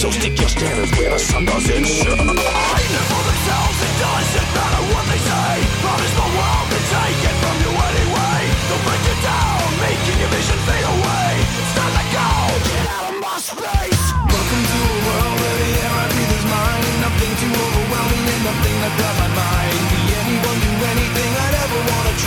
So 0.00 0.08
stick 0.08 0.40
your 0.40 0.48
standards 0.48 0.90
where 0.96 1.10
the 1.10 1.18
sun 1.18 1.44
doesn't 1.44 1.84
shine. 1.84 2.16
For 2.16 3.22
themselves, 3.28 3.78
it 3.84 3.94
doesn't 4.00 4.48
matter 4.56 4.82
what 4.96 5.04
they 5.12 5.20
say. 5.28 5.54
Promise 5.84 6.14
the 6.16 6.28
world 6.32 6.66
to 6.72 6.80
take 6.88 7.20
it 7.28 7.36
from 7.44 7.56
you 7.60 7.72
anyway. 7.76 8.40
They'll 8.64 8.80
break 8.88 9.02
you 9.12 9.16
down, 9.28 9.60
making 9.76 10.16
your 10.24 10.30
vision 10.32 10.58
fade 10.64 10.87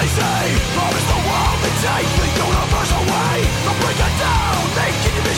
they 0.00 0.08
say. 0.08 0.42
The 0.80 1.18
world 1.28 1.58
they 1.60 1.74
take 1.84 2.08
the 2.16 2.28
universe 2.40 2.92
away. 3.04 3.36
They'll 3.64 3.80
break 3.84 4.00
down, 4.16 4.60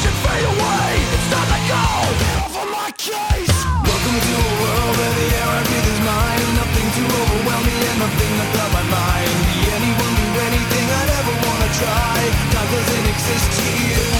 your 0.07 0.17
fade 0.23 0.47
away. 0.55 0.91
It's 1.15 1.29
time 1.35 1.51
to 1.51 1.61
go. 1.67 1.87
My 2.71 2.91
case. 2.95 3.59
Welcome 3.83 4.19
to 4.27 4.35
a 4.39 4.53
world 4.63 4.95
where 4.99 5.15
the 5.19 5.27
air 5.39 5.51
I 5.59 5.63
breathe 5.67 5.91
is 5.95 6.01
mine. 6.07 6.47
Nothing 6.63 6.89
and 7.91 7.99
nothing 8.07 8.33
my 8.79 8.85
mind. 8.87 9.35
Be 9.51 9.59
anyone, 9.77 10.15
do 10.21 10.29
anything 10.47 10.87
I'd 11.01 11.11
ever 11.21 11.35
wanna 11.43 11.71
try. 11.83 12.19
Doesn't 12.55 13.07
exist 13.15 13.51
here. 13.67 14.11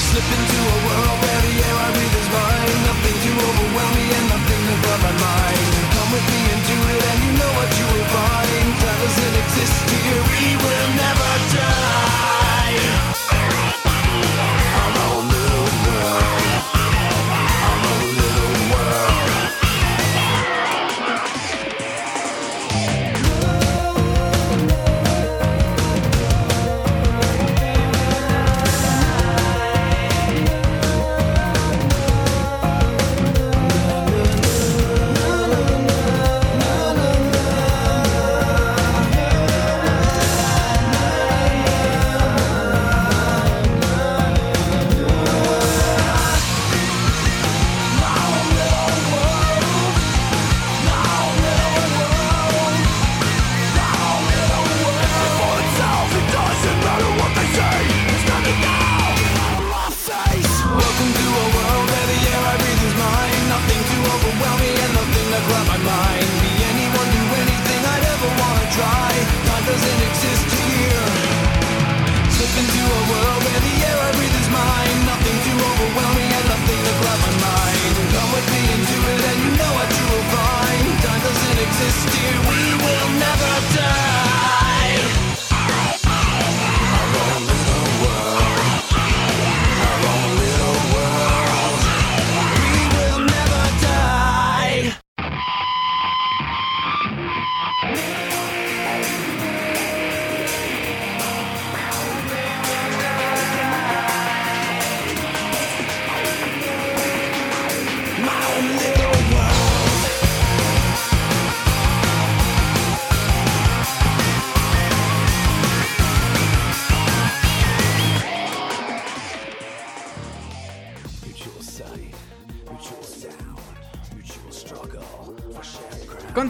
Slip 0.00 0.28
into 0.36 0.58
a 0.64 0.78
world 0.86 1.18
where 1.22 1.40
the 1.44 1.54
air 1.68 1.76
I 1.86 1.88
breathe 1.92 2.16
is 2.22 2.28
mine. 2.32 2.95
we 10.46 10.56
will. 10.56 10.85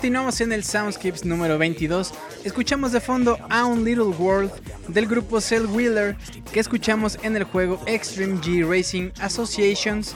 Continuamos 0.06 0.40
en 0.40 0.52
el 0.52 0.62
Soundscapes 0.62 1.24
número 1.24 1.58
22. 1.58 2.14
Escuchamos 2.44 2.92
de 2.92 3.00
fondo 3.00 3.40
A 3.50 3.64
Un 3.64 3.84
Little 3.84 4.14
World 4.16 4.52
del 4.86 5.08
grupo 5.08 5.40
Cell 5.40 5.66
Wheeler 5.66 6.16
que 6.52 6.60
escuchamos 6.60 7.18
en 7.24 7.34
el 7.34 7.42
juego 7.42 7.80
Extreme 7.86 8.40
G 8.40 8.64
Racing 8.64 9.10
Associations 9.18 10.14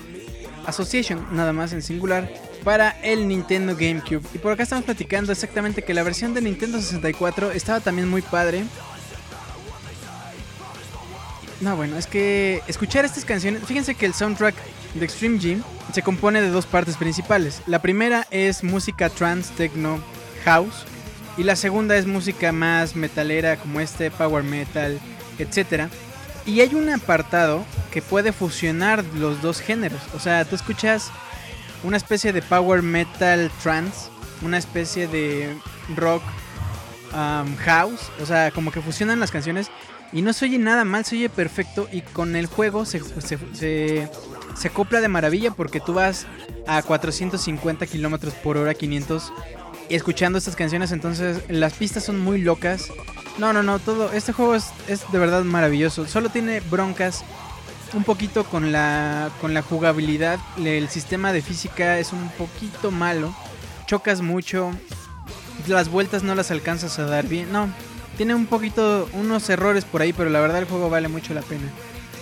Association, 0.65 1.27
nada 1.33 1.53
más 1.53 1.73
en 1.73 1.83
singular, 1.83 2.33
para 2.63 2.91
el 3.03 3.27
Nintendo 3.27 3.75
GameCube. 3.75 4.23
Y 4.33 4.39
por 4.39 4.53
acá 4.53 4.63
estamos 4.63 4.85
platicando 4.85 5.33
exactamente 5.33 5.83
que 5.83 5.93
la 5.93 6.05
versión 6.05 6.35
de 6.35 6.43
Nintendo 6.43 6.81
64 6.81 7.51
estaba 7.51 7.81
también 7.81 8.09
muy 8.09 8.23
padre. 8.23 8.63
No, 11.61 11.75
bueno, 11.75 11.97
es 11.97 12.07
que 12.07 12.63
escuchar 12.69 13.05
estas 13.05 13.25
canciones, 13.25 13.65
fíjense 13.67 13.97
que 13.97 14.07
el 14.07 14.15
soundtrack 14.15 14.55
de 14.95 15.05
Extreme 15.05 15.41
G 15.41 15.61
se 15.93 16.03
compone 16.03 16.43
de 16.43 16.51
dos 16.51 16.67
partes 16.67 16.97
principales. 16.97 17.63
La 17.67 17.81
primera 17.81 18.27
es 18.31 18.63
música 18.65 19.09
trance, 19.09 19.53
techno, 19.57 20.01
house. 20.45 20.85
Y 21.37 21.45
la 21.45 21.57
segunda 21.57 21.97
es 21.97 22.07
música 22.07 22.53
más 22.53 22.97
metalera 22.97 23.57
como 23.57 23.81
este, 23.81 24.11
power 24.11 24.43
metal, 24.43 24.99
etc. 25.39 25.89
Y 26.45 26.61
hay 26.61 26.75
un 26.75 26.91
apartado 26.91 27.65
que 27.91 28.03
puede 28.03 28.33
fusionar 28.33 29.05
los 29.15 29.41
dos 29.41 29.61
géneros. 29.61 30.01
O 30.15 30.19
sea, 30.19 30.45
tú 30.45 30.55
escuchas 30.55 31.11
una 31.83 31.97
especie 31.97 32.33
de 32.33 32.43
power 32.43 32.83
metal 32.83 33.51
trance, 33.63 34.11
una 34.43 34.59
especie 34.59 35.09
de 35.09 35.57
rock 35.97 36.23
house. 37.65 38.11
O 38.21 38.27
sea, 38.27 38.51
como 38.51 38.71
que 38.71 38.81
fusionan 38.81 39.21
las 39.21 39.31
canciones. 39.31 39.71
Y 40.13 40.23
no 40.23 40.33
se 40.33 40.47
oye 40.47 40.59
nada 40.59 40.85
mal, 40.85 41.05
se 41.05 41.17
oye 41.17 41.29
perfecto. 41.29 41.89
Y 41.93 42.01
con 42.01 42.37
el 42.37 42.47
juego 42.47 42.85
se, 42.85 43.01
se, 43.01 43.39
se, 43.53 44.09
se 44.57 44.69
acopla 44.69 45.01
de 45.01 45.09
maravilla 45.09 45.53
porque 45.53 45.81
tú 45.81 45.95
vas 45.95 46.27
a 46.67 46.83
450 46.83 47.87
kilómetros 47.87 48.35
por 48.35 48.57
hora, 48.57 48.75
500, 48.75 49.33
escuchando 49.89 50.39
estas 50.39 50.57
canciones. 50.57 50.93
Entonces, 50.93 51.43
las 51.49 51.75
pistas 51.75 52.05
son 52.05 52.19
muy 52.19 52.41
locas. 52.41 52.89
No, 53.39 53.53
no, 53.53 53.63
no, 53.63 53.79
todo. 53.79 54.13
Este 54.13 54.33
juego 54.33 54.55
es, 54.55 54.71
es 54.89 55.11
de 55.13 55.19
verdad 55.19 55.45
maravilloso. 55.45 56.07
Solo 56.07 56.29
tiene 56.29 56.61
broncas 56.61 57.25
un 57.95 58.05
poquito 58.05 58.45
con 58.45 58.73
la, 58.73 59.31
con 59.41 59.55
la 59.55 59.63
jugabilidad. 59.63 60.39
El 60.59 60.89
sistema 60.89 61.33
de 61.33 61.43
física 61.43 61.99
es 61.99 62.13
un 62.13 62.29
poquito 62.31 62.91
malo. 62.91 63.35
Chocas 63.87 64.21
mucho. 64.21 64.73
Las 65.67 65.89
vueltas 65.89 66.23
no 66.23 66.35
las 66.35 66.51
alcanzas 66.51 66.99
a 66.99 67.05
dar 67.05 67.27
bien. 67.27 67.53
No, 67.53 67.69
tiene 68.21 68.35
un 68.35 68.45
poquito, 68.45 69.09
unos 69.15 69.49
errores 69.49 69.87
por 69.87 70.03
ahí, 70.03 70.13
pero 70.13 70.29
la 70.29 70.41
verdad 70.41 70.59
el 70.59 70.67
juego 70.67 70.91
vale 70.91 71.09
mucho 71.09 71.33
la 71.33 71.41
pena. 71.41 71.71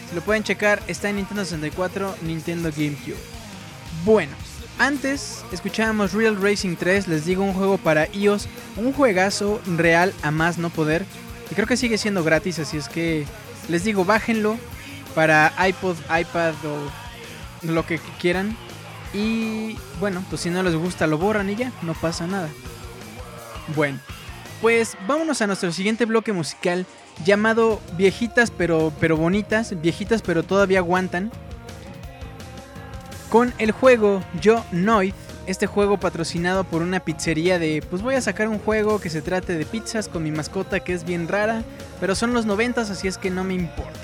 Si 0.09 0.15
lo 0.15 0.21
pueden 0.21 0.45
checar, 0.45 0.81
está 0.87 1.11
en 1.11 1.17
Nintendo 1.17 1.45
64, 1.45 2.15
Nintendo 2.23 2.71
GameCube. 2.71 3.17
Bueno, 4.05 4.31
antes 4.79 5.45
escuchábamos 5.51 6.13
Real 6.13 6.41
Racing 6.41 6.77
3, 6.77 7.09
les 7.09 7.25
digo 7.25 7.43
un 7.43 7.53
juego 7.53 7.79
para 7.79 8.07
iOS, 8.13 8.47
un 8.77 8.93
juegazo 8.93 9.61
real 9.77 10.15
a 10.23 10.31
más 10.31 10.57
no 10.57 10.71
poder. 10.71 11.05
Y 11.51 11.57
creo 11.57 11.67
que 11.67 11.77
sigue 11.77 11.99
siendo 11.99 12.23
gratis, 12.23 12.61
así 12.61 12.77
es 12.77 12.89
que 12.89 13.27
les 13.69 13.83
digo, 13.83 14.05
bájenlo 14.05 14.57
para 15.17 15.53
iPod, 15.67 15.97
iPad 16.17 16.55
o 16.65 17.67
lo 17.67 17.85
que 17.85 17.99
quieran. 18.21 18.57
Y 19.13 19.77
bueno, 19.99 20.25
pues 20.31 20.43
si 20.43 20.51
no 20.51 20.63
les 20.63 20.77
gusta 20.77 21.09
lo 21.09 21.19
borran 21.19 21.51
y 21.51 21.57
ya, 21.57 21.73
no 21.83 21.95
pasa 21.95 22.29
nada. 22.29 22.49
Bueno, 23.75 23.99
pues 24.61 24.97
vámonos 25.07 25.41
a 25.43 25.47
nuestro 25.47 25.73
siguiente 25.73 26.05
bloque 26.05 26.33
musical 26.33 26.87
llamado 27.25 27.81
Viejitas 27.97 28.51
pero, 28.51 28.93
pero 29.01 29.17
bonitas, 29.17 29.81
viejitas 29.81 30.23
pero 30.23 30.43
todavía 30.43 30.79
aguantan. 30.79 31.31
Con 33.31 33.53
el 33.59 33.73
juego 33.73 34.23
Yo 34.41 34.65
Noid, 34.73 35.13
este 35.47 35.67
juego 35.67 35.99
patrocinado 35.99 36.65
por 36.65 36.83
una 36.83 37.01
pizzería 37.01 37.59
de, 37.59 37.83
pues 37.89 38.03
voy 38.03 38.15
a 38.15 38.21
sacar 38.21 38.49
un 38.49 38.59
juego 38.59 39.01
que 39.01 39.11
se 39.11 39.23
trate 39.23 39.57
de 39.57 39.67
pizzas 39.67 40.09
con 40.09 40.23
mi 40.23 40.31
mascota 40.31 40.81
que 40.81 40.95
es 40.95 41.05
bien 41.05 41.29
rara, 41.29 41.63
pero 42.01 42.15
son 42.15 42.33
los 42.33 42.47
noventas 42.47 42.91
así 42.91 43.07
es 43.07 43.19
que 43.19 43.31
no 43.31 43.45
me 43.45 43.55
importa. 43.55 44.01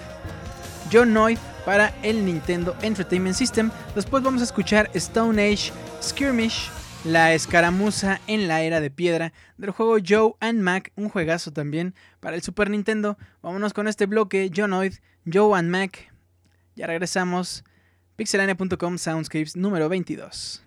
Yo 0.90 1.06
Noid 1.06 1.38
para 1.64 1.94
el 2.02 2.24
Nintendo 2.24 2.76
Entertainment 2.82 3.36
System. 3.36 3.70
Después 3.94 4.22
vamos 4.22 4.40
a 4.42 4.44
escuchar 4.44 4.90
Stone 4.94 5.42
Age 5.42 5.72
Skirmish, 6.02 6.70
la 7.04 7.34
escaramuza 7.34 8.20
en 8.26 8.48
la 8.48 8.62
era 8.62 8.80
de 8.80 8.90
piedra 8.90 9.32
del 9.58 9.70
juego 9.70 9.96
Joe 10.06 10.32
and 10.40 10.60
Mac, 10.60 10.90
un 10.96 11.08
juegazo 11.08 11.52
también 11.52 11.94
para 12.20 12.36
el 12.36 12.42
Super 12.42 12.70
Nintendo. 12.70 13.18
Vámonos 13.42 13.74
con 13.74 13.88
este 13.88 14.06
bloque, 14.06 14.50
Jonoid, 14.54 14.94
Joe 15.30 15.58
and 15.58 15.70
Mac. 15.70 16.12
Ya 16.76 16.86
regresamos. 16.86 17.64
Pixelania.com 18.16 18.96
Soundscapes 18.96 19.56
número 19.56 19.88
22. 19.88 20.62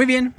Muy 0.00 0.06
bien. 0.06 0.34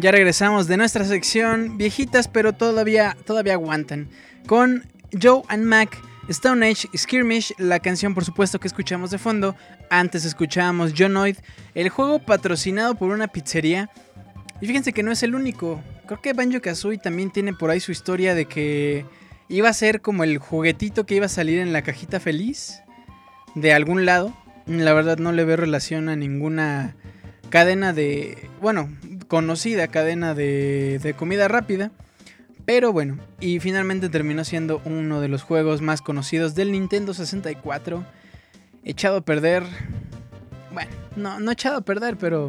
Ya 0.00 0.10
regresamos 0.12 0.68
de 0.68 0.76
nuestra 0.76 1.06
sección 1.06 1.78
viejitas, 1.78 2.28
pero 2.28 2.52
todavía, 2.52 3.16
todavía 3.24 3.54
aguantan. 3.54 4.10
Con 4.46 4.86
Joe 5.18 5.40
and 5.48 5.64
Mac, 5.64 5.98
Stone 6.28 6.68
Age 6.68 6.90
Skirmish, 6.94 7.54
la 7.56 7.80
canción 7.80 8.12
por 8.12 8.26
supuesto 8.26 8.60
que 8.60 8.68
escuchamos 8.68 9.10
de 9.10 9.16
fondo. 9.16 9.56
Antes 9.88 10.26
escuchábamos 10.26 10.92
Jonoid, 10.94 11.36
el 11.74 11.88
juego 11.88 12.18
patrocinado 12.18 12.94
por 12.94 13.08
una 13.08 13.28
pizzería. 13.28 13.88
Y 14.60 14.66
fíjense 14.66 14.92
que 14.92 15.02
no 15.02 15.10
es 15.10 15.22
el 15.22 15.34
único. 15.34 15.82
Creo 16.04 16.20
que 16.20 16.34
Banjo 16.34 16.60
Kazooie 16.60 16.98
también 16.98 17.30
tiene 17.30 17.54
por 17.54 17.70
ahí 17.70 17.80
su 17.80 17.92
historia 17.92 18.34
de 18.34 18.44
que 18.44 19.06
iba 19.48 19.70
a 19.70 19.72
ser 19.72 20.02
como 20.02 20.22
el 20.22 20.36
juguetito 20.36 21.06
que 21.06 21.14
iba 21.14 21.24
a 21.24 21.30
salir 21.30 21.60
en 21.60 21.72
la 21.72 21.80
cajita 21.80 22.20
feliz 22.20 22.82
de 23.54 23.72
algún 23.72 24.04
lado. 24.04 24.36
La 24.66 24.92
verdad 24.92 25.16
no 25.16 25.32
le 25.32 25.46
veo 25.46 25.56
relación 25.56 26.10
a 26.10 26.14
ninguna 26.16 26.94
cadena 27.52 27.92
de, 27.92 28.48
bueno, 28.62 28.88
conocida 29.28 29.86
cadena 29.88 30.32
de, 30.32 30.98
de 31.02 31.12
comida 31.12 31.48
rápida. 31.48 31.90
Pero 32.64 32.94
bueno, 32.94 33.18
y 33.40 33.60
finalmente 33.60 34.08
terminó 34.08 34.42
siendo 34.42 34.80
uno 34.86 35.20
de 35.20 35.28
los 35.28 35.42
juegos 35.42 35.82
más 35.82 36.00
conocidos 36.00 36.54
del 36.54 36.72
Nintendo 36.72 37.12
64. 37.12 38.04
Echado 38.84 39.18
a 39.18 39.20
perder. 39.20 39.64
Bueno, 40.72 40.90
no, 41.14 41.40
no 41.40 41.52
echado 41.52 41.76
a 41.76 41.80
perder, 41.82 42.16
pero... 42.16 42.48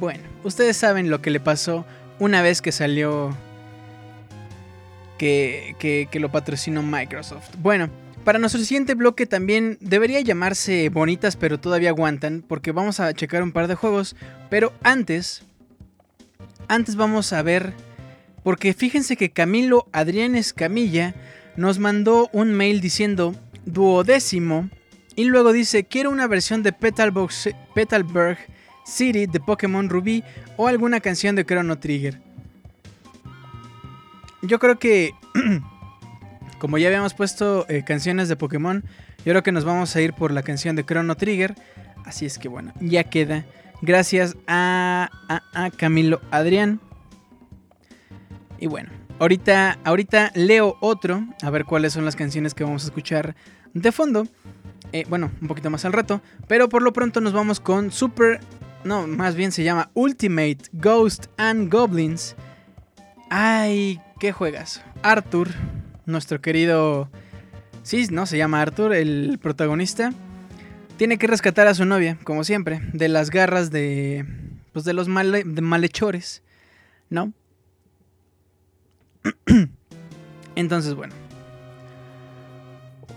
Bueno, 0.00 0.22
ustedes 0.42 0.78
saben 0.78 1.10
lo 1.10 1.20
que 1.20 1.30
le 1.30 1.38
pasó 1.38 1.84
una 2.18 2.40
vez 2.40 2.62
que 2.62 2.72
salió... 2.72 3.36
Que, 5.18 5.76
que, 5.78 6.08
que 6.10 6.18
lo 6.18 6.32
patrocinó 6.32 6.82
Microsoft. 6.82 7.56
Bueno, 7.58 7.90
para 8.26 8.40
nuestro 8.40 8.60
siguiente 8.60 8.94
bloque 8.94 9.24
también 9.24 9.78
debería 9.80 10.20
llamarse 10.20 10.88
Bonitas, 10.88 11.36
pero 11.36 11.60
todavía 11.60 11.90
aguantan, 11.90 12.42
porque 12.42 12.72
vamos 12.72 12.98
a 12.98 13.14
checar 13.14 13.40
un 13.40 13.52
par 13.52 13.68
de 13.68 13.76
juegos. 13.76 14.16
Pero 14.50 14.72
antes, 14.82 15.44
antes 16.66 16.96
vamos 16.96 17.32
a 17.32 17.42
ver, 17.42 17.72
porque 18.42 18.74
fíjense 18.74 19.16
que 19.16 19.30
Camilo 19.30 19.86
Adrián 19.92 20.34
Escamilla 20.34 21.14
nos 21.54 21.78
mandó 21.78 22.28
un 22.32 22.52
mail 22.52 22.80
diciendo 22.80 23.32
duodécimo 23.64 24.70
y 25.14 25.26
luego 25.26 25.52
dice 25.52 25.84
quiero 25.84 26.10
una 26.10 26.26
versión 26.26 26.64
de 26.64 26.72
Petalburg 26.72 28.38
City 28.84 29.26
de 29.26 29.38
Pokémon 29.38 29.88
Rubí 29.88 30.24
o 30.56 30.66
alguna 30.66 30.98
canción 30.98 31.36
de 31.36 31.44
Chrono 31.44 31.78
Trigger. 31.78 32.20
Yo 34.42 34.58
creo 34.58 34.80
que 34.80 35.12
como 36.58 36.78
ya 36.78 36.88
habíamos 36.88 37.14
puesto 37.14 37.66
eh, 37.68 37.84
canciones 37.84 38.28
de 38.28 38.36
Pokémon, 38.36 38.84
yo 39.18 39.32
creo 39.32 39.42
que 39.42 39.52
nos 39.52 39.64
vamos 39.64 39.94
a 39.96 40.00
ir 40.00 40.12
por 40.12 40.32
la 40.32 40.42
canción 40.42 40.76
de 40.76 40.84
Chrono 40.84 41.16
Trigger. 41.16 41.54
Así 42.04 42.26
es 42.26 42.38
que 42.38 42.48
bueno, 42.48 42.72
ya 42.80 43.04
queda. 43.04 43.44
Gracias 43.82 44.36
a, 44.46 45.10
Camilo 45.76 46.20
Adrián. 46.30 46.80
Y 48.58 48.68
bueno, 48.68 48.90
ahorita, 49.18 49.78
ahorita 49.84 50.32
leo 50.34 50.76
otro, 50.80 51.26
a 51.42 51.50
ver 51.50 51.64
cuáles 51.64 51.92
son 51.92 52.04
las 52.04 52.16
canciones 52.16 52.54
que 52.54 52.64
vamos 52.64 52.84
a 52.84 52.86
escuchar 52.86 53.36
de 53.74 53.92
fondo. 53.92 54.26
Eh, 54.92 55.04
bueno, 55.08 55.30
un 55.42 55.48
poquito 55.48 55.68
más 55.68 55.84
al 55.84 55.92
rato, 55.92 56.22
pero 56.46 56.68
por 56.68 56.82
lo 56.82 56.92
pronto 56.92 57.20
nos 57.20 57.32
vamos 57.32 57.60
con 57.60 57.90
Super, 57.90 58.40
no, 58.84 59.06
más 59.06 59.34
bien 59.34 59.52
se 59.52 59.64
llama 59.64 59.90
Ultimate 59.94 60.58
Ghost 60.72 61.26
and 61.36 61.70
Goblins. 61.70 62.36
Ay, 63.28 64.00
qué 64.20 64.32
juegas. 64.32 64.82
Arthur, 65.02 65.48
nuestro 66.06 66.40
querido... 66.40 67.10
Sí, 67.82 68.06
no, 68.10 68.26
se 68.26 68.38
llama 68.38 68.62
Arthur, 68.62 68.94
el 68.94 69.38
protagonista. 69.40 70.12
Tiene 70.96 71.18
que 71.18 71.26
rescatar 71.26 71.66
a 71.66 71.74
su 71.74 71.84
novia, 71.84 72.18
como 72.24 72.42
siempre, 72.42 72.80
de 72.92 73.08
las 73.08 73.30
garras 73.30 73.70
de... 73.70 74.24
Pues 74.72 74.84
de 74.84 74.92
los 74.92 75.06
de 75.06 75.60
malhechores, 75.62 76.42
¿no? 77.08 77.32
Entonces, 80.54 80.94
bueno. 80.94 81.14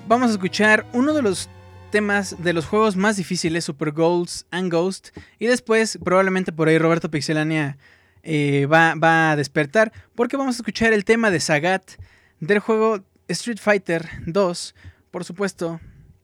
Vamos 0.08 0.30
a 0.30 0.34
escuchar 0.34 0.86
uno 0.94 1.14
de 1.14 1.22
los 1.22 1.50
temas 1.92 2.36
de 2.42 2.54
los 2.54 2.66
juegos 2.66 2.96
más 2.96 3.18
difíciles, 3.18 3.66
Super 3.66 3.92
Ghosts 3.92 4.46
and 4.52 4.72
Ghost. 4.72 5.10
Y 5.38 5.48
después, 5.48 6.00
probablemente 6.04 6.52
por 6.52 6.68
ahí 6.68 6.78
Roberto 6.78 7.12
Pixelania 7.12 7.78
eh, 8.24 8.66
va, 8.66 8.96
va 8.96 9.32
a 9.32 9.36
despertar. 9.36 9.92
Porque 10.16 10.38
vamos 10.38 10.56
a 10.56 10.60
escuchar 10.60 10.94
el 10.94 11.06
tema 11.06 11.32
de 11.32 11.40
Sagat 11.40 11.92
del 12.40 12.60
juego 12.60 13.04
Street 13.28 13.60
Fighter 13.60 14.10
2. 14.26 14.76
Por 15.12 15.24
supuesto, 15.24 15.80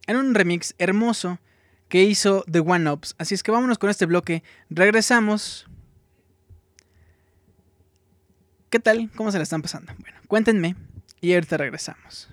en 0.08 0.18
un 0.18 0.36
remix 0.36 0.76
hermoso 0.78 1.40
que 1.90 2.04
hizo 2.04 2.44
The 2.52 2.60
One 2.60 2.92
Ups. 2.92 3.16
Así 3.18 3.36
es 3.36 3.44
que 3.44 3.52
vámonos 3.52 3.78
con 3.78 3.90
este 3.90 4.06
bloque. 4.06 4.44
Regresamos. 4.70 5.68
¿Qué 8.70 8.80
tal? 8.80 9.10
¿Cómo 9.16 9.32
se 9.32 9.38
la 9.38 9.44
están 9.44 9.62
pasando? 9.62 9.94
Bueno, 10.00 10.18
cuéntenme 10.28 10.76
y 11.22 11.34
ahorita 11.34 11.58
regresamos. 11.58 12.30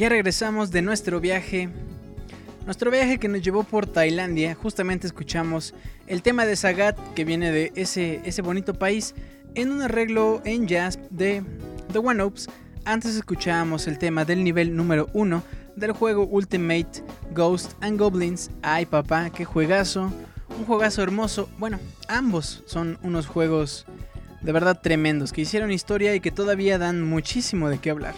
Ya 0.00 0.08
regresamos 0.08 0.70
de 0.70 0.80
nuestro 0.80 1.20
viaje. 1.20 1.68
Nuestro 2.64 2.90
viaje 2.90 3.18
que 3.18 3.28
nos 3.28 3.42
llevó 3.42 3.64
por 3.64 3.86
Tailandia. 3.86 4.54
Justamente 4.54 5.06
escuchamos 5.06 5.74
el 6.06 6.22
tema 6.22 6.46
de 6.46 6.56
Sagat 6.56 6.98
que 7.12 7.26
viene 7.26 7.52
de 7.52 7.70
ese, 7.74 8.22
ese 8.24 8.40
bonito 8.40 8.72
país 8.72 9.14
en 9.54 9.70
un 9.70 9.82
arreglo 9.82 10.40
en 10.46 10.66
jazz 10.66 10.98
de 11.10 11.42
The 11.92 11.98
One 11.98 12.22
Ops. 12.22 12.48
Antes 12.86 13.14
escuchábamos 13.14 13.86
el 13.88 13.98
tema 13.98 14.24
del 14.24 14.42
nivel 14.42 14.74
número 14.74 15.10
1 15.12 15.42
del 15.76 15.92
juego 15.92 16.24
Ultimate 16.24 17.04
Ghost 17.34 17.72
and 17.82 17.98
Goblins. 17.98 18.50
Ay 18.62 18.86
papá, 18.86 19.28
qué 19.28 19.44
juegazo. 19.44 20.10
Un 20.58 20.64
juegazo 20.64 21.02
hermoso. 21.02 21.50
Bueno, 21.58 21.78
ambos 22.08 22.62
son 22.64 22.98
unos 23.02 23.26
juegos 23.26 23.84
de 24.40 24.52
verdad 24.52 24.80
tremendos 24.80 25.30
que 25.30 25.42
hicieron 25.42 25.70
historia 25.70 26.14
y 26.14 26.20
que 26.20 26.30
todavía 26.30 26.78
dan 26.78 27.02
muchísimo 27.02 27.68
de 27.68 27.76
qué 27.76 27.90
hablar. 27.90 28.14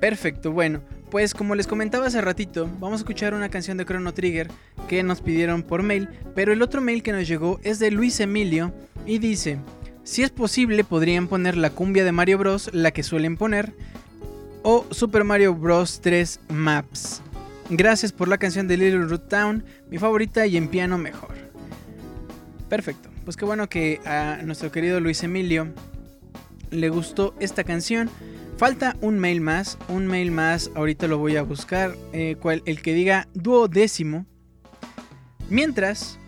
Perfecto, 0.00 0.52
bueno, 0.52 0.82
pues 1.10 1.32
como 1.32 1.54
les 1.54 1.66
comentaba 1.66 2.06
hace 2.06 2.20
ratito, 2.20 2.68
vamos 2.80 3.00
a 3.00 3.02
escuchar 3.02 3.32
una 3.32 3.48
canción 3.48 3.78
de 3.78 3.84
Chrono 3.86 4.12
Trigger 4.12 4.48
que 4.88 5.02
nos 5.02 5.20
pidieron 5.20 5.62
por 5.62 5.82
mail, 5.82 6.08
pero 6.34 6.52
el 6.52 6.62
otro 6.62 6.80
mail 6.80 7.02
que 7.02 7.12
nos 7.12 7.26
llegó 7.26 7.58
es 7.62 7.78
de 7.78 7.90
Luis 7.90 8.20
Emilio 8.20 8.74
y 9.06 9.18
dice, 9.18 9.58
si 10.04 10.22
es 10.22 10.30
posible 10.30 10.84
podrían 10.84 11.28
poner 11.28 11.56
la 11.56 11.70
cumbia 11.70 12.04
de 12.04 12.12
Mario 12.12 12.38
Bros, 12.38 12.70
la 12.72 12.90
que 12.90 13.02
suelen 13.02 13.36
poner, 13.36 13.74
o 14.62 14.84
Super 14.90 15.24
Mario 15.24 15.54
Bros 15.54 16.00
3 16.02 16.40
Maps. 16.48 17.22
Gracias 17.70 18.12
por 18.12 18.28
la 18.28 18.38
canción 18.38 18.68
de 18.68 18.76
Little 18.76 19.06
Root 19.06 19.28
Town, 19.28 19.64
mi 19.90 19.98
favorita 19.98 20.46
y 20.46 20.56
en 20.56 20.68
piano 20.68 20.98
mejor. 20.98 21.34
Perfecto, 22.68 23.08
pues 23.24 23.36
qué 23.36 23.44
bueno 23.44 23.68
que 23.68 24.00
a 24.04 24.40
nuestro 24.44 24.70
querido 24.70 25.00
Luis 25.00 25.22
Emilio 25.22 25.72
le 26.70 26.88
gustó 26.88 27.34
esta 27.40 27.64
canción. 27.64 28.10
Falta 28.56 28.96
un 29.02 29.18
mail 29.18 29.40
más, 29.42 29.76
un 29.88 30.06
mail 30.06 30.30
más, 30.30 30.70
ahorita 30.74 31.06
lo 31.08 31.18
voy 31.18 31.36
a 31.36 31.42
buscar, 31.42 31.94
eh, 32.12 32.36
cual- 32.40 32.62
el 32.64 32.80
que 32.80 32.94
diga 32.94 33.28
duodécimo. 33.34 34.24
Mientras, 35.50 36.18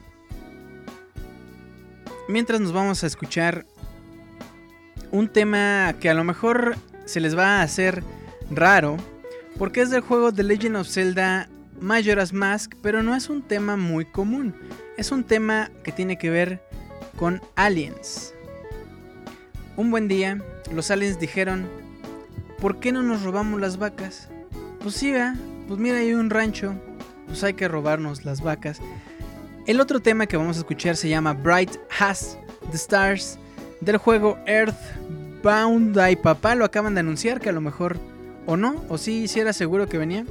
mientras 2.29 2.61
nos 2.61 2.73
vamos 2.73 3.03
a 3.03 3.07
escuchar 3.07 3.65
un 5.11 5.29
tema 5.29 5.95
que 6.01 6.11
a 6.11 6.15
lo 6.15 6.23
mejor 6.23 6.77
se 7.07 7.21
les 7.21 7.37
va 7.37 7.61
a 7.61 7.63
hacer 7.63 8.03
raro, 8.51 8.99
porque 9.59 9.81
es 9.81 9.91
del 9.91 10.03
juego 10.03 10.31
The 10.33 10.43
Legend 10.43 10.77
of 10.77 10.89
Zelda 10.89 11.49
Majora's 11.81 12.35
Mask, 12.35 12.75
pero 12.83 13.03
no 13.03 13.17
es 13.17 13.31
un 13.31 13.41
tema 13.41 13.77
muy 13.77 14.05
común. 14.05 14.55
Es 14.99 15.13
un 15.13 15.25
tema 15.25 15.71
que 15.83 15.93
tiene 15.93 16.19
que 16.19 16.29
ver 16.29 16.61
con 17.17 17.41
aliens. 17.57 18.35
Un 19.77 19.91
buen 19.91 20.09
día, 20.09 20.43
los 20.75 20.91
aliens 20.91 21.19
dijeron, 21.19 21.67
¿por 22.61 22.81
qué 22.81 22.93
no 22.93 23.03
nos 23.03 23.23
robamos 23.23 23.61
las 23.61 23.79
vacas? 23.79 24.29
Pues 24.81 24.95
sí, 24.95 25.13
¿verdad? 25.13 25.35
pues 25.69 25.79
mira, 25.79 25.99
hay 25.99 26.15
un 26.15 26.31
rancho, 26.31 26.75
pues 27.27 27.45
hay 27.45 27.53
que 27.53 27.69
robarnos 27.69 28.25
las 28.25 28.41
vacas. 28.41 28.81
El 29.67 29.81
otro 29.81 30.01
tema 30.01 30.27
que 30.27 30.39
vamos 30.39 30.57
a 30.57 30.61
escuchar 30.61 30.97
se 30.97 31.11
llama 31.11 31.35
Bright 31.35 31.77
Has 31.99 32.39
the 32.71 32.77
Stars 32.77 33.39
del 33.83 33.99
juego 33.99 34.39
Earthbound. 34.47 35.99
Ay, 35.99 36.17
papá, 36.17 36.55
lo 36.55 36.65
acaban 36.65 36.95
de 36.95 37.01
anunciar 37.01 37.39
que 37.41 37.51
a 37.51 37.53
lo 37.53 37.61
mejor 37.61 37.99
o 38.47 38.57
no, 38.57 38.83
o 38.89 38.97
sí, 38.97 39.29
sí 39.29 39.41
era 39.41 39.53
seguro 39.53 39.89
que 39.89 39.99
venía. 39.99 40.25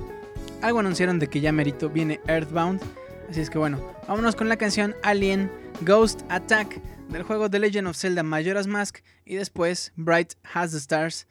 Algo 0.64 0.80
anunciaron 0.80 1.20
de 1.20 1.28
que 1.28 1.40
ya 1.40 1.52
merito 1.52 1.90
viene 1.90 2.20
Earthbound. 2.28 2.82
Así 3.30 3.41
es 3.41 3.52
que 3.52 3.60
bueno, 3.60 3.80
vámonos 4.08 4.36
con 4.36 4.49
la 4.49 4.58
canción 4.58 4.95
Alien 5.04 5.52
Ghost 5.82 6.22
Attack 6.30 6.82
del 7.10 7.22
juego 7.22 7.48
The 7.48 7.60
Legend 7.60 7.90
of 7.90 7.98
Zelda 7.98 8.24
Majora's 8.24 8.66
Mask 8.66 8.99
y 9.24 9.36
después 9.36 9.94
Bright 9.98 10.34
Has 10.52 10.72
the 10.72 10.78
Stars 10.78 11.28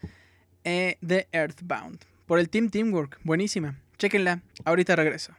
eh, 0.67 0.99
Earthbound. 1.33 2.01
Por 2.27 2.39
el 2.39 2.51
Team 2.51 2.69
Teamwork, 2.69 3.21
buenísima. 3.23 3.77
Chequenla, 3.99 4.43
ahorita 4.65 4.97
regreso. 4.97 5.33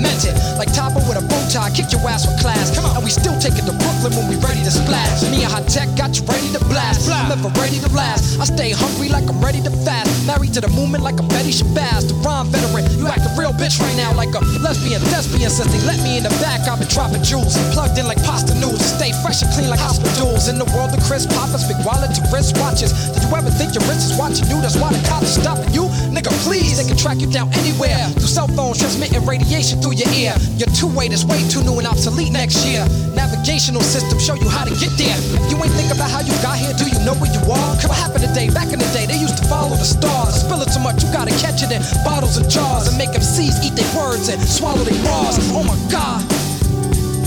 My 0.00 0.08
mind 0.08 0.08
and 0.08 0.08
I 0.08 0.08
meant 0.08 0.24
it. 0.24 0.34
Like 0.56 0.72
Topper 0.72 1.00
with 1.08 1.18
a 1.18 1.24
bow 1.24 1.40
tie, 1.48 1.70
kick 1.70 1.92
your 1.92 2.00
ass 2.08 2.26
with 2.26 2.40
class. 2.40 2.74
Come 2.74 2.84
on. 2.84 2.96
And 2.96 3.04
we 3.04 3.10
still 3.10 3.36
take 3.38 3.56
it 3.56 3.64
to 3.66 3.72
Brooklyn 3.72 4.12
when 4.16 4.28
we 4.28 4.36
ready 4.40 4.62
to 4.64 4.70
splash. 4.70 5.22
Me 5.28 5.44
and 5.44 5.52
Hot 5.52 5.66
Tech 5.68 5.88
got 5.96 6.16
you 6.16 6.24
ready 6.26 6.48
to 6.52 6.60
blast. 6.66 7.08
I'm 7.10 7.32
ever 7.32 7.48
ready 7.60 7.78
to 7.80 7.90
last. 7.92 8.40
I 8.40 8.44
stay 8.44 8.70
hungry 8.72 9.08
like 9.08 9.28
I'm 9.28 9.40
ready 9.40 9.60
to 9.62 9.70
fast. 9.84 10.08
Married 10.26 10.52
to 10.54 10.60
the 10.60 10.72
movement 10.72 11.04
like 11.04 11.18
a 11.20 11.26
Betty 11.26 11.52
Shabazz. 11.52 12.08
The 12.08 12.16
rhyme 12.24 12.48
veteran. 12.48 12.84
You 12.98 13.06
act 13.08 13.24
a 13.24 13.32
real 13.36 13.52
bitch 13.52 13.80
right 13.80 13.96
now 13.96 14.12
like 14.14 14.32
a 14.34 14.42
lesbian 14.60 15.00
thespian. 15.12 15.50
Since 15.50 15.72
they 15.72 15.82
let 15.86 16.00
me 16.02 16.16
in 16.16 16.24
the 16.24 16.34
back, 16.40 16.66
I've 16.68 16.78
been 16.80 16.88
dropping 16.88 17.22
jewels. 17.22 17.56
Plugged 17.72 17.98
in 17.98 18.06
like 18.06 18.20
pasta 18.24 18.54
noodles. 18.54 18.84
Stay 18.84 19.12
fresh 19.22 19.42
and 19.42 19.50
clean 19.52 19.68
like 19.70 19.80
hospitals. 19.80 20.48
In 20.48 20.58
the 20.58 20.68
world 20.76 20.92
of 20.92 21.00
Chris 21.04 21.26
Poppers, 21.26 21.66
big 21.68 21.80
wallet 21.84 22.12
to 22.16 22.22
wrist 22.32 22.56
watches. 22.58 22.92
Did 23.12 23.24
you 23.24 23.30
ever 23.32 23.50
think 23.50 23.74
your 23.74 23.84
wrist 23.88 24.12
is 24.12 24.14
watching 24.18 24.46
you? 24.48 24.60
That's 24.60 24.76
why 24.76 24.92
the 24.92 25.02
cops 25.08 25.36
are 25.36 25.40
stopping 25.42 25.72
you. 25.72 25.88
Nigga, 26.20 26.36
please, 26.44 26.76
they 26.76 26.84
can 26.84 27.00
track 27.00 27.16
you 27.16 27.32
down 27.32 27.48
anywhere. 27.64 27.96
Through 28.20 28.28
cell 28.28 28.46
phones, 28.52 28.76
transmitting 28.76 29.24
radiation 29.24 29.80
through 29.80 29.96
your 29.96 30.12
ear. 30.12 30.36
Your 30.60 30.68
two-way 30.76 31.08
is 31.08 31.24
way 31.24 31.40
too 31.48 31.64
new 31.64 31.80
and 31.80 31.88
obsolete 31.88 32.30
next 32.30 32.60
year. 32.68 32.84
Navigational 33.16 33.80
system 33.80 34.20
show 34.20 34.36
you 34.36 34.44
how 34.44 34.68
to 34.68 34.74
get 34.76 34.92
there. 35.00 35.16
If 35.16 35.48
you 35.48 35.56
ain't 35.56 35.72
think 35.80 35.88
about 35.88 36.12
how 36.12 36.20
you 36.20 36.36
got 36.44 36.60
here, 36.60 36.76
do 36.76 36.84
you 36.92 37.00
know 37.08 37.16
where 37.16 37.32
you 37.32 37.40
are? 37.48 37.72
What 37.88 37.96
happened 37.96 38.28
today? 38.28 38.52
Back 38.52 38.68
in 38.68 38.78
the 38.78 38.90
day, 38.92 39.08
they 39.08 39.16
used 39.16 39.40
to 39.40 39.48
follow 39.48 39.72
the 39.72 39.88
stars. 39.88 40.44
Spill 40.44 40.60
it 40.60 40.68
too 40.68 40.84
much, 40.84 41.00
you 41.00 41.08
gotta 41.08 41.32
catch 41.40 41.64
it 41.64 41.72
in 41.72 41.80
bottles 42.04 42.36
and 42.36 42.44
jars 42.52 42.84
and 42.92 43.00
make 43.00 43.16
them 43.16 43.24
MCs 43.24 43.64
eat 43.64 43.72
their 43.72 43.88
words 43.96 44.28
and 44.28 44.36
swallow 44.44 44.84
their 44.84 45.00
bras. 45.00 45.40
Oh 45.56 45.64
my 45.64 45.78
God, 45.88 46.20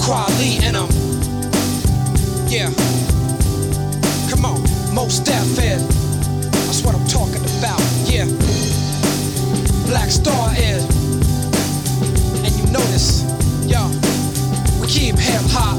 Quali 0.05 0.61
in 0.61 0.77
'em. 0.77 0.85
Yeah. 2.45 2.69
Come 4.29 4.45
on, 4.45 4.61
most 4.93 5.25
deaf 5.25 5.49
head. 5.57 5.81
That's 6.69 6.85
what 6.85 6.93
I'm 6.93 7.07
talking 7.09 7.41
about. 7.57 7.81
Yeah. 8.05 8.29
Black 9.85 10.09
Star 10.09 10.53
is. 10.57 10.83
And 12.43 12.53
you 12.55 12.65
notice, 12.71 13.23
yo, 13.65 13.87
we 14.81 14.87
keep 14.87 15.17
hip 15.17 15.41
hop. 15.49 15.77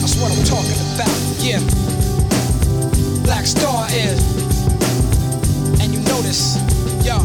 That's 0.00 0.16
what 0.20 0.32
I'm 0.32 0.44
talking 0.44 0.80
about. 0.94 1.16
Yeah. 1.40 1.60
Black 3.22 3.46
Star 3.46 3.86
is. 3.90 4.20
And 5.80 5.92
you 5.94 6.00
notice, 6.00 6.56
yo, 7.04 7.18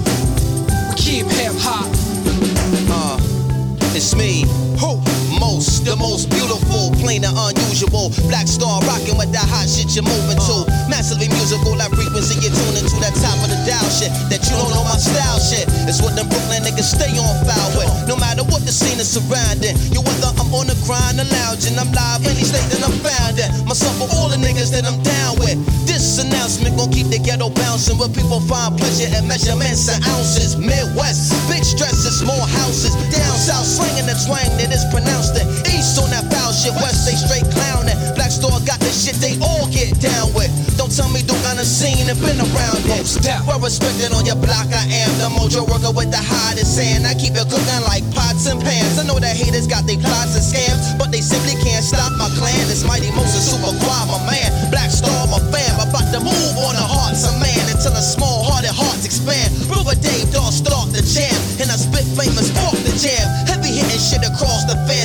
it's 4.02 4.16
me. 4.16 4.42
Who? 4.80 5.21
Most, 5.42 5.90
the 5.90 5.98
most 5.98 6.30
beautiful, 6.30 6.94
plain 7.02 7.26
and 7.26 7.34
unusual. 7.34 8.14
Black 8.30 8.46
star 8.46 8.78
rocking 8.86 9.18
with 9.18 9.34
that 9.34 9.50
hot 9.50 9.66
shit 9.66 9.90
you're 9.98 10.06
moving 10.06 10.38
to. 10.38 10.70
Massively 10.86 11.34
musical, 11.34 11.74
that 11.82 11.90
frequency 11.98 12.38
you're 12.46 12.54
tuning 12.54 12.86
to. 12.86 12.96
That 13.02 13.18
top 13.18 13.42
of 13.42 13.50
the 13.50 13.58
dial 13.66 13.90
shit. 13.90 14.14
That 14.30 14.46
you 14.46 14.54
don't 14.54 14.70
know 14.70 14.86
my 14.86 15.02
style 15.02 15.42
shit. 15.42 15.66
It's 15.90 15.98
what 15.98 16.14
them 16.14 16.30
Brooklyn 16.30 16.62
niggas 16.62 16.94
stay 16.94 17.10
on 17.18 17.34
foul 17.42 17.70
with. 17.74 17.90
No 18.06 18.14
matter 18.22 18.46
what 18.54 18.70
the 18.70 18.72
scene 18.72 19.02
is 19.02 19.10
surrounding. 19.10 19.74
You 19.90 20.06
whether 20.06 20.30
I'm 20.30 20.54
on 20.54 20.70
the 20.70 20.78
grind 20.86 21.18
or 21.18 21.26
lounging. 21.26 21.74
I'm 21.74 21.90
live 21.90 22.22
any 22.22 22.46
state 22.46 22.70
that 22.78 22.86
I'm 22.86 22.94
found 23.02 23.42
in. 23.42 23.50
Myself 23.66 23.98
with 23.98 24.14
all 24.14 24.30
the 24.30 24.38
niggas 24.38 24.70
that 24.78 24.86
I'm 24.86 25.02
down 25.02 25.42
with. 25.42 25.58
This 25.90 26.22
announcement 26.22 26.78
gon' 26.78 26.94
keep 26.94 27.10
the 27.10 27.18
ghetto 27.18 27.50
bouncing. 27.50 27.98
Where 27.98 28.14
people 28.14 28.46
find 28.46 28.78
pleasure 28.78 29.10
in 29.10 29.26
measurements 29.26 29.90
and 29.90 30.06
ounces. 30.06 30.54
Midwest, 30.54 31.34
big 31.50 31.66
stresses, 31.66 32.22
small 32.22 32.46
houses. 32.62 32.94
Down 33.10 33.34
south, 33.42 33.66
slinging 33.66 34.06
the 34.06 34.14
twang 34.22 34.46
that 34.62 34.70
is 34.70 34.86
pronounced 34.94 35.31
it. 35.38 35.48
East 35.72 36.00
on 36.02 36.10
that 36.12 36.26
foul 36.32 36.52
shit, 36.52 36.74
west 36.80 37.06
they 37.08 37.16
straight 37.16 37.48
clowning. 37.52 37.98
Black 38.16 38.32
store 38.32 38.60
got 38.68 38.80
the 38.80 38.92
shit 38.92 39.18
they 39.24 39.38
all 39.40 39.68
get 39.72 39.96
down 40.00 40.34
with. 40.34 40.52
Don't 40.78 40.92
tell 40.92 41.10
me 41.10 41.22
Duke 41.22 41.42
on 41.50 41.58
the 41.58 41.66
scene 41.66 42.10
and 42.10 42.18
been 42.20 42.40
around 42.40 42.82
it. 42.86 43.06
Well 43.48 43.60
respected 43.60 44.14
on 44.14 44.26
your 44.26 44.38
block, 44.38 44.70
I 44.70 44.86
am 45.06 45.12
the 45.18 45.30
mojo 45.34 45.66
worker 45.66 45.92
with 45.94 46.12
the 46.12 46.22
hottest 46.22 46.76
sand. 46.76 47.08
I 47.08 47.14
keep 47.16 47.34
it 47.34 47.48
cooking 47.50 47.84
like 47.88 48.06
pots 48.14 48.46
and 48.48 48.62
pans. 48.62 49.00
I 49.00 49.06
know 49.06 49.18
that 49.18 49.36
haters 49.36 49.66
got 49.66 49.88
their 49.88 49.98
plots 49.98 50.38
and 50.38 50.46
scams, 50.46 50.98
but 50.98 51.10
they 51.10 51.22
simply 51.22 51.58
can't 51.66 51.84
stop 51.84 52.14
my 52.18 52.30
clan. 52.38 52.70
It's 52.70 52.86
mighty 52.86 53.10
Moses 53.14 53.42
super 53.42 53.74
quad, 53.82 54.06
my 54.10 54.20
man. 54.30 54.50
Black 54.70 54.92
star, 54.94 55.28
my 55.28 55.42
fam. 55.50 55.82
About 55.82 56.08
to 56.14 56.20
move 56.22 56.56
on 56.62 56.78
the 56.78 56.86
hearts 56.86 57.26
of 57.26 57.36
man 57.42 57.66
until 57.74 57.92
the 57.92 58.04
small 58.06 58.46
hearted 58.46 58.74
hearts 58.74 59.06
expand. 59.06 59.50
Brother 59.66 59.98
Dave 59.98 60.30
Dawg 60.30 60.54
start 60.54 60.94
the 60.94 61.02
jam, 61.02 61.34
and 61.58 61.74
I 61.74 61.78
spit 61.78 62.06
famous 62.14 62.54
off 62.62 62.78
the 62.86 62.94
jam. 63.02 63.26
Heavy 63.50 63.82
hitting 63.82 63.98
shit 63.98 64.22
across 64.22 64.70
the 64.70 64.78
fence. 64.86 65.01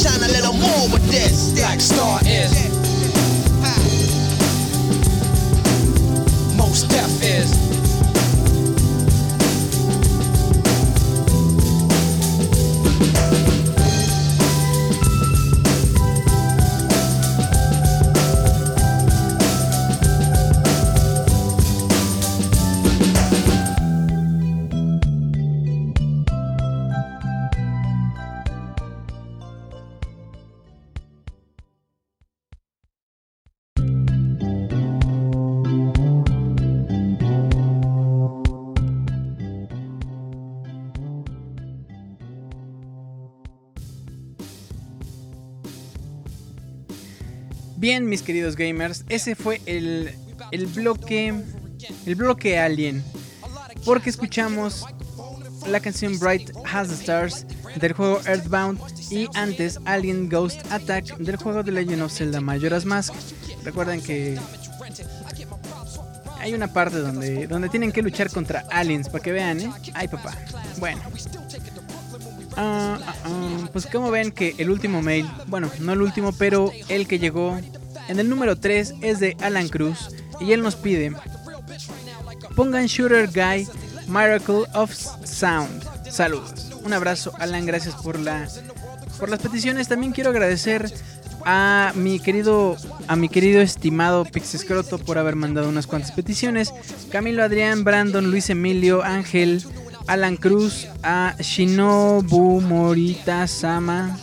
Shine 0.00 0.22
a 0.22 0.32
little 0.32 0.54
more 0.54 0.88
with 0.92 1.04
this. 1.10 1.52
Black 1.52 1.78
Star 1.78 2.20
is. 2.24 2.50
Most 6.56 6.88
deaf 6.88 7.10
Bien, 47.80 48.06
mis 48.06 48.20
queridos 48.20 48.56
gamers, 48.56 49.06
ese 49.08 49.34
fue 49.34 49.62
el, 49.64 50.14
el 50.50 50.66
bloque. 50.66 51.34
El 52.04 52.14
bloque 52.14 52.58
Alien. 52.58 53.02
Porque 53.86 54.10
escuchamos 54.10 54.84
la 55.66 55.80
canción 55.80 56.18
Bright 56.18 56.50
Has 56.70 56.88
the 56.88 56.94
Stars 56.94 57.46
del 57.76 57.94
juego 57.94 58.20
Earthbound 58.26 58.78
y 59.10 59.28
antes 59.32 59.80
Alien 59.86 60.28
Ghost 60.28 60.60
Attack 60.70 61.16
del 61.16 61.36
juego 61.36 61.62
de 61.62 61.72
Legend 61.72 62.02
of 62.02 62.12
Zelda 62.12 62.42
Majora's 62.42 62.84
Mask. 62.84 63.14
Recuerden 63.64 64.02
que 64.02 64.38
hay 66.38 66.52
una 66.52 66.70
parte 66.70 66.98
donde, 66.98 67.46
donde 67.46 67.70
tienen 67.70 67.92
que 67.92 68.02
luchar 68.02 68.30
contra 68.30 68.66
aliens 68.70 69.08
para 69.08 69.24
que 69.24 69.32
vean, 69.32 69.58
¿eh? 69.58 69.72
Ay, 69.94 70.06
papá. 70.06 70.36
Bueno. 70.78 71.00
Ah, 72.56 72.98
ah, 73.06 73.14
ah, 73.24 73.68
pues 73.72 73.86
como 73.86 74.10
ven 74.10 74.32
que 74.32 74.54
el 74.58 74.70
último 74.70 75.02
mail, 75.02 75.30
bueno, 75.46 75.70
no 75.80 75.92
el 75.92 76.02
último, 76.02 76.32
pero 76.32 76.72
el 76.88 77.06
que 77.06 77.18
llegó 77.18 77.58
en 78.08 78.18
el 78.18 78.28
número 78.28 78.56
3 78.56 78.94
es 79.02 79.20
de 79.20 79.36
Alan 79.40 79.68
Cruz 79.68 80.08
y 80.40 80.52
él 80.52 80.62
nos 80.62 80.76
pide, 80.76 81.12
pongan 82.56 82.86
Shooter 82.86 83.28
Guy 83.28 83.68
Miracle 84.08 84.64
of 84.74 84.92
Sound. 85.24 86.10
Saludos. 86.10 86.72
Un 86.84 86.92
abrazo 86.92 87.32
Alan, 87.38 87.66
gracias 87.66 87.94
por 87.96 88.18
la 88.18 88.48
por 89.18 89.28
las 89.28 89.40
peticiones. 89.40 89.86
También 89.86 90.12
quiero 90.12 90.30
agradecer 90.30 90.92
a 91.44 91.92
mi 91.94 92.18
querido 92.18 92.76
a 93.06 93.16
mi 93.16 93.28
querido 93.28 93.60
estimado 93.60 94.24
Pixescroto 94.24 94.98
por 94.98 95.18
haber 95.18 95.36
mandado 95.36 95.68
unas 95.68 95.86
cuantas 95.86 96.12
peticiones. 96.12 96.72
Camilo 97.10 97.42
Adrián, 97.42 97.84
Brandon, 97.84 98.30
Luis 98.30 98.50
Emilio, 98.50 99.02
Ángel, 99.02 99.64
Alan 100.10 100.36
Cruz, 100.36 100.88
a 101.04 101.36
Shinobu 101.38 102.60
Morita 102.60 103.46
Sama. 103.46 104.18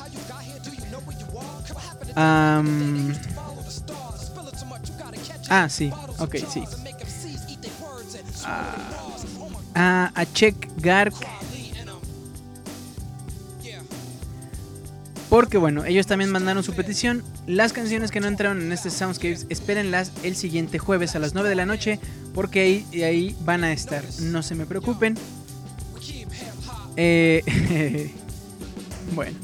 am, 2.13 3.13
ah, 5.49 5.69
sí, 5.69 5.89
ok, 6.19 6.35
sí. 6.51 6.61
Ah, 8.43 8.75
a, 9.75 10.11
a 10.13 10.25
Check 10.33 10.57
Gark. 10.75 11.15
Porque 15.29 15.57
bueno, 15.57 15.85
ellos 15.85 16.05
también 16.05 16.31
mandaron 16.31 16.63
su 16.63 16.73
petición. 16.73 17.23
Las 17.45 17.71
canciones 17.71 18.11
que 18.11 18.19
no 18.19 18.27
entraron 18.27 18.61
en 18.61 18.73
este 18.73 18.89
Soundscapes, 18.89 19.45
espérenlas 19.47 20.11
el 20.23 20.35
siguiente 20.35 20.79
jueves 20.79 21.15
a 21.15 21.19
las 21.19 21.33
9 21.33 21.47
de 21.47 21.55
la 21.55 21.65
noche. 21.65 22.01
Porque 22.33 22.83
ahí 22.93 23.37
van 23.45 23.63
a 23.63 23.71
estar. 23.71 24.03
No 24.19 24.43
se 24.43 24.53
me 24.53 24.65
preocupen. 24.65 25.15
Eh, 26.97 28.11
bueno. 29.13 29.37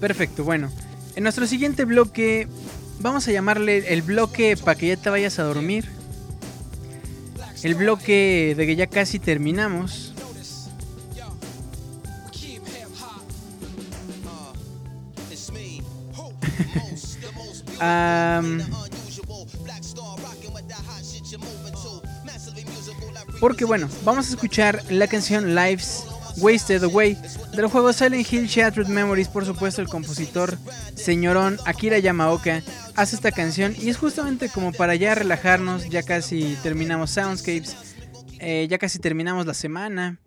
Perfecto, 0.00 0.44
bueno. 0.44 0.70
En 1.16 1.24
nuestro 1.24 1.46
siguiente 1.48 1.84
bloque 1.84 2.46
vamos 3.00 3.26
a 3.26 3.32
llamarle 3.32 3.92
el 3.92 4.02
bloque 4.02 4.56
para 4.56 4.78
que 4.78 4.86
ya 4.86 4.96
te 4.96 5.10
vayas 5.10 5.40
a 5.40 5.42
dormir. 5.42 5.90
El 7.64 7.74
bloque 7.74 8.54
de 8.56 8.66
que 8.66 8.76
ya 8.76 8.86
casi 8.86 9.18
terminamos. 9.18 10.14
porque 23.40 23.64
bueno, 23.64 23.88
vamos 24.04 24.26
a 24.26 24.30
escuchar 24.30 24.82
la 24.90 25.06
canción 25.06 25.54
Lives 25.54 26.04
Wasted 26.38 26.82
Away 26.84 27.16
del 27.54 27.66
juego 27.66 27.92
Silent 27.92 28.32
Hill 28.32 28.46
Shattered 28.46 28.88
Memories. 28.88 29.28
Por 29.28 29.44
supuesto, 29.44 29.82
el 29.82 29.88
compositor 29.88 30.56
señorón 30.94 31.58
Akira 31.66 31.98
Yamaoka 31.98 32.62
hace 32.94 33.16
esta 33.16 33.32
canción 33.32 33.74
y 33.78 33.88
es 33.88 33.96
justamente 33.96 34.48
como 34.48 34.72
para 34.72 34.94
ya 34.94 35.14
relajarnos. 35.14 35.88
Ya 35.88 36.02
casi 36.02 36.56
terminamos 36.62 37.10
Soundscapes, 37.10 37.76
eh, 38.40 38.66
ya 38.68 38.78
casi 38.78 38.98
terminamos 38.98 39.46
la 39.46 39.54
semana. 39.54 40.18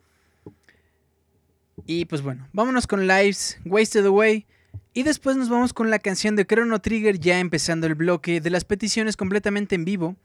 Y 1.85 2.05
pues 2.05 2.21
bueno, 2.21 2.47
vámonos 2.53 2.87
con 2.87 3.07
Lives 3.07 3.59
Wasted 3.65 4.05
Away. 4.05 4.45
Y 4.93 5.03
después 5.03 5.37
nos 5.37 5.47
vamos 5.47 5.71
con 5.71 5.89
la 5.89 5.99
canción 5.99 6.35
de 6.35 6.45
Chrono 6.45 6.79
Trigger, 6.79 7.17
ya 7.17 7.39
empezando 7.39 7.87
el 7.87 7.95
bloque 7.95 8.41
de 8.41 8.49
las 8.49 8.65
peticiones 8.65 9.15
completamente 9.15 9.75
en 9.75 9.85
vivo. 9.85 10.17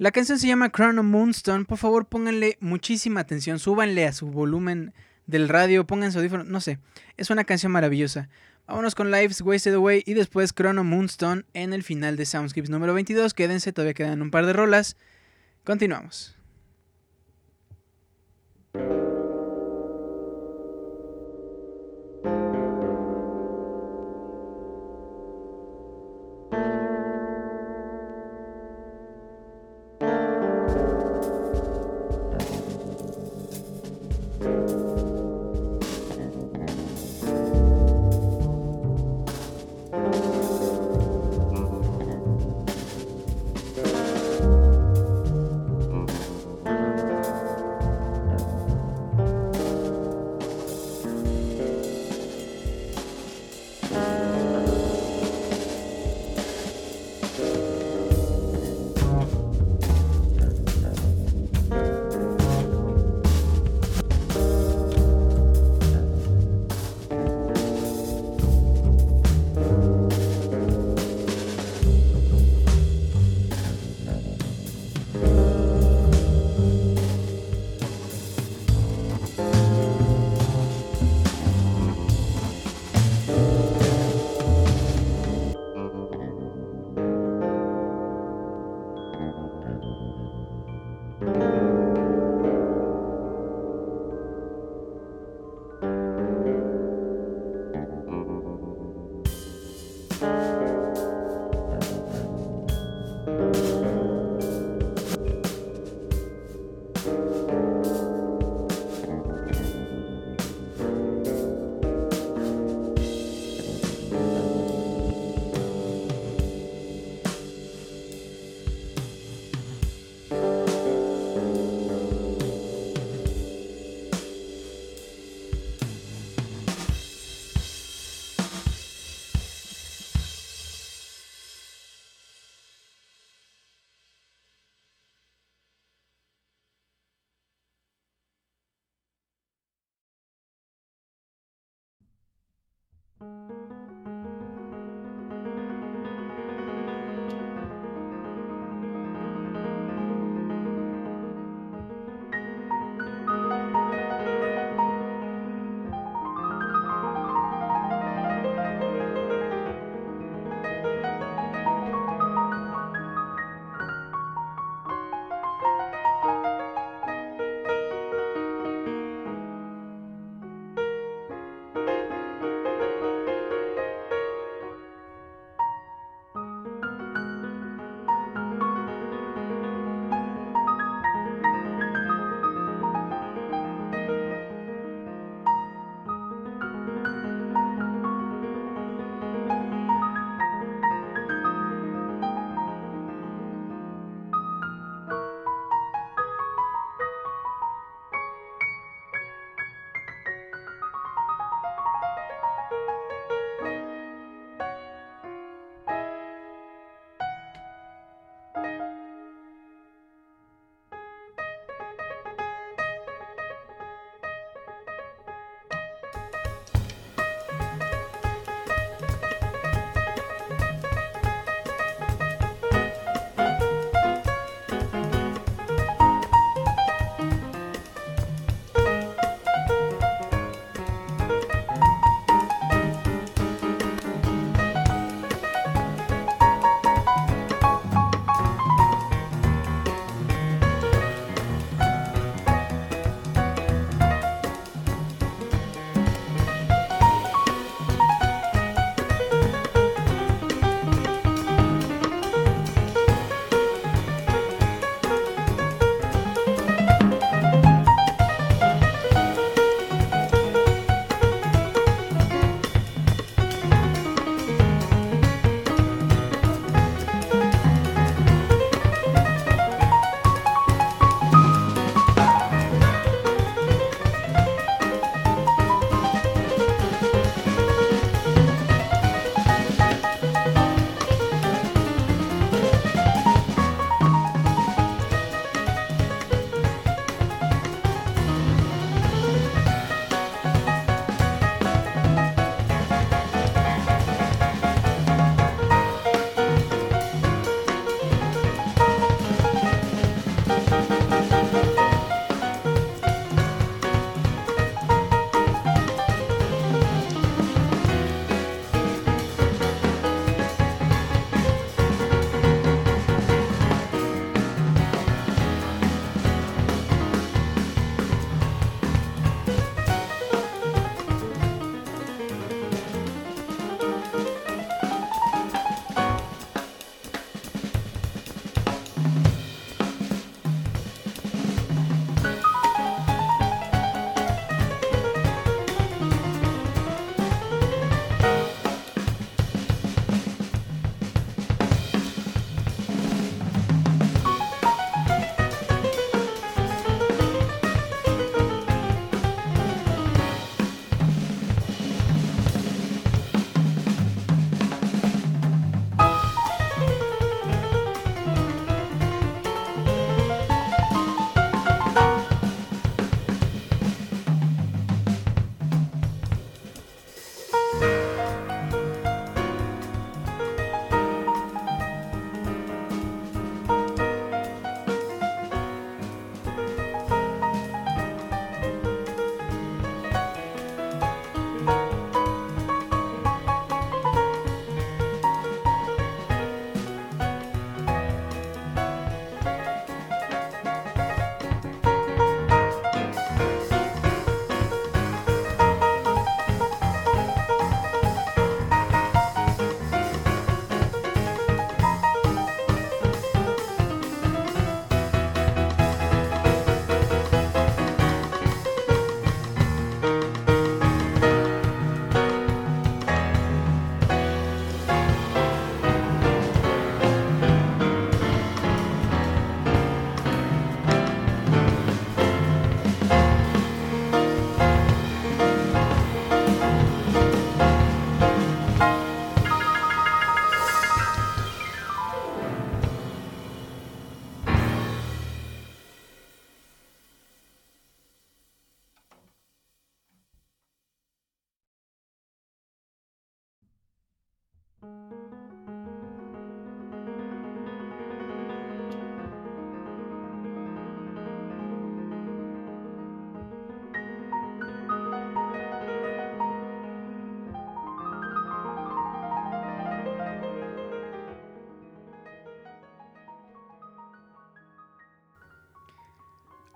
La 0.00 0.12
canción 0.12 0.38
se 0.38 0.46
llama 0.46 0.70
Chrono 0.70 1.02
Moonstone. 1.02 1.66
Por 1.66 1.76
favor, 1.76 2.06
pónganle 2.06 2.56
muchísima 2.60 3.20
atención, 3.20 3.58
súbanle 3.58 4.06
a 4.06 4.14
su 4.14 4.28
volumen 4.28 4.94
del 5.26 5.46
radio, 5.46 5.86
pongan 5.86 6.10
su 6.10 6.20
audífono, 6.20 6.42
no 6.42 6.62
sé. 6.62 6.78
Es 7.18 7.28
una 7.28 7.44
canción 7.44 7.70
maravillosa. 7.70 8.30
Vámonos 8.66 8.94
con 8.94 9.10
Lives 9.10 9.42
Wasted 9.42 9.74
Away 9.74 10.02
y 10.06 10.14
después 10.14 10.54
Chrono 10.54 10.84
Moonstone 10.84 11.44
en 11.52 11.74
el 11.74 11.82
final 11.82 12.16
de 12.16 12.24
Soundscapes 12.24 12.70
número 12.70 12.94
22. 12.94 13.34
Quédense, 13.34 13.74
todavía 13.74 13.92
quedan 13.92 14.22
un 14.22 14.30
par 14.30 14.46
de 14.46 14.54
rolas. 14.54 14.96
Continuamos. 15.64 16.39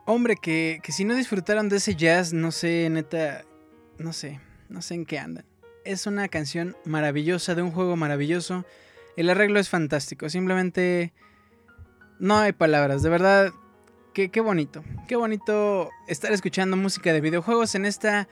Hombre, 0.07 0.37
que, 0.37 0.81
que 0.83 0.93
si 0.93 1.05
no 1.05 1.15
disfrutaron 1.15 1.69
de 1.69 1.77
ese 1.77 1.95
jazz, 1.95 2.33
no 2.33 2.53
sé, 2.53 2.89
neta, 2.91 3.45
no 3.99 4.13
sé, 4.13 4.41
no 4.69 4.83
sé 4.83 4.95
en 4.95 5.07
qué 5.07 5.19
andan. 5.19 5.47
Es 5.85 6.07
una 6.07 6.29
canción 6.29 6.77
maravillosa, 6.85 7.55
de 7.55 7.63
un 7.63 7.71
juego 7.71 7.97
maravilloso. 7.97 8.67
El 9.17 9.31
arreglo 9.31 9.61
es 9.61 9.69
fantástico, 9.69 10.29
simplemente 10.29 11.13
no 12.19 12.37
hay 12.37 12.53
palabras, 12.53 13.03
de 13.03 13.11
verdad, 13.11 13.53
qué, 14.13 14.31
qué 14.31 14.41
bonito, 14.41 14.85
qué 15.09 15.17
bonito 15.17 15.91
estar 16.07 16.33
escuchando 16.33 16.77
música 16.77 17.13
de 17.13 17.21
videojuegos 17.21 17.75
en 17.75 17.87
esta 17.87 18.29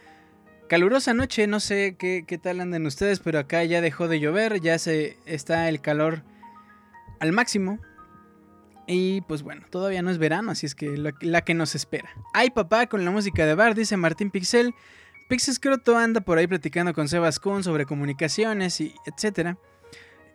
calurosa 0.68 1.14
noche, 1.14 1.46
no 1.46 1.60
sé 1.60 1.96
qué, 1.98 2.24
qué 2.26 2.38
tal 2.38 2.60
andan 2.60 2.86
ustedes, 2.86 3.20
pero 3.20 3.38
acá 3.38 3.64
ya 3.64 3.80
dejó 3.80 4.08
de 4.08 4.20
llover, 4.20 4.60
ya 4.60 4.78
se 4.78 5.16
está 5.26 5.68
el 5.68 5.80
calor 5.80 6.22
al 7.20 7.32
máximo. 7.32 7.78
Y 8.94 9.22
pues 9.22 9.42
bueno, 9.42 9.62
todavía 9.70 10.02
no 10.02 10.10
es 10.10 10.18
verano, 10.18 10.50
así 10.50 10.66
es 10.66 10.74
que 10.74 10.98
la, 10.98 11.40
que 11.40 11.54
nos 11.54 11.74
espera. 11.74 12.10
Ay 12.34 12.50
papá, 12.50 12.86
con 12.86 13.06
la 13.06 13.10
música 13.10 13.46
de 13.46 13.54
Bar, 13.54 13.74
dice 13.74 13.96
Martín 13.96 14.30
Pixel. 14.30 14.74
Pixescroto 15.30 15.96
anda 15.96 16.20
por 16.20 16.36
ahí 16.36 16.46
platicando 16.46 16.92
con 16.92 17.08
Sebas 17.08 17.38
Kun 17.38 17.64
sobre 17.64 17.86
comunicaciones 17.86 18.82
y 18.82 18.94
etcétera. 19.06 19.56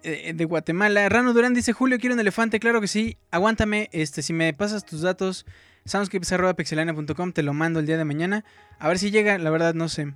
Eh, 0.01 0.33
de 0.33 0.45
Guatemala. 0.45 1.07
Rano 1.07 1.33
Durán 1.33 1.53
dice, 1.53 1.71
Julio, 1.71 1.99
quiero 1.99 2.15
un 2.15 2.19
elefante. 2.19 2.59
Claro 2.59 2.81
que 2.81 2.87
sí. 2.87 3.17
Aguántame, 3.29 3.89
este, 3.91 4.23
si 4.23 4.33
me 4.33 4.51
pasas 4.53 4.85
tus 4.85 5.01
datos, 5.01 5.45
soundscapes.pixelania.com, 5.85 7.33
te 7.33 7.43
lo 7.43 7.53
mando 7.53 7.79
el 7.79 7.85
día 7.85 7.97
de 7.97 8.05
mañana. 8.05 8.43
A 8.79 8.87
ver 8.87 8.97
si 8.97 9.11
llega, 9.11 9.37
la 9.37 9.51
verdad 9.51 9.75
no 9.75 9.87
sé. 9.87 10.13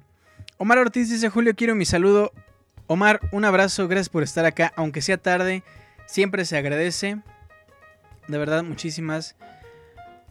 Omar 0.58 0.80
Ortiz 0.80 1.12
dice, 1.12 1.30
Julio, 1.30 1.54
quiero 1.56 1.76
mi 1.76 1.86
saludo. 1.86 2.32
Omar, 2.88 3.20
un 3.32 3.46
abrazo, 3.46 3.88
gracias 3.88 4.10
por 4.10 4.24
estar 4.24 4.46
acá, 4.46 4.74
aunque 4.76 5.02
sea 5.02 5.18
tarde, 5.18 5.64
siempre 6.08 6.46
se 6.46 6.58
agradece. 6.58 7.22
De 8.28 8.38
verdad, 8.38 8.64
muchísimas, 8.64 9.36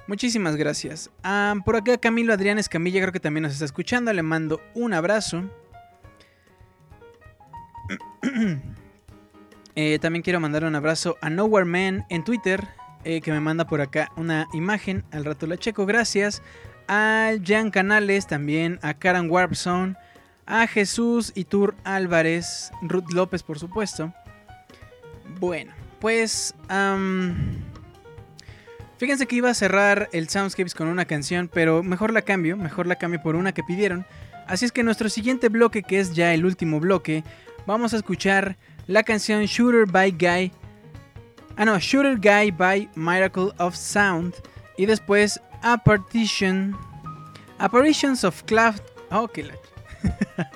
muchísimas 0.06 0.56
gracias. 0.56 1.10
Ah, 1.22 1.54
por 1.64 1.76
acá 1.76 1.98
Camilo 1.98 2.32
Adrián 2.32 2.58
Escamilla 2.58 3.00
creo 3.00 3.12
que 3.12 3.20
también 3.20 3.42
nos 3.42 3.52
está 3.52 3.64
escuchando, 3.64 4.12
le 4.12 4.22
mando 4.22 4.60
un 4.74 4.94
abrazo. 4.94 5.44
Eh, 9.76 9.98
también 10.00 10.22
quiero 10.22 10.40
mandar 10.40 10.64
un 10.64 10.74
abrazo 10.74 11.16
a 11.22 11.30
Nowhere 11.30 11.64
Man 11.64 12.04
en 12.10 12.24
Twitter, 12.24 12.66
eh, 13.04 13.20
que 13.20 13.32
me 13.32 13.40
manda 13.40 13.66
por 13.66 13.80
acá 13.80 14.10
una 14.16 14.46
imagen. 14.52 15.04
Al 15.12 15.24
rato 15.24 15.46
la 15.46 15.56
checo, 15.56 15.86
gracias. 15.86 16.42
A 16.88 17.32
Jan 17.42 17.70
Canales, 17.70 18.26
también 18.26 18.80
a 18.82 18.94
Karen 18.94 19.30
Warpzone, 19.30 19.94
a 20.44 20.66
Jesús 20.66 21.32
Itur 21.34 21.76
Álvarez, 21.84 22.72
Ruth 22.82 23.12
López, 23.12 23.42
por 23.42 23.58
supuesto. 23.58 24.12
Bueno, 25.38 25.72
pues. 26.00 26.54
Fíjense 29.00 29.26
que 29.26 29.36
iba 29.36 29.48
a 29.48 29.54
cerrar 29.54 30.10
el 30.12 30.28
Soundscapes 30.28 30.74
con 30.74 30.86
una 30.86 31.06
canción, 31.06 31.48
pero 31.50 31.82
mejor 31.82 32.12
la 32.12 32.20
cambio, 32.20 32.58
mejor 32.58 32.86
la 32.86 32.96
cambio 32.96 33.22
por 33.22 33.34
una 33.34 33.52
que 33.52 33.64
pidieron. 33.64 34.04
Así 34.46 34.66
es 34.66 34.72
que 34.72 34.82
nuestro 34.82 35.08
siguiente 35.08 35.48
bloque, 35.48 35.82
que 35.82 35.98
es 35.98 36.12
ya 36.12 36.34
el 36.34 36.44
último 36.44 36.80
bloque, 36.80 37.24
vamos 37.66 37.94
a 37.94 37.96
escuchar 37.96 38.58
la 38.86 39.02
canción 39.02 39.46
Shooter 39.46 39.86
by 39.86 40.10
Guy. 40.10 40.52
Ah, 41.56 41.64
no, 41.64 41.78
Shooter 41.78 42.18
Guy 42.18 42.50
by 42.50 42.90
Miracle 42.94 43.52
of 43.58 43.74
Sound. 43.74 44.34
Y 44.76 44.84
después 44.84 45.40
A 45.62 45.78
Partition. 45.78 46.76
Apparitions 47.58 48.22
of 48.22 48.42
Cloud. 48.42 48.82
Oh, 49.10 49.30
la. 49.34 49.54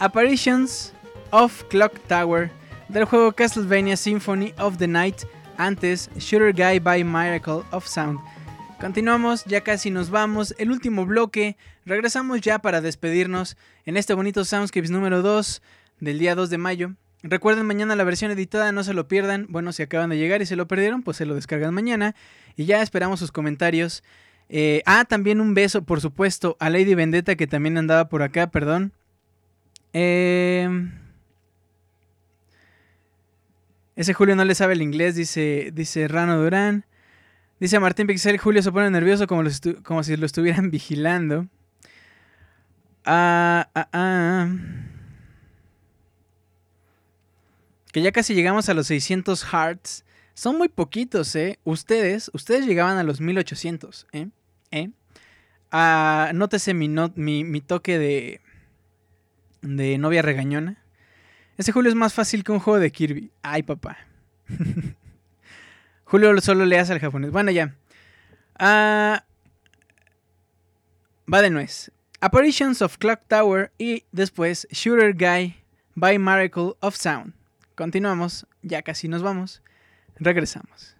Apparitions 0.00 0.92
of 1.30 1.62
Clock 1.68 1.96
Tower 2.08 2.50
del 2.88 3.04
juego 3.04 3.30
Castlevania 3.30 3.96
Symphony 3.96 4.52
of 4.58 4.78
the 4.78 4.88
Night. 4.88 5.22
Antes, 5.60 6.08
Shooter 6.16 6.54
Guy 6.54 6.78
by 6.78 7.04
Miracle 7.04 7.62
of 7.70 7.86
Sound. 7.86 8.18
Continuamos, 8.80 9.44
ya 9.44 9.60
casi 9.60 9.90
nos 9.90 10.08
vamos. 10.08 10.54
El 10.56 10.70
último 10.70 11.04
bloque. 11.04 11.58
Regresamos 11.84 12.40
ya 12.40 12.60
para 12.60 12.80
despedirnos 12.80 13.58
en 13.84 13.98
este 13.98 14.14
bonito 14.14 14.42
Soundscapes 14.46 14.90
número 14.90 15.20
2 15.20 15.60
del 16.00 16.18
día 16.18 16.34
2 16.34 16.48
de 16.48 16.56
mayo. 16.56 16.94
Recuerden 17.22 17.66
mañana 17.66 17.94
la 17.94 18.04
versión 18.04 18.30
editada, 18.30 18.72
no 18.72 18.84
se 18.84 18.94
lo 18.94 19.06
pierdan. 19.06 19.48
Bueno, 19.50 19.72
si 19.72 19.82
acaban 19.82 20.08
de 20.08 20.16
llegar 20.16 20.40
y 20.40 20.46
se 20.46 20.56
lo 20.56 20.66
perdieron, 20.66 21.02
pues 21.02 21.18
se 21.18 21.26
lo 21.26 21.34
descargan 21.34 21.74
mañana. 21.74 22.14
Y 22.56 22.64
ya 22.64 22.80
esperamos 22.80 23.20
sus 23.20 23.30
comentarios. 23.30 24.02
Eh, 24.48 24.82
ah, 24.86 25.04
también 25.04 25.42
un 25.42 25.52
beso, 25.52 25.82
por 25.82 26.00
supuesto, 26.00 26.56
a 26.58 26.70
Lady 26.70 26.94
Vendetta 26.94 27.36
que 27.36 27.46
también 27.46 27.76
andaba 27.76 28.08
por 28.08 28.22
acá, 28.22 28.46
perdón. 28.46 28.94
Eh, 29.92 30.90
ese 33.96 34.14
Julio 34.14 34.36
no 34.36 34.44
le 34.44 34.54
sabe 34.54 34.74
el 34.74 34.82
inglés, 34.82 35.14
dice, 35.14 35.70
dice 35.72 36.08
Rano 36.08 36.40
Durán. 36.40 36.86
Dice 37.58 37.78
Martín 37.78 38.06
Pixel, 38.06 38.38
Julio 38.38 38.62
se 38.62 38.72
pone 38.72 38.90
nervioso 38.90 39.26
como, 39.26 39.42
como 39.82 40.02
si 40.02 40.16
lo 40.16 40.24
estuvieran 40.24 40.70
vigilando. 40.70 41.46
Ah, 43.04 43.68
ah, 43.74 43.88
ah. 43.92 44.48
Que 47.92 48.02
ya 48.02 48.12
casi 48.12 48.34
llegamos 48.34 48.68
a 48.68 48.74
los 48.74 48.86
600 48.86 49.44
hearts. 49.44 50.04
Son 50.34 50.56
muy 50.56 50.68
poquitos, 50.68 51.34
¿eh? 51.34 51.58
Ustedes, 51.64 52.30
ustedes 52.32 52.66
llegaban 52.66 52.96
a 52.96 53.02
los 53.02 53.20
1800, 53.20 54.06
¿eh? 54.12 54.28
¿Eh? 54.70 54.90
Ah, 55.70 56.30
nótese 56.34 56.72
mi, 56.72 56.88
mi, 56.88 57.44
mi 57.44 57.60
toque 57.60 57.98
de, 57.98 58.40
de 59.60 59.98
novia 59.98 60.22
regañona. 60.22 60.82
Ese 61.60 61.72
Julio 61.72 61.90
es 61.90 61.94
más 61.94 62.14
fácil 62.14 62.42
que 62.42 62.52
un 62.52 62.58
juego 62.58 62.80
de 62.80 62.90
Kirby. 62.90 63.30
Ay, 63.42 63.62
papá. 63.62 63.98
Julio 66.04 66.40
solo 66.40 66.64
le 66.64 66.78
al 66.78 66.98
japonés. 66.98 67.30
Bueno, 67.32 67.50
ya. 67.50 67.76
Ah, 68.58 69.26
va 71.30 71.42
de 71.42 71.50
nuez. 71.50 71.92
Apparitions 72.22 72.80
of 72.80 72.96
Clock 72.96 73.20
Tower 73.28 73.72
y 73.76 74.04
después 74.10 74.66
Shooter 74.70 75.12
Guy 75.12 75.54
by 75.96 76.18
Miracle 76.18 76.76
of 76.80 76.96
Sound. 76.96 77.34
Continuamos, 77.74 78.46
ya 78.62 78.80
casi 78.80 79.08
nos 79.08 79.22
vamos. 79.22 79.62
Regresamos. 80.16 80.96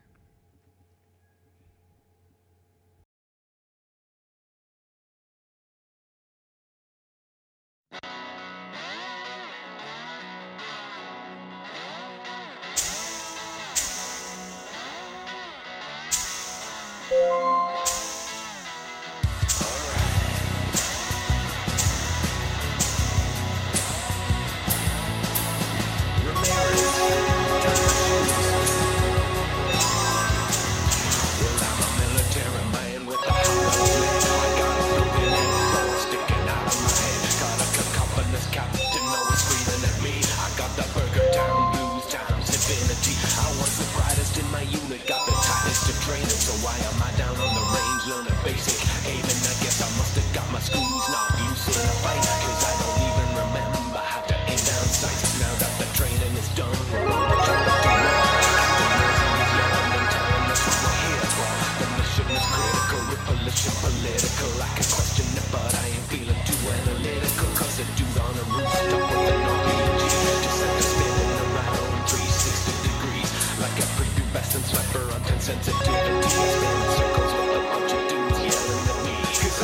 Cause 75.50 75.72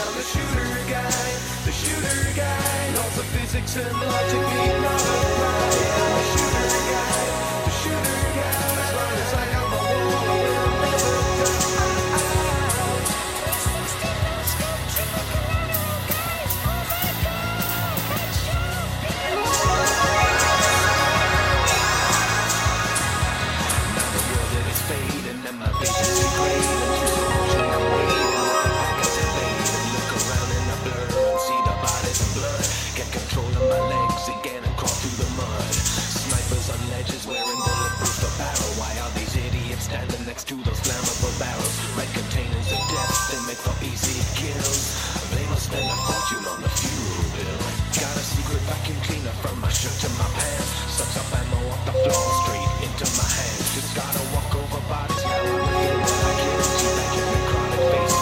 I'm 0.02 0.14
the 0.16 0.22
shooter 0.22 0.72
guy, 0.90 1.10
the 1.64 1.72
shooter 1.72 2.32
guy. 2.34 2.66
Physics 3.16 3.76
and 3.76 3.92
logic 3.92 4.40
ain't 4.40 4.82
not 4.82 5.02
right. 5.40 6.45
Fucking 46.26 46.42
on 46.50 46.58
the 46.60 46.68
fuel 46.82 47.22
bill. 47.38 47.62
Got 48.02 48.18
a 48.18 48.24
secret 48.26 48.58
vacuum 48.66 48.98
cleaner 49.06 49.30
from 49.46 49.62
my 49.62 49.70
shirt 49.70 49.94
to 50.02 50.10
my 50.18 50.26
pants. 50.34 50.74
Sucks 50.90 51.14
up 51.22 51.30
ammo 51.38 51.70
off 51.70 51.86
the 51.86 51.94
floor 52.02 52.26
straight 52.42 52.66
into 52.82 53.06
my 53.14 53.30
hands. 53.30 53.66
Just 53.78 53.94
gotta 53.94 54.18
walk 54.34 54.50
over 54.50 54.82
bodies 54.90 55.22
now. 55.22 55.38
I'm 55.38 55.54
looking 55.54 55.98
what 56.02 56.22
I 56.26 56.34
can. 56.42 56.58
She 56.82 56.88
making 56.98 57.26
me 57.30 57.38
chronic 57.46 57.82
face. 57.94 58.18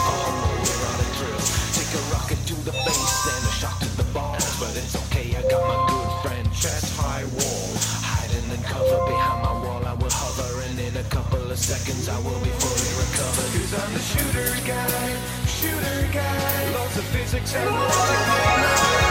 We're 0.69 0.85
on 0.85 0.97
a 1.01 1.07
drill. 1.17 1.41
Take 1.73 1.93
a 1.97 2.01
rocket 2.13 2.41
to 2.45 2.55
the 2.61 2.75
face 2.77 3.17
and 3.25 3.41
a 3.41 3.53
shot 3.57 3.75
to 3.81 3.89
the 3.97 4.07
balls. 4.13 4.53
But 4.61 4.77
it's 4.77 4.93
okay, 5.09 5.25
I 5.33 5.41
got 5.49 5.65
my 5.65 5.77
good 5.89 6.09
friend 6.21 6.45
chest 6.53 6.93
high 7.01 7.25
wall. 7.25 7.73
Hiding 8.05 8.53
and 8.53 8.61
cover 8.69 9.01
behind 9.09 9.39
my 9.41 9.55
wall. 9.65 9.81
I 9.81 9.97
will 9.97 10.13
hover 10.13 10.61
and 10.69 10.77
in 10.77 10.93
a 11.01 11.07
couple 11.09 11.41
of 11.41 11.57
seconds 11.57 12.05
I 12.05 12.21
will 12.21 12.37
be 12.45 12.53
fully 12.61 12.91
recovered. 13.01 13.49
Who's 13.57 13.73
I'm 13.73 13.89
the 13.97 14.03
shooter 14.13 14.53
guy 14.61 15.34
shooter 15.65 16.07
guy. 16.13 16.71
Lots 16.73 16.97
of 16.97 17.05
physics 17.05 17.55
and 17.55 17.69
logic. 17.69 19.04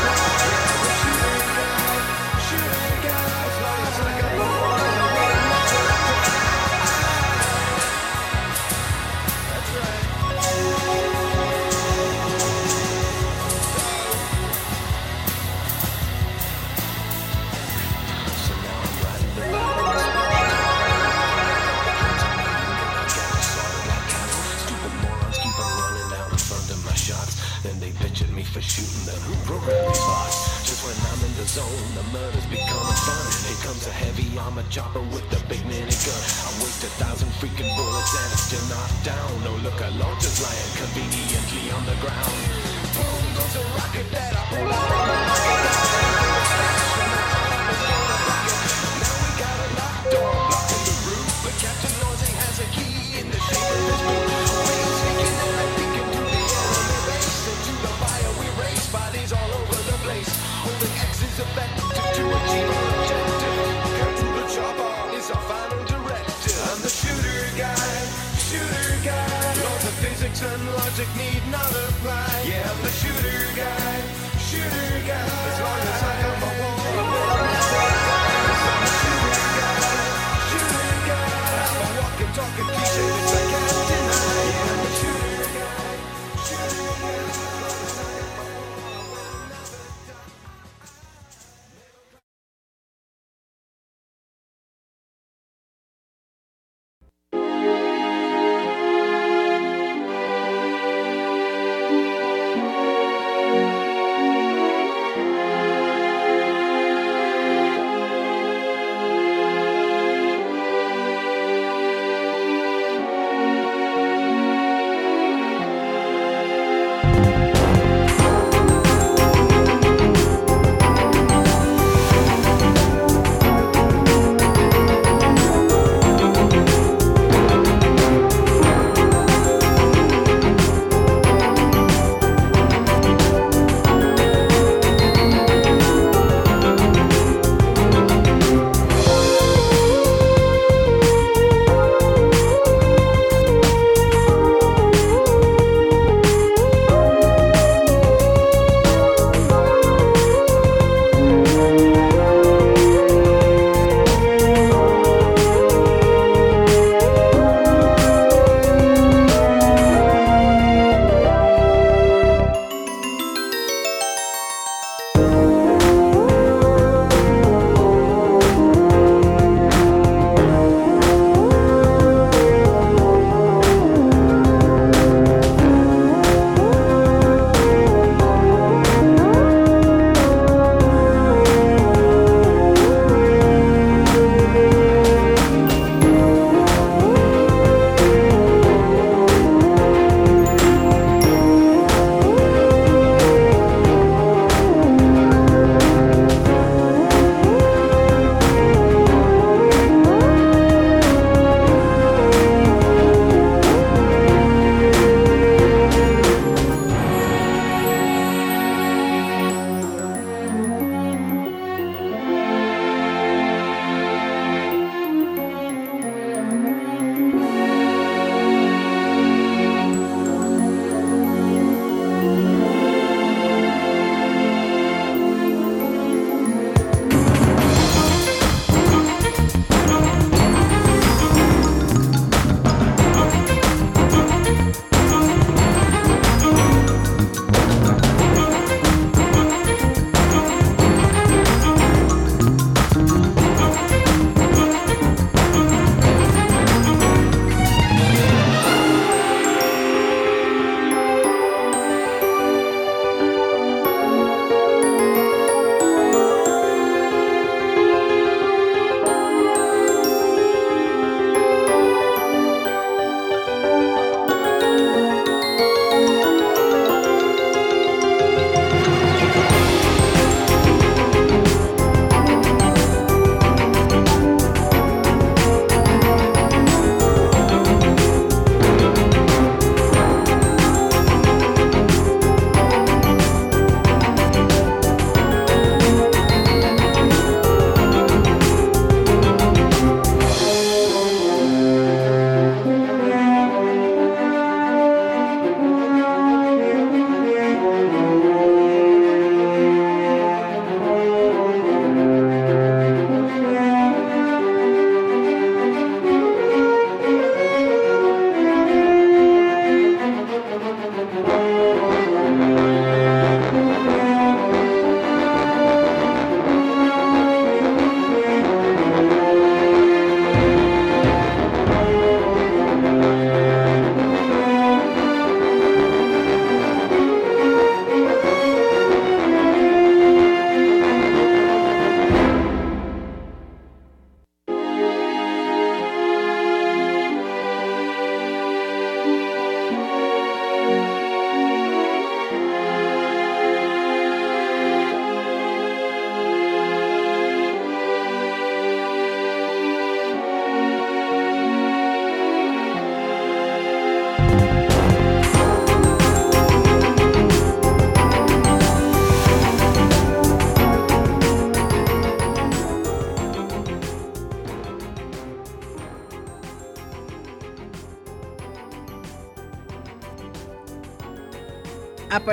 Shooting 28.64 29.04
the 29.04 29.16
Who 29.28 29.34
programmed 29.44 29.94
bots? 29.94 30.64
Just 30.64 30.80
when 30.84 30.96
I'm 31.12 31.20
in 31.24 31.34
the 31.36 31.46
zone, 31.46 31.88
the 31.94 32.04
murder's 32.14 32.46
becoming 32.48 32.98
fun. 33.04 33.24
Here 33.44 33.60
comes 33.64 33.86
a 33.86 33.92
heavy 33.92 34.28
armor 34.38 34.64
chopper 34.70 35.04
with 35.12 35.26
the 35.28 35.40
big 35.48 35.60
minigun. 35.68 36.22
I 36.44 36.50
waste 36.64 36.84
a 36.84 36.92
thousand 37.00 37.30
freaking 37.40 37.68
bullets 37.76 38.12
and 38.16 38.28
it's 38.32 38.48
still 38.48 38.66
not 38.72 38.90
down. 39.04 39.30
No 39.44 39.52
look, 39.60 39.78
a 39.80 39.90
launcher's 40.00 40.40
lying 40.40 40.72
conveniently 40.80 41.70
on 41.76 41.84
the 41.84 41.96
ground. 42.00 42.36
Boom 42.96 43.24
goes 43.36 43.54
a 43.60 43.62
rocket 43.76 44.08
that 44.12 44.32
I 44.32 45.73
and 70.46 70.74
logic 70.74 71.08
need 71.16 71.42
not 71.50 71.70
apply. 71.70 72.44
Yeah, 72.46 72.70
I'm 72.70 72.82
the 72.82 72.90
shooter 72.90 73.56
guy, 73.56 74.00
shooter 74.38 75.06
guy. 75.06 75.24
As 75.50 75.60
long 75.60 75.80
as 75.92 76.02
I 76.02 76.22
got 76.22 76.40
my 76.40 76.60
wall. 76.60 77.43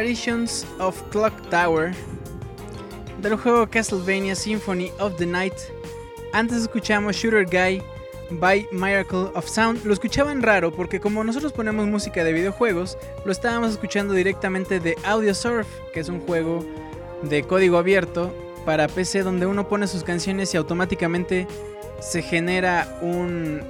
Apparitions 0.02 0.66
of 0.80 1.00
Clock 1.12 1.32
Tower 1.52 1.94
del 3.22 3.36
juego 3.36 3.70
Castlevania 3.70 4.34
Symphony 4.34 4.92
of 4.98 5.16
the 5.18 5.28
Night. 5.28 5.54
Antes 6.34 6.64
escuchamos 6.64 7.16
Shooter 7.16 7.46
Guy 7.46 7.84
by 8.32 8.68
Miracle 8.72 9.30
of 9.36 9.48
Sound. 9.48 9.86
Lo 9.86 9.94
escuchaban 9.94 10.42
raro 10.42 10.72
porque 10.72 11.00
como 11.00 11.24
nosotros 11.24 11.54
ponemos 11.54 11.86
música 11.86 12.24
de 12.24 12.34
videojuegos, 12.34 12.98
lo 13.26 13.32
estábamos 13.32 13.74
escuchando 13.74 14.16
directamente 14.16 14.80
de 14.80 14.96
Audio 15.04 15.36
Surf, 15.36 15.68
que 15.94 16.00
es 16.00 16.10
un 16.10 16.22
juego 16.22 16.66
de 17.22 17.44
código 17.44 17.78
abierto 17.78 18.34
para 18.66 18.88
PC 18.88 19.22
donde 19.22 19.46
uno 19.46 19.70
pone 19.70 19.86
sus 19.86 20.04
canciones 20.04 20.52
y 20.56 20.58
automáticamente 20.58 21.46
se 22.00 22.24
genera 22.24 22.98
un... 23.04 23.62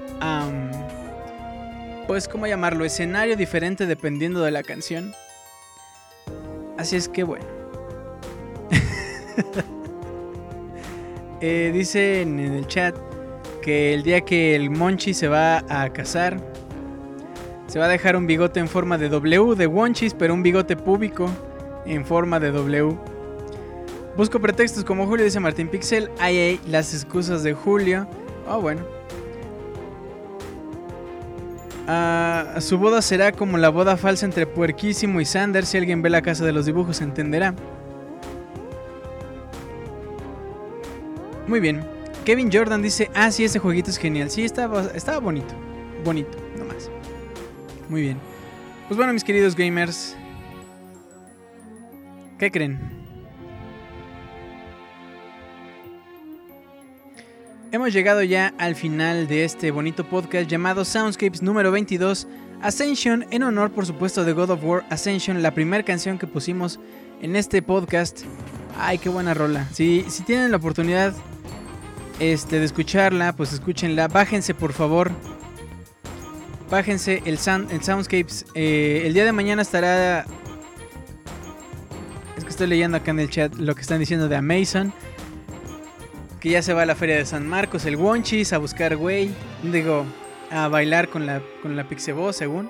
pues, 2.08 2.30
¿cómo 2.30 2.48
llamarlo? 2.48 2.86
Escenario 2.86 3.36
diferente 3.36 3.86
dependiendo 3.86 4.42
de 4.44 4.52
la 4.52 4.64
canción. 4.64 5.14
Así 6.82 6.96
es 6.96 7.08
que 7.08 7.24
bueno. 7.24 7.46
Eh, 11.44 11.72
dicen 11.74 12.38
en 12.40 12.54
el 12.54 12.68
chat 12.68 12.96
que 13.64 13.96
el 13.96 14.04
día 14.04 14.22
que 14.22 14.56
el 14.56 14.70
Monchi 14.70 15.12
se 15.12 15.28
va 15.28 15.64
a 15.70 15.92
casar, 15.92 16.40
se 17.66 17.80
va 17.80 17.86
a 17.86 17.88
dejar 17.88 18.16
un 18.16 18.28
bigote 18.28 18.60
en 18.60 18.68
forma 18.68 19.00
de 19.00 19.10
W 19.10 19.56
de 19.56 19.66
Wonchis, 19.66 20.14
pero 20.14 20.36
un 20.36 20.44
bigote 20.44 20.76
púbico 20.76 21.32
en 21.88 22.06
forma 22.06 22.40
de 22.40 22.52
W. 22.52 22.96
Busco 24.16 24.40
pretextos 24.40 24.84
como 24.84 25.08
Julio, 25.08 25.26
dice 25.26 25.40
Martín 25.40 25.68
Pixel. 25.68 26.12
Ay, 26.20 26.38
ay, 26.38 26.60
las 26.68 26.94
excusas 26.94 27.42
de 27.42 27.54
Julio. 27.54 28.08
Oh, 28.48 28.62
bueno. 28.62 29.01
Ah, 31.94 32.62
su 32.62 32.78
boda 32.78 33.02
será 33.02 33.34
como 33.34 33.58
la 33.58 33.68
boda 33.68 33.98
falsa 33.98 34.26
entre 34.26 34.48
Puerquísimo 34.48 35.20
y 35.20 35.26
Sander. 35.26 35.66
Si 35.66 35.78
alguien 35.78 36.02
ve 36.02 36.10
la 36.10 36.22
casa 36.22 36.46
de 36.46 36.54
los 36.54 36.66
dibujos, 36.66 37.02
entenderá. 37.02 37.54
Muy 41.48 41.60
bien. 41.60 41.86
Kevin 42.24 42.50
Jordan 42.50 42.82
dice: 42.82 43.12
Ah, 43.14 43.30
sí, 43.30 43.44
ese 43.44 43.60
jueguito 43.60 43.90
es 43.90 43.98
genial. 43.98 44.30
Sí, 44.30 44.46
estaba, 44.46 44.84
estaba 44.96 45.20
bonito. 45.20 45.54
Bonito, 46.06 46.38
nomás. 46.58 46.90
Muy 47.90 48.04
bien. 48.04 48.18
Pues 48.88 48.96
bueno, 48.96 49.12
mis 49.12 49.26
queridos 49.26 49.54
gamers. 49.54 50.16
¿Qué 52.40 52.50
creen? 52.52 53.01
Hemos 57.74 57.94
llegado 57.94 58.22
ya 58.22 58.54
al 58.58 58.76
final 58.76 59.30
de 59.30 59.46
este 59.46 59.72
bonito 59.72 60.04
podcast 60.04 60.50
llamado 60.50 60.84
Soundscapes 60.84 61.42
número 61.42 61.72
22, 61.72 62.28
Ascension, 62.62 63.26
en 63.32 63.44
honor 63.44 63.72
por 63.72 63.86
supuesto 63.86 64.26
de 64.26 64.34
God 64.34 64.50
of 64.50 64.64
War 64.66 64.84
Ascension, 64.90 65.42
la 65.42 65.54
primera 65.54 65.82
canción 65.82 66.20
que 66.20 66.28
pusimos 66.28 66.82
en 67.22 67.38
este 67.38 67.62
podcast. 67.62 68.24
Ay, 68.78 68.98
qué 68.98 69.08
buena 69.08 69.34
rola. 69.34 69.70
Si, 69.72 70.04
si 70.10 70.24
tienen 70.24 70.52
la 70.52 70.58
oportunidad 70.58 71.14
este, 72.20 72.60
de 72.60 72.66
escucharla, 72.66 73.38
pues 73.38 73.54
escúchenla. 73.54 74.10
Bájense 74.10 74.54
por 74.54 74.74
favor. 74.74 75.10
Bájense 76.70 77.22
el, 77.24 77.38
sound, 77.38 77.72
el 77.72 77.82
Soundscapes. 77.82 78.48
Eh, 78.54 79.04
el 79.06 79.14
día 79.14 79.24
de 79.24 79.32
mañana 79.32 79.62
estará... 79.62 80.26
Es 82.36 82.44
que 82.44 82.50
estoy 82.50 82.68
leyendo 82.68 82.98
acá 82.98 83.12
en 83.12 83.22
el 83.22 83.30
chat 83.30 83.56
lo 83.56 83.76
que 83.76 83.82
están 83.82 84.00
diciendo 84.00 84.28
de 84.28 84.36
Amazon 84.36 84.94
que 86.42 86.50
ya 86.50 86.62
se 86.64 86.74
va 86.74 86.82
a 86.82 86.86
la 86.86 86.96
feria 86.96 87.16
de 87.16 87.26
San 87.26 87.48
Marcos, 87.48 87.86
el 87.86 87.96
Wonchis, 87.96 88.52
a 88.52 88.58
buscar 88.58 88.98
güey. 88.98 89.30
Digo, 89.62 90.06
a 90.50 90.68
bailar 90.68 91.08
con 91.08 91.26
la, 91.28 91.42
con 91.62 91.76
la 91.76 91.88
Pixebo, 91.88 92.34
según. 92.34 92.70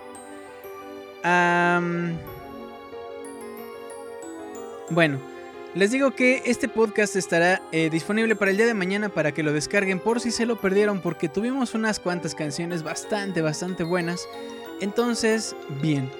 Bueno, 4.89 5.19
les 5.73 5.91
digo 5.91 6.11
que 6.11 6.43
este 6.45 6.67
podcast 6.67 7.15
estará 7.15 7.61
eh, 7.71 7.89
disponible 7.89 8.35
para 8.35 8.51
el 8.51 8.57
día 8.57 8.65
de 8.65 8.73
mañana 8.73 9.07
para 9.07 9.31
que 9.31 9.41
lo 9.41 9.53
descarguen 9.53 9.99
por 9.99 10.19
si 10.19 10.31
se 10.31 10.45
lo 10.45 10.59
perdieron, 10.59 10.99
porque 10.99 11.29
tuvimos 11.29 11.73
unas 11.73 12.01
cuantas 12.01 12.35
canciones 12.35 12.83
bastante, 12.83 13.41
bastante 13.41 13.83
buenas. 13.83 14.27
Entonces, 14.81 15.55
bien. 15.81 16.11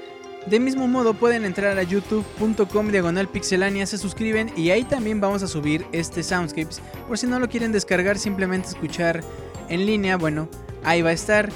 De 0.46 0.60
mismo 0.60 0.88
modo 0.88 1.14
pueden 1.14 1.46
entrar 1.46 1.78
a 1.78 1.84
youtube.com 1.84 2.88
diagonal 2.88 3.28
pixelania, 3.28 3.86
se 3.86 3.98
suscriben 3.98 4.52
y 4.58 4.72
ahí 4.72 4.84
también 4.84 5.22
vamos 5.22 5.44
a 5.44 5.48
subir 5.48 5.86
este 5.92 6.24
Soundscapes. 6.24 6.82
Por 7.08 7.18
si 7.18 7.28
no 7.28 7.40
lo 7.40 7.48
quieren 7.48 7.72
descargar, 7.72 8.18
simplemente 8.18 8.70
escuchar 8.70 9.22
en 9.70 9.86
línea, 9.86 10.18
bueno, 10.18 10.50
ahí 10.84 11.04
va 11.04 11.12
a 11.12 11.14
estar. 11.14 11.50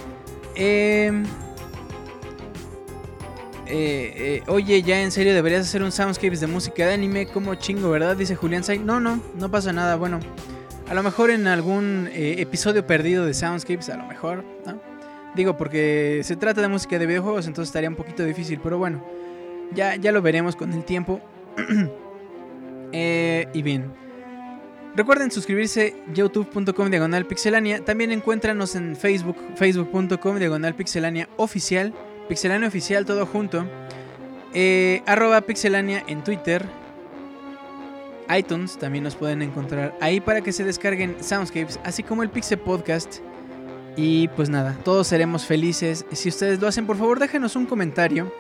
Em, 0.56 1.24
eh, 3.66 4.14
eh, 4.16 4.44
oye, 4.48 4.84
ya 4.84 5.02
en 5.02 5.12
serio 5.12 5.34
deberías 5.34 5.62
hacer 5.62 5.82
un 5.82 5.92
Soundscapes 5.92 6.40
de 6.40 6.48
música 6.48 6.86
de 6.86 6.94
anime, 6.94 7.26
como 7.26 7.56
chingo, 7.56 7.90
¿verdad? 7.90 8.16
Dice 8.16 8.36
Julián 8.36 8.64
Sai. 8.64 8.78
No, 8.78 9.00
no, 9.00 9.20
no 9.36 9.50
pasa 9.50 9.74
nada. 9.74 9.96
Bueno, 9.96 10.20
a 10.88 10.94
lo 10.94 11.02
mejor 11.02 11.32
en 11.32 11.48
algún 11.48 12.08
eh, 12.14 12.36
episodio 12.38 12.86
perdido 12.86 13.26
de 13.26 13.34
Soundscapes, 13.34 13.90
a 13.90 13.98
lo 13.98 14.06
mejor. 14.06 14.46
Digo, 15.36 15.58
porque 15.58 16.22
se 16.24 16.36
trata 16.36 16.62
de 16.62 16.68
música 16.68 16.98
de 16.98 17.06
videojuegos, 17.06 17.48
entonces 17.48 17.70
estaría 17.70 17.90
un 17.90 17.96
poquito 17.96 18.24
difícil, 18.24 18.60
pero 18.64 18.78
bueno, 18.78 19.04
ya, 19.74 19.96
ya 19.96 20.12
lo 20.12 20.22
veremos 20.22 20.56
con 20.56 20.74
el 20.74 20.84
tiempo. 20.84 21.22
Eh, 22.98 23.48
y 23.52 23.62
bien. 23.62 23.92
Recuerden 24.96 25.30
suscribirse 25.30 25.98
youtube.com 26.14 26.90
diagonal 26.90 27.26
pixelania. 27.26 27.84
También 27.84 28.14
encuéntranos 28.14 28.76
en 28.76 28.96
Facebook, 28.96 29.36
facebook.com 29.56 30.40
diagonal 30.40 30.76
pixelania 30.76 31.28
oficial. 31.36 31.94
Pixelania 32.30 32.70
oficial 32.70 33.06
todo 33.06 33.26
junto. 33.26 33.66
Eh, 34.54 35.02
arroba 35.06 35.42
pixelania 35.42 36.06
en 36.08 36.24
Twitter. 36.24 36.66
iTunes 38.34 38.78
también 38.78 39.04
nos 39.04 39.16
pueden 39.16 39.42
encontrar 39.42 39.94
ahí 40.00 40.22
para 40.22 40.40
que 40.40 40.54
se 40.54 40.64
descarguen 40.64 41.18
Soundscapes, 41.22 41.78
así 41.84 42.02
como 42.02 42.24
el 42.24 42.30
Pixel 42.30 42.60
Podcast. 42.60 43.20
Y 43.98 44.28
pues 44.30 44.50
nada, 44.50 44.78
todos 44.84 45.08
seremos 45.08 45.46
felices. 45.46 46.06
Si 46.12 46.30
ustedes 46.30 46.60
lo 46.60 46.68
hacen, 46.68 46.86
por 46.86 46.98
favor 46.98 47.20
déjenos 47.20 47.56
un 47.56 47.66
comentario. 47.66 48.32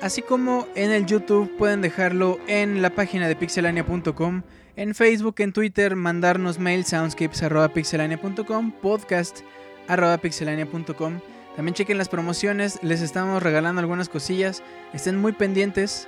Así 0.00 0.22
como 0.22 0.66
en 0.74 0.92
el 0.92 1.04
YouTube 1.06 1.56
pueden 1.56 1.80
dejarlo 1.80 2.38
en 2.46 2.82
la 2.82 2.90
página 2.90 3.28
de 3.28 3.36
pixelania.com. 3.36 4.42
En 4.76 4.94
Facebook, 4.94 5.36
en 5.38 5.52
Twitter, 5.52 5.96
mandarnos 5.96 6.58
mail 6.58 6.84
soundscapes.pixelania.com, 6.84 8.72
podcast.pixelania.com. 8.72 11.20
También 11.56 11.74
chequen 11.74 11.96
las 11.96 12.10
promociones, 12.10 12.78
les 12.82 13.00
estamos 13.00 13.42
regalando 13.42 13.80
algunas 13.80 14.10
cosillas. 14.10 14.62
Estén 14.92 15.16
muy 15.16 15.32
pendientes. 15.32 16.06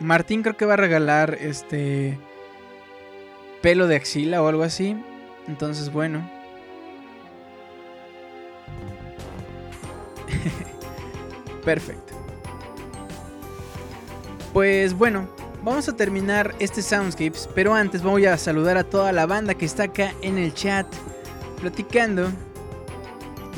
Martín 0.00 0.42
creo 0.42 0.56
que 0.56 0.64
va 0.64 0.72
a 0.74 0.78
regalar 0.78 1.36
este 1.38 2.18
pelo 3.60 3.86
de 3.86 3.96
axila 3.96 4.42
o 4.42 4.48
algo 4.48 4.62
así. 4.62 4.96
Entonces, 5.46 5.92
bueno. 5.92 6.37
Perfecto. 11.68 12.14
Pues 14.54 14.94
bueno, 14.94 15.28
vamos 15.62 15.86
a 15.86 15.94
terminar 15.94 16.54
este 16.60 16.80
Soundscapes, 16.80 17.46
pero 17.54 17.74
antes 17.74 18.02
voy 18.02 18.24
a 18.24 18.38
saludar 18.38 18.78
a 18.78 18.84
toda 18.84 19.12
la 19.12 19.26
banda 19.26 19.52
que 19.52 19.66
está 19.66 19.82
acá 19.82 20.14
en 20.22 20.38
el 20.38 20.54
chat 20.54 20.86
platicando. 21.60 22.30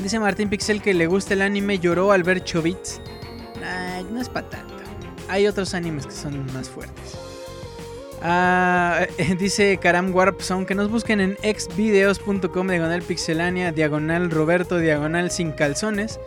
Dice 0.03 0.19
Martín 0.19 0.49
Pixel 0.49 0.81
que 0.81 0.93
le 0.93 1.07
gusta 1.07 1.35
el 1.35 1.41
anime, 1.41 1.79
lloró 1.79 2.11
al 2.11 2.23
ver 2.23 2.43
Chobits. 2.43 2.99
Ay, 3.65 4.05
no 4.11 4.19
es 4.19 4.27
para 4.27 4.49
tanto. 4.49 4.73
Hay 5.29 5.47
otros 5.47 5.73
animes 5.73 6.05
que 6.05 6.11
son 6.11 6.45
más 6.51 6.69
fuertes. 6.69 7.17
Ah, 8.21 9.05
dice 9.39 9.79
Karam 9.81 10.13
Warp 10.13 10.41
Zone 10.41 10.65
que 10.65 10.75
nos 10.75 10.91
busquen 10.91 11.21
en 11.21 11.37
xvideos.com 11.37 12.67
diagonal 12.67 13.03
pixelania, 13.03 13.71
diagonal 13.71 14.29
Roberto, 14.29 14.79
diagonal 14.79 15.31
sin 15.31 15.53
calzones. 15.53 16.19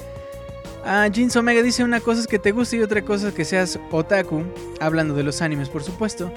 Ah, 0.86 1.09
Jeans 1.09 1.35
Omega 1.36 1.62
dice 1.62 1.82
una 1.82 2.01
cosa 2.01 2.20
es 2.20 2.27
que 2.27 2.39
te 2.39 2.52
guste 2.52 2.77
y 2.77 2.82
otra 2.82 3.02
cosa 3.02 3.28
es 3.28 3.35
que 3.35 3.44
seas 3.44 3.78
otaku. 3.90 4.44
Hablando 4.81 5.15
de 5.15 5.23
los 5.23 5.40
animes, 5.40 5.69
por 5.70 5.82
supuesto. 5.82 6.31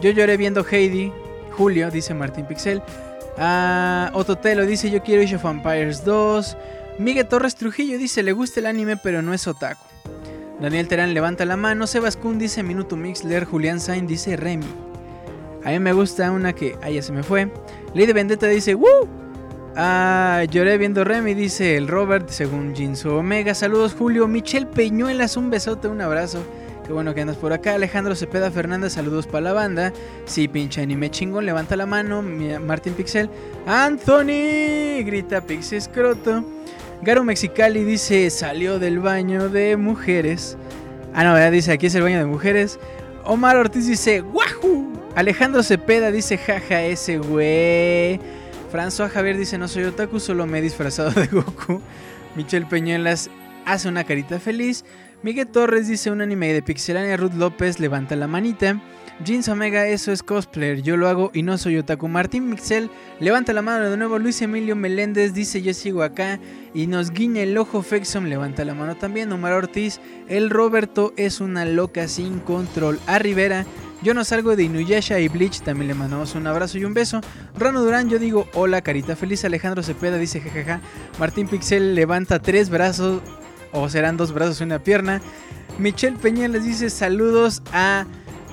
Yo 0.00 0.10
lloré 0.10 0.36
viendo 0.36 0.64
Heidi. 0.68 1.12
Julio, 1.52 1.90
dice 1.90 2.12
Martín 2.14 2.46
Pixel. 2.46 2.82
Ah, 3.38 4.10
Ototelo 4.14 4.66
dice 4.66 4.90
yo 4.90 5.02
quiero 5.02 5.22
Age 5.22 5.36
of 5.36 5.42
Vampires 5.42 6.04
2. 6.04 6.56
Miguel 6.98 7.26
Torres 7.26 7.54
Trujillo 7.54 7.98
dice 7.98 8.22
le 8.22 8.32
gusta 8.32 8.60
el 8.60 8.66
anime 8.66 8.96
pero 8.96 9.22
no 9.22 9.32
es 9.32 9.46
otaku. 9.46 9.84
Daniel 10.60 10.88
Terán 10.88 11.14
levanta 11.14 11.44
la 11.44 11.56
mano. 11.56 11.86
Sebas 11.86 12.16
Kun 12.16 12.38
dice 12.38 12.62
Minuto 12.62 12.96
Mixler. 12.96 13.44
Julián 13.44 13.80
Sain 13.80 14.06
dice 14.06 14.36
Remy. 14.36 14.66
A 15.64 15.70
mí 15.70 15.78
me 15.78 15.92
gusta 15.92 16.30
una 16.32 16.52
que. 16.52 16.76
Ah, 16.82 16.90
ya 16.90 17.02
se 17.02 17.12
me 17.12 17.22
fue. 17.22 17.50
Lady 17.94 18.12
Vendetta 18.12 18.46
dice 18.46 18.74
¡Woo! 18.74 19.08
Ah, 19.76 20.44
lloré 20.48 20.78
viendo 20.78 21.02
Remy, 21.02 21.34
dice 21.34 21.76
el 21.76 21.88
Robert, 21.88 22.28
según 22.28 22.76
Jinso 22.76 23.18
Omega. 23.18 23.54
Saludos, 23.54 23.94
Julio. 23.98 24.28
Michelle 24.28 24.66
Peñuelas, 24.66 25.36
un 25.36 25.50
besote, 25.50 25.88
un 25.88 26.00
abrazo. 26.00 26.44
Qué 26.86 26.92
bueno 26.92 27.12
que 27.12 27.22
andas 27.22 27.36
por 27.38 27.52
acá. 27.52 27.74
Alejandro 27.74 28.14
Cepeda 28.14 28.52
Fernández, 28.52 28.92
saludos 28.92 29.26
para 29.26 29.40
la 29.40 29.52
banda. 29.52 29.92
Sí, 30.26 30.46
pinche 30.46 30.80
anime 30.80 31.10
chingón, 31.10 31.44
levanta 31.44 31.74
la 31.74 31.86
mano. 31.86 32.22
Martín 32.22 32.94
Pixel. 32.94 33.28
Anthony, 33.66 35.02
grita 35.04 35.40
Pixie 35.40 35.78
Escroto. 35.78 36.44
Garo 37.02 37.24
Mexicali 37.24 37.82
dice, 37.82 38.30
salió 38.30 38.78
del 38.78 39.00
baño 39.00 39.48
de 39.48 39.76
mujeres. 39.76 40.56
Ah, 41.14 41.24
no, 41.24 41.34
¿verdad? 41.34 41.50
dice 41.50 41.72
aquí 41.72 41.86
es 41.86 41.94
el 41.96 42.02
baño 42.02 42.18
de 42.18 42.26
mujeres. 42.26 42.78
Omar 43.24 43.56
Ortiz 43.56 43.88
dice, 43.88 44.20
¡Wahoo! 44.20 44.92
Alejandro 45.16 45.64
Cepeda 45.64 46.12
dice, 46.12 46.38
jaja, 46.38 46.82
ese 46.84 47.18
güey. 47.18 48.20
François 48.74 49.08
Javier 49.08 49.38
dice, 49.38 49.56
no 49.56 49.68
soy 49.68 49.84
otaku, 49.84 50.18
solo 50.18 50.48
me 50.48 50.58
he 50.58 50.60
disfrazado 50.60 51.12
de 51.12 51.28
Goku. 51.28 51.80
Michelle 52.34 52.66
Peñuelas 52.66 53.30
hace 53.64 53.88
una 53.88 54.02
carita 54.02 54.40
feliz. 54.40 54.84
Miguel 55.22 55.46
Torres 55.46 55.86
dice, 55.86 56.10
un 56.10 56.20
anime 56.20 56.52
de 56.52 56.60
Pixelania. 56.60 57.16
Ruth 57.16 57.34
López 57.34 57.78
levanta 57.78 58.16
la 58.16 58.26
manita. 58.26 58.82
Jeans 59.24 59.48
Omega, 59.48 59.86
eso 59.86 60.10
es 60.10 60.24
cosplayer, 60.24 60.82
yo 60.82 60.96
lo 60.96 61.06
hago 61.06 61.30
y 61.32 61.44
no 61.44 61.56
soy 61.56 61.78
otaku. 61.78 62.08
Martín 62.08 62.50
Mixel 62.50 62.90
levanta 63.20 63.52
la 63.52 63.62
mano 63.62 63.88
de 63.88 63.96
nuevo. 63.96 64.18
Luis 64.18 64.42
Emilio 64.42 64.74
Meléndez 64.74 65.34
dice, 65.34 65.62
yo 65.62 65.72
sigo 65.72 66.02
acá 66.02 66.40
y 66.74 66.88
nos 66.88 67.12
guiña 67.12 67.42
el 67.42 67.56
ojo. 67.56 67.80
Fexom 67.80 68.24
levanta 68.24 68.64
la 68.64 68.74
mano 68.74 68.96
también. 68.96 69.30
Omar 69.30 69.52
Ortiz, 69.52 70.00
el 70.26 70.50
Roberto 70.50 71.12
es 71.16 71.40
una 71.40 71.64
loca 71.64 72.08
sin 72.08 72.40
control. 72.40 72.98
A 73.06 73.20
Rivera, 73.20 73.66
yo 74.04 74.12
no 74.12 74.22
salgo 74.22 74.54
de 74.54 74.64
Inuyasha 74.64 75.18
y 75.18 75.28
Bleach, 75.28 75.62
también 75.62 75.88
le 75.88 75.94
mandamos 75.94 76.34
un 76.34 76.46
abrazo 76.46 76.76
y 76.76 76.84
un 76.84 76.92
beso. 76.92 77.22
Rano 77.58 77.82
Durán, 77.82 78.10
yo 78.10 78.18
digo 78.18 78.46
hola, 78.52 78.82
carita 78.82 79.16
feliz. 79.16 79.46
Alejandro 79.46 79.82
Cepeda 79.82 80.18
dice 80.18 80.42
jajaja. 80.42 80.80
Martín 81.18 81.48
Pixel 81.48 81.94
levanta 81.94 82.38
tres 82.38 82.68
brazos, 82.68 83.22
o 83.72 83.88
serán 83.88 84.18
dos 84.18 84.32
brazos 84.32 84.60
y 84.60 84.64
una 84.64 84.78
pierna. 84.78 85.22
Michelle 85.78 86.18
Peña 86.18 86.46
les 86.48 86.64
dice 86.64 86.90
saludos 86.90 87.62
a 87.72 88.04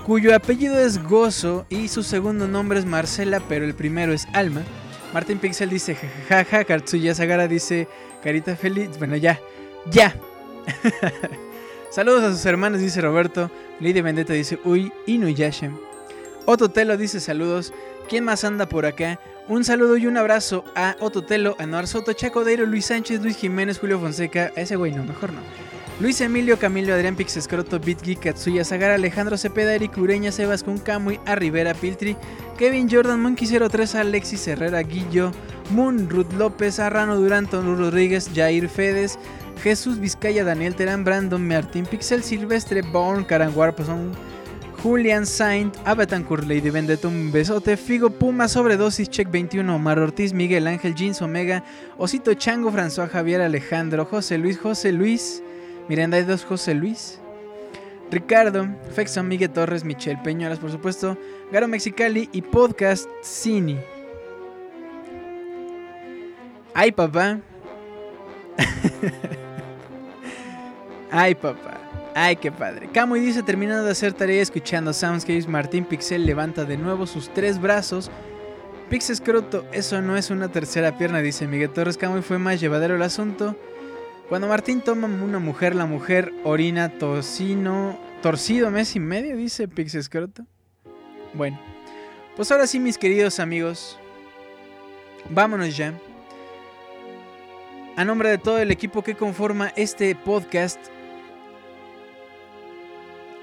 cuyo 0.06 0.34
apellido 0.34 0.80
es 0.80 1.04
Gozo 1.04 1.66
y 1.70 1.90
su 1.90 2.02
segundo 2.02 2.48
nombre 2.48 2.80
es 2.80 2.86
Marcela, 2.86 3.42
pero 3.50 3.66
el 3.66 3.76
primero 3.76 4.14
es 4.14 4.28
Alma. 4.32 4.62
Martín 5.14 5.38
Pixel 5.38 5.70
dice 5.70 5.96
jajaja. 6.30 6.64
Katsuya 6.64 7.14
Sagara 7.14 7.50
dice 7.50 7.90
carita 8.24 8.56
feliz. 8.56 8.98
Bueno, 8.98 9.18
ya, 9.18 9.38
ya. 9.92 10.16
Saludos 11.92 12.24
a 12.24 12.32
sus 12.32 12.46
hermanos, 12.46 12.80
dice 12.80 13.02
Roberto. 13.02 13.52
Lady 13.82 14.00
Vendetta 14.02 14.34
dice, 14.34 14.60
uy, 14.64 14.94
Inuyasha. 15.08 15.72
Ototelo 16.46 16.98
dice 16.98 17.20
saludos. 17.20 17.74
¿Quién 18.08 18.24
más 18.24 18.44
anda 18.44 18.68
por 18.68 18.86
acá? 18.86 19.20
Un 19.48 19.64
saludo 19.64 19.98
y 19.98 20.06
un 20.06 20.18
abrazo 20.18 20.64
a 20.76 20.96
Ototelo, 21.00 21.56
a 21.60 21.66
Noar 21.66 21.88
Soto, 21.88 22.14
Chaco 22.14 22.44
Deiro, 22.44 22.66
Luis 22.66 22.86
Sánchez, 22.86 23.22
Luis 23.22 23.38
Jiménez, 23.38 23.80
Julio 23.80 24.00
Fonseca. 24.00 24.52
Ese 24.56 24.76
güey 24.76 24.92
no, 24.92 25.04
mejor 25.04 25.34
no. 25.34 25.42
Luis 26.00 26.20
Emilio, 26.22 26.58
Camilo, 26.58 26.94
Adrián 26.94 27.16
Pix, 27.16 27.38
Escroto, 27.38 27.80
BitGeek, 27.80 28.20
Katsuya 28.20 28.64
Sagara, 28.64 28.96
Alejandro 28.96 29.38
Cepeda, 29.38 29.76
Eric 29.76 29.98
Ureña, 29.98 30.32
Sebas 30.32 30.64
Kun, 30.64 30.78
Kamui, 30.80 31.20
A 31.26 31.36
Rivera, 31.36 31.74
Piltri, 31.74 32.18
Kevin 32.58 32.90
Jordan, 32.90 33.22
Monkey 33.22 33.48
03, 33.48 33.96
Alexis 33.96 34.48
Herrera, 34.48 34.82
Guillo, 34.82 35.32
Moon, 35.70 36.10
Ruth 36.10 36.34
López, 36.34 36.80
Arrano 36.80 37.18
Durán, 37.18 37.48
Tonu 37.48 37.76
Rodríguez, 37.76 38.32
Jair 38.34 38.68
Fedes, 38.68 39.20
Jesús 39.62 40.00
Vizcaya, 40.00 40.44
Daniel 40.44 40.76
Terán, 40.76 41.04
Brandon, 41.04 41.48
Martín 41.48 41.86
Pixel, 41.86 42.24
Silvestre, 42.24 42.82
Born, 42.82 43.24
Caranguar, 43.24 43.76
pues 43.76 43.88
Julian 44.82 45.28
Saint, 45.28 45.76
Abetancourt, 45.86 46.48
Lady 46.48 46.72
Vendetta, 46.72 47.08
un 47.08 47.32
besote, 47.32 47.78
Figo, 47.78 48.10
Puma, 48.10 48.48
Sobredosis, 48.48 49.08
Check 49.08 49.30
21, 49.30 49.76
Omar 49.76 50.00
Ortiz, 50.00 50.34
Miguel 50.34 50.66
Ángel, 50.66 50.96
Jeans 50.96 51.22
Omega, 51.22 51.64
Osito 52.00 52.34
Chango, 52.34 52.72
François 52.72 53.08
Javier, 53.08 53.42
Alejandro, 53.42 54.06
José 54.06 54.40
Luis, 54.40 54.58
José 54.58 54.92
Luis, 54.92 55.44
Miranda 55.88 56.18
hay 56.18 56.24
dos 56.24 56.44
José 56.44 56.74
Luis, 56.74 57.20
Ricardo, 58.10 58.68
Fexon, 58.96 59.28
Miguel 59.28 59.52
Torres, 59.52 59.84
Michelle 59.84 60.20
Peñuelas, 60.24 60.58
por 60.58 60.72
supuesto, 60.72 61.16
Garo 61.52 61.68
Mexicali 61.68 62.28
y 62.32 62.42
Podcast 62.42 63.08
Cini. 63.22 63.78
Ay, 66.74 66.92
papá. 66.92 67.40
Ay, 71.12 71.36
papá. 71.36 71.82
Ay, 72.16 72.38
qué 72.38 72.52
padre. 72.52 72.90
Camuy 72.92 73.20
dice, 73.20 73.44
terminando 73.44 73.84
de 73.84 73.92
hacer 73.92 74.14
tarea 74.14 74.42
escuchando 74.42 74.94
Soundscapes, 74.94 75.48
Martín 75.48 75.86
Pixel 75.86 76.26
levanta 76.26 76.66
de 76.66 76.78
nuevo 76.78 77.06
sus 77.06 77.34
tres 77.34 77.60
brazos. 77.60 78.10
Pix 78.90 79.10
Escroto, 79.10 79.66
eso 79.72 80.02
no 80.02 80.18
es 80.18 80.30
una 80.30 80.50
tercera 80.50 80.98
pierna, 80.98 81.20
dice 81.20 81.48
Miguel 81.48 81.70
Torres. 81.70 81.98
Camuy 81.98 82.22
fue 82.22 82.40
más 82.40 82.60
llevadero 82.60 82.96
el 82.96 83.02
asunto. 83.02 83.56
Cuando 84.28 84.48
Martín 84.48 84.82
toma 84.82 85.08
una 85.08 85.40
mujer, 85.40 85.76
la 85.76 85.86
mujer 85.86 86.34
orina 86.44 86.90
tocino, 86.98 88.00
torcido 88.22 88.72
mes 88.72 88.96
y 88.96 89.00
medio, 89.02 89.36
dice 89.36 89.68
Pix 89.68 89.96
Escroto. 89.96 90.46
Bueno, 91.34 91.60
pues 92.36 92.52
ahora 92.52 92.68
sí, 92.68 92.80
mis 92.80 92.98
queridos 92.98 93.40
amigos, 93.40 93.98
vámonos 95.30 95.76
ya. 95.76 95.94
A 97.98 98.06
nombre 98.06 98.30
de 98.30 98.38
todo 98.38 98.58
el 98.58 98.72
equipo 98.72 99.04
que 99.04 99.16
conforma 99.16 99.74
este 99.76 100.16
podcast, 100.16 100.80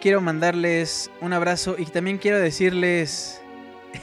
quiero 0.01 0.21
mandarles 0.21 1.11
un 1.21 1.33
abrazo 1.33 1.77
y 1.79 1.87
también 1.87 2.19
quiero 2.19 2.39
decirles, 2.39 3.41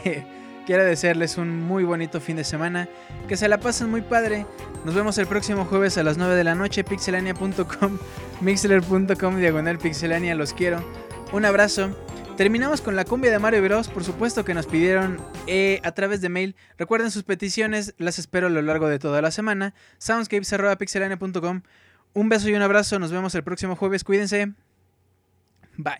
quiero 0.65 0.84
desearles 0.84 1.38
un 1.38 1.61
muy 1.61 1.84
bonito 1.84 2.19
fin 2.19 2.35
de 2.35 2.43
semana, 2.43 2.89
que 3.27 3.38
se 3.38 3.47
la 3.47 3.59
pasen 3.59 3.89
muy 3.89 4.01
padre. 4.01 4.45
Nos 4.84 4.95
vemos 4.95 5.17
el 5.17 5.27
próximo 5.27 5.65
jueves 5.65 5.97
a 5.97 6.03
las 6.03 6.17
9 6.17 6.35
de 6.35 6.43
la 6.43 6.55
noche, 6.55 6.84
pixelania.com, 6.84 7.97
mixler.com, 8.41 9.38
diagonal 9.38 9.77
pixelania, 9.77 10.35
los 10.35 10.53
quiero. 10.53 10.84
Un 11.31 11.45
abrazo. 11.45 11.95
Terminamos 12.38 12.81
con 12.81 12.97
la 12.97 13.05
cumbia 13.05 13.31
de 13.31 13.39
Mario 13.39 13.63
Bros, 13.63 13.88
por 13.88 14.03
supuesto 14.03 14.43
que 14.43 14.53
nos 14.53 14.67
pidieron 14.67 15.22
eh, 15.47 15.80
a 15.84 15.93
través 15.93 16.19
de 16.19 16.27
mail. 16.27 16.57
Recuerden 16.77 17.09
sus 17.09 17.23
peticiones, 17.23 17.95
las 17.97 18.19
espero 18.19 18.47
a 18.47 18.49
lo 18.49 18.61
largo 18.61 18.89
de 18.89 18.99
toda 18.99 19.22
la 19.22 19.31
semana. 19.31 19.73
Soundscapes.pixelania.com. 19.99 21.61
Un 22.13 22.30
beso 22.30 22.49
y 22.49 22.53
un 22.53 22.61
abrazo, 22.61 22.99
nos 22.99 23.11
vemos 23.11 23.35
el 23.35 23.43
próximo 23.43 23.77
jueves, 23.77 24.03
cuídense. 24.03 24.53
Bye. 25.77 25.99